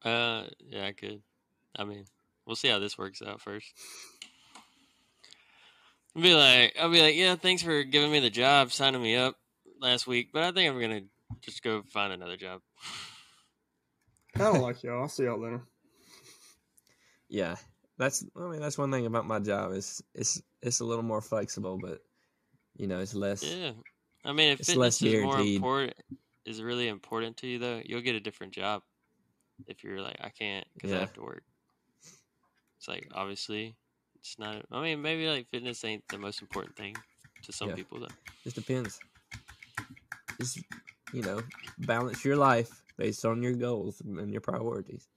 uh, 0.05 0.43
yeah, 0.59 0.85
I 0.85 0.91
could. 0.91 1.23
I 1.75 1.83
mean, 1.83 2.05
we'll 2.45 2.55
see 2.55 2.67
how 2.67 2.77
this 2.77 2.95
works 2.95 3.23
out 3.25 3.41
first. 3.41 3.73
I'll 6.15 6.21
be 6.21 6.35
like, 6.35 6.75
I'll 6.79 6.91
be 6.91 7.01
like, 7.01 7.15
yeah, 7.15 7.33
thanks 7.33 7.63
for 7.63 7.81
giving 7.81 8.11
me 8.11 8.19
the 8.19 8.29
job, 8.29 8.71
signing 8.71 9.01
me 9.01 9.15
up 9.15 9.35
last 9.79 10.05
week, 10.05 10.29
but 10.31 10.43
I 10.43 10.51
think 10.51 10.71
I'm 10.71 10.79
gonna 10.79 11.01
just 11.41 11.63
go 11.63 11.81
find 11.91 12.13
another 12.13 12.37
job. 12.37 12.61
I 14.35 14.39
don't 14.41 14.61
like 14.61 14.83
y'all. 14.83 15.01
I'll 15.01 15.09
see 15.09 15.23
y'all 15.23 15.41
later. 15.41 15.63
Yeah, 17.29 17.55
that's. 17.97 18.23
I 18.37 18.47
mean, 18.47 18.59
that's 18.59 18.77
one 18.77 18.91
thing 18.91 19.07
about 19.07 19.25
my 19.25 19.39
job 19.39 19.71
is 19.73 20.03
it's 20.13 20.39
it's 20.61 20.81
a 20.81 20.85
little 20.85 21.03
more 21.03 21.21
flexible, 21.21 21.79
but 21.81 22.03
you 22.77 22.87
know, 22.87 22.99
it's 22.99 23.13
less. 23.13 23.43
Yeah, 23.43 23.71
I 24.25 24.33
mean, 24.33 24.51
if 24.51 24.59
It's 24.59 24.75
less 24.75 24.99
fitness 24.99 25.15
is 25.15 25.21
more 25.21 25.39
important, 25.39 25.93
is 26.45 26.61
really 26.61 26.87
important 26.87 27.37
to 27.37 27.47
you 27.47 27.59
though, 27.59 27.81
you'll 27.85 28.01
get 28.01 28.15
a 28.15 28.19
different 28.19 28.53
job. 28.53 28.83
If 29.67 29.83
you're 29.83 30.01
like, 30.01 30.17
I 30.21 30.29
can't 30.29 30.65
because 30.73 30.93
I 30.93 30.99
have 30.99 31.13
to 31.13 31.21
work. 31.21 31.43
It's 32.77 32.87
like 32.87 33.07
obviously, 33.13 33.75
it's 34.15 34.39
not. 34.39 34.65
I 34.71 34.81
mean, 34.81 35.01
maybe 35.01 35.27
like 35.27 35.49
fitness 35.49 35.83
ain't 35.85 36.07
the 36.09 36.17
most 36.17 36.41
important 36.41 36.75
thing 36.75 36.95
to 37.43 37.53
some 37.53 37.69
Yeah. 37.69 37.75
people 37.75 37.99
though. 37.99 38.05
It 38.07 38.43
just 38.43 38.55
depends. 38.55 38.99
Just 40.39 40.59
you 41.13 41.21
know, 41.21 41.41
balance 41.79 42.25
your 42.25 42.37
life 42.37 42.83
based 42.97 43.25
on 43.25 43.43
your 43.43 43.53
goals 43.53 44.01
and 44.01 44.31
your 44.31 44.41
priorities. 44.41 45.07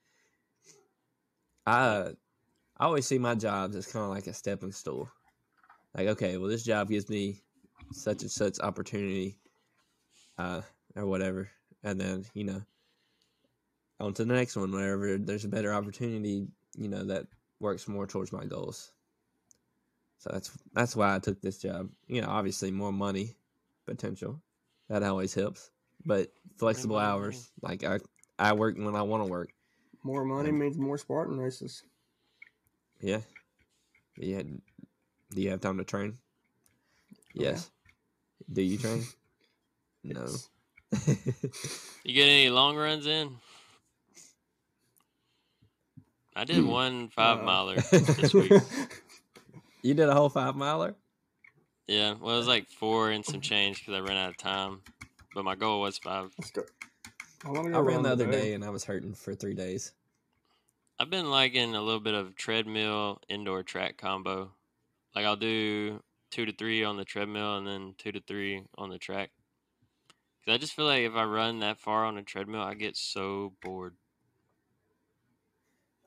I 1.66 1.72
uh, 1.86 2.12
I 2.76 2.84
always 2.84 3.06
see 3.06 3.18
my 3.18 3.34
jobs 3.34 3.76
as 3.76 3.86
kind 3.86 4.04
of 4.04 4.10
like 4.10 4.26
a 4.26 4.34
stepping 4.34 4.72
stool. 4.72 5.08
Like, 5.94 6.08
okay, 6.08 6.36
well, 6.36 6.48
this 6.48 6.64
job 6.64 6.88
gives 6.88 7.08
me 7.08 7.42
such 7.92 8.22
and 8.22 8.30
such 8.30 8.58
opportunity, 8.60 9.38
uh, 10.38 10.62
or 10.96 11.06
whatever, 11.06 11.48
and 11.82 12.00
then 12.00 12.24
you 12.34 12.44
know, 12.44 12.62
on 14.00 14.14
to 14.14 14.24
the 14.24 14.34
next 14.34 14.56
one. 14.56 14.72
Whenever 14.72 15.18
there's 15.18 15.44
a 15.44 15.48
better 15.48 15.72
opportunity, 15.72 16.46
you 16.76 16.88
know, 16.88 17.04
that 17.04 17.26
works 17.60 17.86
more 17.86 18.06
towards 18.06 18.32
my 18.32 18.44
goals. 18.44 18.92
So 20.18 20.30
that's 20.32 20.50
that's 20.72 20.96
why 20.96 21.14
I 21.14 21.18
took 21.18 21.40
this 21.40 21.58
job. 21.58 21.90
You 22.06 22.22
know, 22.22 22.28
obviously 22.28 22.70
more 22.70 22.92
money 22.92 23.36
potential. 23.86 24.40
That 24.88 25.02
always 25.02 25.34
helps. 25.34 25.70
But 26.04 26.28
flexible 26.56 26.98
hours. 26.98 27.50
Like 27.62 27.84
I 27.84 28.00
I 28.38 28.52
work 28.52 28.76
when 28.76 28.96
I 28.96 29.02
want 29.02 29.24
to 29.24 29.30
work. 29.30 29.50
More 30.02 30.24
money 30.24 30.50
Um, 30.50 30.58
means 30.58 30.76
more 30.76 30.98
Spartan 30.98 31.38
races. 31.38 31.82
Yeah. 33.00 33.20
Yeah. 34.16 34.42
Do 35.30 35.42
you 35.42 35.50
have 35.50 35.60
time 35.60 35.78
to 35.78 35.84
train? 35.84 36.18
Yeah. 37.34 37.50
Yes. 37.50 37.70
Do 38.52 38.62
you 38.62 38.78
train? 38.78 39.04
No. 40.06 40.26
You 42.04 42.12
get 42.12 42.28
any 42.28 42.50
long 42.50 42.76
runs 42.76 43.06
in? 43.06 43.30
I 46.36 46.44
did 46.44 46.56
mm. 46.56 46.66
one 46.66 47.08
five 47.08 47.42
miler 47.42 47.76
this 47.90 48.34
week. 48.34 48.52
you 49.82 49.94
did 49.94 50.10
a 50.10 50.14
whole 50.14 50.28
five 50.28 50.54
miler. 50.54 50.94
Yeah, 51.86 52.14
well, 52.20 52.34
it 52.34 52.38
was 52.38 52.46
like 52.46 52.68
four 52.68 53.10
and 53.10 53.24
some 53.24 53.40
change 53.40 53.78
because 53.78 53.94
I 53.94 54.00
ran 54.00 54.18
out 54.18 54.28
of 54.28 54.36
time. 54.36 54.82
But 55.34 55.44
my 55.44 55.54
goal 55.54 55.80
was 55.80 55.96
five. 55.96 56.30
Let's 56.38 56.50
go. 56.50 56.62
I, 57.46 57.52
go 57.52 57.60
I 57.60 57.80
ran 57.80 58.02
the 58.02 58.10
other 58.10 58.26
today. 58.26 58.40
day 58.40 58.52
and 58.54 58.64
I 58.64 58.70
was 58.70 58.84
hurting 58.84 59.14
for 59.14 59.34
three 59.34 59.54
days. 59.54 59.92
I've 60.98 61.10
been 61.10 61.30
liking 61.30 61.74
a 61.74 61.80
little 61.82 62.00
bit 62.00 62.14
of 62.14 62.36
treadmill 62.36 63.20
indoor 63.28 63.62
track 63.62 63.96
combo. 63.96 64.50
Like 65.14 65.24
I'll 65.26 65.36
do 65.36 66.02
two 66.30 66.46
to 66.46 66.52
three 66.52 66.82
on 66.84 66.96
the 66.96 67.04
treadmill 67.04 67.56
and 67.56 67.66
then 67.66 67.94
two 67.98 68.12
to 68.12 68.20
three 68.20 68.64
on 68.76 68.90
the 68.90 68.98
track. 68.98 69.30
Cause 70.44 70.54
I 70.54 70.58
just 70.58 70.74
feel 70.74 70.84
like 70.84 71.02
if 71.02 71.14
I 71.14 71.24
run 71.24 71.60
that 71.60 71.78
far 71.78 72.04
on 72.04 72.18
a 72.18 72.22
treadmill, 72.22 72.60
I 72.60 72.74
get 72.74 72.96
so 72.96 73.54
bored. 73.62 73.94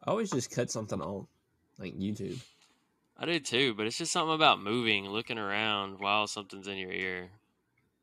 I 0.04 0.12
always 0.12 0.30
just 0.30 0.52
cut 0.52 0.70
something 0.70 1.02
on, 1.02 1.28
like 1.80 1.98
YouTube. 1.98 2.40
I 3.18 3.26
do 3.26 3.40
too, 3.40 3.74
but 3.74 3.88
it's 3.88 3.98
just 3.98 4.12
something 4.12 4.36
about 4.36 4.62
moving, 4.62 5.10
looking 5.10 5.40
around 5.40 6.00
while 6.00 6.28
something's 6.28 6.68
in 6.68 6.78
your 6.78 6.92
ear. 6.92 7.30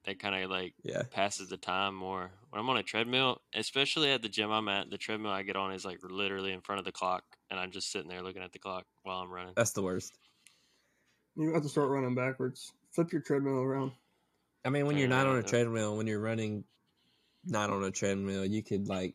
That 0.05 0.19
kind 0.19 0.43
of 0.43 0.51
like 0.51 0.75
Yeah. 0.83 1.03
passes 1.11 1.49
the 1.49 1.57
time 1.57 1.95
more. 1.95 2.33
When 2.51 2.61
I'm 2.61 2.69
on 2.69 2.77
a 2.77 2.83
treadmill, 2.83 3.41
especially 3.55 4.11
at 4.11 4.23
the 4.23 4.29
gym 4.29 4.51
I'm 4.51 4.69
at, 4.69 4.91
the 4.91 4.99
treadmill 4.99 5.31
I 5.31 5.43
get 5.45 5.57
on 5.57 5.73
is 5.73 5.85
like 5.85 6.01
literally 6.03 6.53
in 6.53 6.61
front 6.61 6.81
of 6.81 6.85
the 6.85 6.93
clock, 6.93 7.25
and 7.51 7.61
I'm 7.61 7.71
just 7.71 7.91
sitting 7.93 8.09
there 8.09 8.23
looking 8.23 8.43
at 8.43 8.53
the 8.53 8.59
clock 8.59 8.87
while 9.03 9.21
I'm 9.21 9.31
running. 9.31 9.55
That's 9.55 9.73
the 9.73 9.83
worst. 9.83 10.19
You 11.37 11.53
have 11.53 11.63
to 11.63 11.69
start 11.69 11.89
running 11.91 12.15
backwards. 12.15 12.73
Flip 12.93 13.13
your 13.13 13.21
treadmill 13.23 13.59
around. 13.59 13.93
I 14.65 14.71
mean, 14.71 14.87
when 14.87 14.97
you're 14.97 15.09
not 15.09 15.27
on 15.27 15.35
a 15.37 15.39
enough. 15.39 15.51
treadmill, 15.51 15.97
when 15.97 16.07
you're 16.07 16.21
running 16.21 16.65
not 17.45 17.71
on 17.71 17.83
a 17.85 17.91
treadmill, 17.91 18.45
you 18.45 18.63
could 18.63 18.89
like 18.89 19.15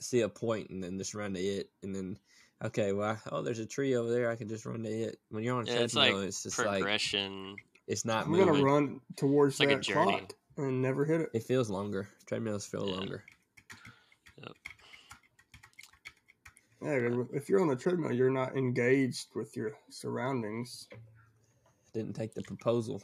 see 0.00 0.20
a 0.20 0.28
point 0.28 0.70
and 0.70 0.82
then 0.82 0.96
just 0.98 1.14
run 1.14 1.34
to 1.34 1.40
it, 1.40 1.70
and 1.82 1.94
then 1.94 2.18
okay, 2.64 2.92
well, 2.92 3.20
oh, 3.30 3.42
there's 3.42 3.58
a 3.58 3.66
tree 3.66 3.96
over 3.96 4.10
there, 4.10 4.30
I 4.30 4.36
can 4.36 4.48
just 4.48 4.64
run 4.64 4.82
to 4.82 4.88
it. 4.88 5.18
When 5.28 5.42
you're 5.42 5.56
on 5.56 5.64
a 5.64 5.66
Yeah, 5.66 5.80
it's 5.80 5.92
treadmill, 5.94 6.18
like 6.20 6.28
it's 6.28 6.42
just 6.44 6.58
like 6.58 6.78
Progression. 6.80 7.56
it's 7.86 8.04
not 8.04 8.26
I'm 8.26 8.32
moving. 8.32 8.46
gonna 8.46 8.62
run 8.62 9.00
towards 9.16 9.54
It's 9.54 9.60
like 9.60 9.68
that 9.70 9.80
journey. 9.82 10.12
clock 10.12 10.32
and 10.56 10.80
never 10.80 11.04
hit 11.04 11.20
it. 11.20 11.30
It 11.34 11.42
feels 11.42 11.68
longer. 11.68 12.08
Treadmills 12.26 12.64
feel 12.66 12.86
Yeah. 12.86 12.96
longer. 12.96 13.24
Yeah, 16.82 17.08
'cause 17.08 17.26
if 17.32 17.48
you're 17.48 17.60
on 17.60 17.68
the 17.68 17.76
treadmill, 17.76 18.12
you're 18.12 18.30
not 18.30 18.56
engaged 18.56 19.34
with 19.34 19.56
your 19.56 19.76
surroundings. 19.90 20.88
Didn't 21.96 22.12
take 22.12 22.34
the 22.34 22.42
proposal. 22.42 23.02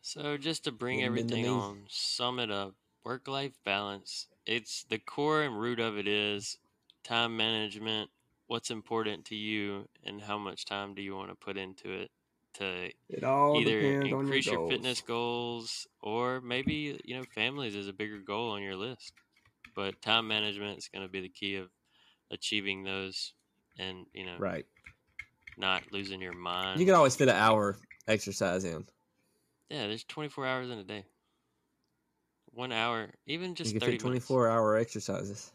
So 0.00 0.38
just 0.38 0.64
to 0.64 0.72
bring 0.72 1.02
Wouldn't 1.02 1.28
been 1.28 1.28
to 1.28 1.34
everything 1.34 1.52
on, 1.52 1.84
sum 1.90 2.38
it 2.38 2.50
up: 2.50 2.74
work-life 3.04 3.52
balance. 3.62 4.28
It's 4.46 4.84
the 4.84 4.96
core 4.96 5.42
and 5.42 5.60
root 5.60 5.78
of 5.78 5.98
it 5.98 6.08
is 6.08 6.56
time 7.04 7.36
management. 7.36 8.08
What's 8.46 8.70
important 8.70 9.26
to 9.26 9.34
you, 9.34 9.86
and 10.02 10.22
how 10.22 10.38
much 10.38 10.64
time 10.64 10.94
do 10.94 11.02
you 11.02 11.14
want 11.14 11.28
to 11.28 11.34
put 11.34 11.58
into 11.58 11.90
it 11.90 12.10
to 12.54 12.90
It 13.10 13.22
all 13.22 13.60
either 13.60 14.00
increase 14.00 14.46
your, 14.46 14.60
your, 14.60 14.68
fitness 14.70 15.02
goals 15.02 15.86
or 16.00 16.40
maybe 16.40 16.98
you 17.04 17.16
know 17.16 17.24
families 17.34 17.76
is 17.76 17.86
a 17.86 17.92
bigger 17.92 18.18
goal 18.18 18.52
on 18.52 18.62
your 18.62 18.76
list 18.76 19.12
but 19.74 20.00
time 20.00 20.26
management 20.26 20.78
is 20.78 20.88
going 20.88 21.04
to 21.04 21.12
be 21.12 21.20
the 21.20 21.28
key 21.28 21.56
of 21.56 21.68
achieving 22.30 22.82
those 22.82 23.34
and 23.78 24.06
you 24.14 24.24
know 24.24 24.38
Right. 24.38 24.64
not 25.58 25.92
losing 25.92 26.22
your 26.22 26.32
mind 26.32 26.80
You 26.80 26.86
can 26.86 26.94
always 26.94 27.14
fit 27.14 27.28
an 27.28 27.36
hour 27.36 27.76
exercise 28.08 28.64
in. 28.64 28.84
yeah 29.70 29.86
there's 29.86 30.04
24 30.04 30.46
hours 30.46 30.70
in 30.70 30.78
a 30.78 30.84
day 30.84 31.04
one 32.52 32.72
hour 32.72 33.08
even 33.26 33.54
just 33.54 33.72
you 33.74 33.78
can 33.80 33.86
30 33.86 33.96
fit 33.98 34.00
24 34.00 34.48
hour 34.48 34.76
exercises. 34.76 35.52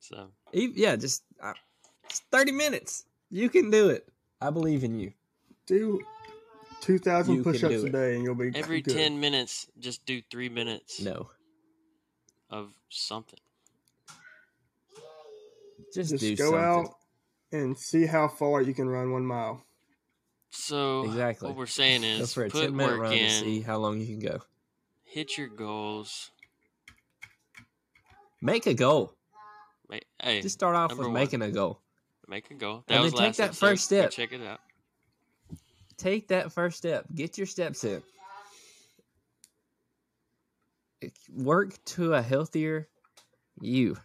so 0.00 0.28
E- 0.52 0.72
Yeah, 0.74 0.96
just 0.96 1.22
uh, 1.42 1.54
it's 2.04 2.20
30 2.32 2.52
minutes. 2.52 3.04
You 3.30 3.48
can 3.48 3.70
do 3.70 3.88
it. 3.90 4.06
I 4.40 4.50
believe 4.50 4.82
in 4.84 4.98
you. 4.98 5.12
Do 5.66 6.00
two 6.80 6.98
thousand 6.98 7.36
You 7.36 7.42
push-ups 7.44 7.84
a 7.84 7.90
day, 7.90 8.16
and 8.16 8.24
you'll 8.24 8.34
be 8.34 8.50
every 8.54 8.82
good. 8.82 8.94
10 8.94 9.20
minutes 9.20 9.68
just 9.78 10.04
do 10.04 10.20
three 10.30 10.48
minutes 10.48 11.00
No. 11.00 11.30
of 12.50 12.72
something 12.88 13.38
Just, 15.94 16.10
Just 16.10 16.20
do 16.22 16.36
go 16.36 16.50
something. 16.50 16.60
out 16.60 16.94
and 17.52 17.78
see 17.78 18.06
how 18.06 18.28
far 18.28 18.62
you 18.62 18.74
can 18.74 18.88
run 18.88 19.12
one 19.12 19.24
mile. 19.24 19.64
So 20.50 21.04
Exactly. 21.04 21.48
what 21.48 21.56
we're 21.56 21.66
saying 21.66 22.02
Go 22.02 22.08
is 22.08 22.34
for 22.34 22.44
a 22.44 22.50
put 22.50 22.62
10 22.62 22.76
minute 22.76 22.92
work 22.92 23.00
run 23.02 23.12
in 23.12 23.24
and 23.24 23.32
see 23.32 23.60
how 23.60 23.78
long 23.78 24.00
you 24.00 24.06
can 24.06 24.18
go. 24.18 24.40
hit 25.04 25.36
your 25.38 25.48
goals 25.48 26.30
Make 28.42 28.66
a 28.66 28.72
goal. 28.74 29.14
Hey 30.18 30.40
Just 30.40 30.54
start 30.54 30.74
off 30.74 30.90
with 30.92 31.00
one. 31.00 31.12
making 31.12 31.42
a 31.42 31.50
goal. 31.50 31.80
Make 32.26 32.50
a 32.50 32.54
goal. 32.54 32.84
And 32.88 33.02
was 33.02 33.12
then 33.12 33.20
take 33.22 33.36
that 33.36 33.44
episode. 33.50 33.66
first 33.66 33.90
Go 33.90 33.96
step. 33.96 34.10
check 34.12 34.32
it 34.32 34.40
out. 34.46 34.60
Take 35.98 36.28
that 36.28 36.50
first 36.52 36.78
step. 36.78 37.04
Get 37.14 37.36
your 37.36 37.46
steps 37.46 37.84
in. 37.84 38.02
Work 41.34 41.82
to 41.86 42.14
a 42.14 42.22
healthier 42.22 42.88
you. 43.60 43.96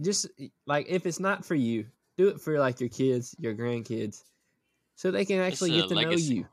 Just 0.00 0.26
like 0.66 0.86
if 0.88 1.06
it's 1.06 1.18
not 1.20 1.44
for 1.44 1.54
you, 1.56 1.86
do 2.16 2.28
it 2.28 2.40
for 2.40 2.58
like 2.60 2.78
your 2.80 2.88
kids, 2.88 3.34
your 3.40 3.54
grandkids, 3.54 4.22
so 4.98 5.12
they 5.12 5.24
can 5.24 5.38
actually 5.38 5.70
get 5.70 5.88
to 5.88 5.94
legacy. 5.94 6.34
know 6.34 6.40
you. 6.40 6.46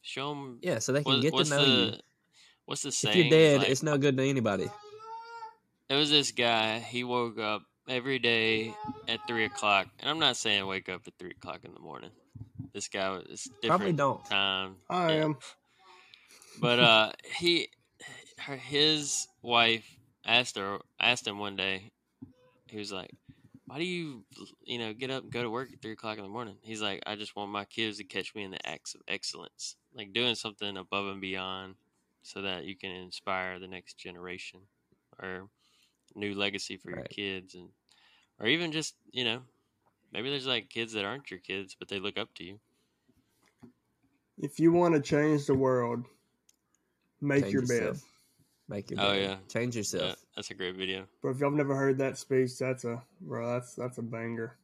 Show 0.00 0.28
them. 0.30 0.58
Yeah, 0.62 0.78
so 0.80 0.92
they 0.92 1.04
can 1.04 1.12
what, 1.12 1.20
get 1.22 1.34
to 1.36 1.44
know 1.50 1.64
the 1.64 1.70
you. 1.70 1.92
What's 2.64 2.82
the 2.82 2.90
saying? 2.92 3.12
If 3.12 3.16
you're 3.16 3.26
It's 3.26 3.32
dead, 3.34 3.58
like- 3.60 3.68
it's 3.68 3.82
no 3.82 3.98
good 3.98 4.16
to 4.16 4.24
anybody. 4.24 4.68
It 5.90 5.94
was 5.94 6.08
this 6.08 6.32
guy. 6.32 6.78
He 6.80 7.04
woke 7.04 7.38
up 7.38 7.62
every 7.88 8.18
day 8.18 8.74
at 9.06 9.20
three 9.28 9.44
o'clock, 9.44 9.88
and 10.00 10.08
I'm 10.08 10.18
not 10.18 10.36
saying 10.38 10.66
wake 10.66 10.88
up 10.88 11.02
at 11.06 11.12
three 11.18 11.32
o'clock 11.32 11.60
in 11.64 11.74
the 11.74 11.80
morning. 11.80 12.10
This 12.72 12.88
guy 12.88 13.10
was 13.10 13.44
different 13.60 13.66
Probably 13.66 13.92
don't. 13.92 14.24
time. 14.24 14.76
I 14.88 15.08
Yeah. 15.12 15.24
am. 15.24 15.36
But 16.60 16.78
uh, 16.78 17.12
he, 17.38 17.68
her, 18.38 18.56
his 18.56 19.28
wife 19.42 19.84
asked 20.24 20.56
her, 20.56 20.78
asked 20.98 21.26
him 21.26 21.38
one 21.38 21.56
day. 21.56 21.90
He 22.68 22.78
was 22.78 22.90
like, 22.90 23.10
"Why 23.72 23.78
do 23.78 23.84
you, 23.84 24.26
you 24.62 24.76
know, 24.78 24.92
get 24.92 25.10
up 25.10 25.22
and 25.22 25.32
go 25.32 25.42
to 25.42 25.48
work 25.48 25.72
at 25.72 25.80
three 25.80 25.92
o'clock 25.92 26.18
in 26.18 26.24
the 26.24 26.28
morning?" 26.28 26.58
He's 26.60 26.82
like, 26.82 27.02
"I 27.06 27.16
just 27.16 27.34
want 27.34 27.50
my 27.50 27.64
kids 27.64 27.96
to 27.96 28.04
catch 28.04 28.34
me 28.34 28.42
in 28.42 28.50
the 28.50 28.68
acts 28.68 28.94
of 28.94 29.00
excellence, 29.08 29.76
like 29.94 30.12
doing 30.12 30.34
something 30.34 30.76
above 30.76 31.06
and 31.06 31.22
beyond, 31.22 31.76
so 32.22 32.42
that 32.42 32.66
you 32.66 32.76
can 32.76 32.90
inspire 32.90 33.58
the 33.58 33.66
next 33.66 33.96
generation 33.96 34.60
or 35.18 35.48
new 36.14 36.34
legacy 36.34 36.76
for 36.76 36.90
your 36.90 37.04
kids, 37.04 37.54
and 37.54 37.70
or 38.38 38.46
even 38.46 38.72
just 38.72 38.94
you 39.10 39.24
know." 39.24 39.40
Maybe 40.12 40.28
there's 40.28 40.46
like 40.46 40.68
kids 40.68 40.92
that 40.92 41.06
aren't 41.06 41.30
your 41.30 41.40
kids, 41.40 41.74
but 41.74 41.88
they 41.88 41.98
look 41.98 42.18
up 42.18 42.34
to 42.34 42.44
you. 42.44 42.60
If 44.36 44.60
you 44.60 44.70
want 44.72 44.96
to 44.96 45.00
change 45.00 45.46
the 45.46 45.54
world, 45.54 46.04
make 47.22 47.44
Change 47.44 47.54
your 47.54 47.66
bed. 47.66 48.00
Yourself. 48.68 48.90
Make 48.90 48.90
your 48.90 49.00
Oh, 49.00 49.12
yeah. 49.12 49.36
Change 49.48 49.76
yourself. 49.76 50.02
Yeah, 50.02 50.14
that's 50.36 50.50
a 50.50 50.54
great 50.54 50.76
video. 50.76 51.06
But 51.22 51.30
if 51.30 51.40
y'all 51.40 51.50
have 51.50 51.56
never 51.56 51.76
heard 51.76 51.98
that 51.98 52.18
speech, 52.18 52.58
that's 52.58 52.84
a 52.84 53.02
bro. 53.20 53.52
That's 53.54 53.74
that's 53.74 53.98
a 53.98 54.02
banger. 54.02 54.56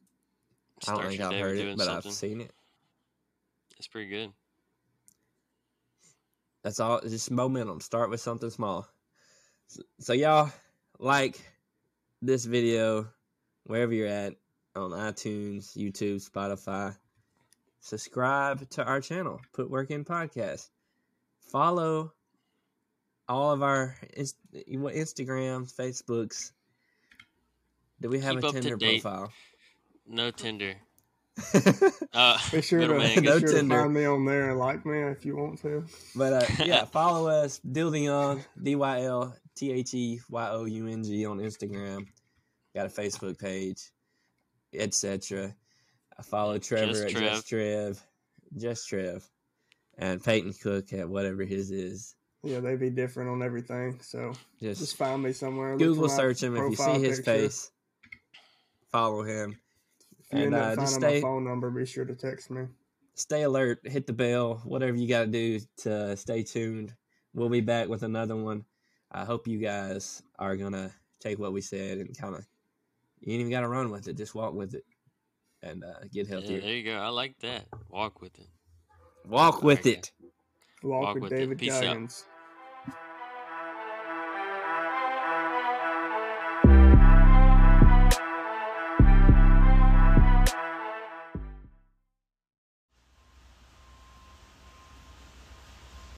I 0.87 0.91
don't 0.91 1.07
think 1.07 1.19
your 1.19 1.31
I've 1.31 1.39
heard 1.39 1.57
it, 1.57 1.77
but 1.77 1.85
something. 1.85 2.09
I've 2.09 2.15
seen 2.15 2.41
it. 2.41 2.51
It's 3.77 3.87
pretty 3.87 4.09
good. 4.09 4.31
That's 6.63 6.79
all. 6.79 6.97
it's 6.97 7.11
Just 7.11 7.31
momentum. 7.31 7.79
Start 7.81 8.09
with 8.09 8.21
something 8.21 8.49
small. 8.49 8.87
So, 9.67 9.81
so 9.99 10.13
y'all 10.13 10.51
like 10.99 11.39
this 12.21 12.45
video 12.45 13.07
wherever 13.65 13.93
you're 13.93 14.07
at 14.07 14.35
on 14.75 14.91
iTunes, 14.91 15.77
YouTube, 15.77 16.27
Spotify. 16.27 16.95
Subscribe 17.81 18.69
to 18.71 18.83
our 18.83 18.99
channel. 18.99 19.39
Put 19.53 19.69
Work 19.69 19.91
In 19.91 20.03
Podcast. 20.03 20.69
Follow 21.39 22.13
all 23.29 23.51
of 23.51 23.63
our 23.63 23.95
inst- 24.17 24.35
Instagrams, 24.53 25.73
Facebooks. 25.73 26.51
Do 28.01 28.09
we 28.09 28.19
have 28.19 28.35
Keep 28.35 28.43
a 28.43 28.47
up 28.47 28.53
to 28.55 28.61
Tinder 28.61 28.77
profile? 28.77 29.31
No 30.07 30.31
Tinder. 30.31 30.75
Uh, 32.11 32.37
Be 32.51 32.61
sure 32.61 32.79
to, 32.81 32.87
middleman 32.87 33.15
be 33.15 33.21
No 33.21 33.39
sure 33.39 33.47
to 33.47 33.53
Tinder. 33.55 33.81
find 33.81 33.93
me 33.93 34.03
on 34.03 34.25
there 34.25 34.49
and 34.49 34.59
like 34.59 34.83
me 34.85 34.99
if 35.03 35.23
you 35.25 35.37
want 35.37 35.61
to. 35.61 35.85
But 36.15 36.33
uh, 36.33 36.45
yeah, 36.65 36.83
follow 36.85 37.29
us, 37.29 37.59
Dyl 37.59 37.91
the 37.91 37.99
Young, 38.01 38.43
D 38.61 38.75
Y 38.75 39.03
L 39.03 39.33
T 39.55 39.71
H 39.71 39.93
E 39.93 40.19
Y 40.29 40.49
O 40.49 40.65
U 40.65 40.87
N 40.87 41.03
G 41.03 41.25
on 41.25 41.37
Instagram. 41.37 42.07
Got 42.75 42.87
a 42.87 42.89
Facebook 42.89 43.39
page, 43.39 43.91
etc. 44.73 45.55
I 46.17 46.23
follow 46.23 46.57
Trevor 46.57 46.87
Just 46.87 47.03
at 47.03 47.09
Trev. 47.11 47.21
Just 47.31 47.47
Trev, 47.47 48.03
Just 48.57 48.89
Trev, 48.89 49.29
and 49.97 50.21
Peyton 50.23 50.53
Cook 50.61 50.91
at 50.93 51.07
whatever 51.07 51.43
his 51.43 51.71
is. 51.71 52.15
Yeah, 52.43 52.59
they'd 52.61 52.79
be 52.79 52.89
different 52.89 53.29
on 53.29 53.43
everything. 53.43 53.99
So 54.01 54.31
Just, 54.61 54.79
just 54.79 54.95
find 54.97 55.21
me 55.23 55.33
somewhere. 55.33 55.71
look 55.71 55.79
Google 55.79 56.09
search 56.09 56.41
him. 56.43 56.55
If 56.55 56.69
you 56.71 56.75
see 56.75 56.99
his 56.99 57.17
picture. 57.19 57.23
face, 57.23 57.71
follow 58.91 59.23
him. 59.23 59.59
if 60.19 60.31
you 60.37 60.45
and, 60.45 60.53
end 60.53 60.55
up 60.55 60.61
uh, 60.61 60.65
finding 60.75 60.83
just 60.85 61.01
my 61.01 61.07
stay- 61.07 61.21
phone 61.21 61.43
number, 61.43 61.69
be 61.69 61.85
sure 61.85 62.05
to 62.05 62.15
text 62.15 62.49
me. 62.49 62.63
Stay 63.15 63.43
alert, 63.43 63.79
hit 63.83 64.07
the 64.07 64.13
bell, 64.13 64.61
whatever 64.63 64.95
you 64.95 65.07
got 65.09 65.21
to 65.21 65.27
do 65.27 65.59
to 65.79 66.15
stay 66.15 66.41
tuned. 66.43 66.93
We'll 67.33 67.49
be 67.49 67.59
back 67.61 67.89
with 67.89 68.03
another 68.03 68.35
one. 68.37 68.63
I 69.11 69.25
hope 69.25 69.45
you 69.47 69.57
guys 69.57 70.23
are 70.37 70.55
gonna 70.55 70.91
take 71.19 71.37
what 71.37 71.51
we 71.51 71.59
said 71.61 71.97
and 71.97 72.17
kind 72.17 72.35
of. 72.35 72.45
You 73.19 73.33
ain't 73.33 73.41
even 73.41 73.51
got 73.51 73.61
to 73.61 73.67
run 73.67 73.91
with 73.91 74.07
it; 74.07 74.15
just 74.15 74.33
walk 74.35 74.53
with 74.53 74.73
it, 74.73 74.85
and 75.61 75.83
uh, 75.83 76.05
get 76.13 76.27
healthy. 76.27 76.53
Yeah, 76.53 76.59
there 76.61 76.73
you 76.75 76.83
go. 76.85 76.93
I 76.95 77.09
like 77.09 77.37
that. 77.39 77.65
Walk 77.89 78.21
with 78.21 78.39
it. 78.39 78.47
walk 79.27 79.61
with 79.63 79.79
Okay. 79.81 79.91
it. 79.95 80.11
Walk, 80.83 81.03
Walk 81.03 81.13
with, 81.15 81.23
with. 81.23 81.31
David 81.31 81.57
Peace 81.57 81.73
out. 81.73 81.83
Goggins. 81.83 82.25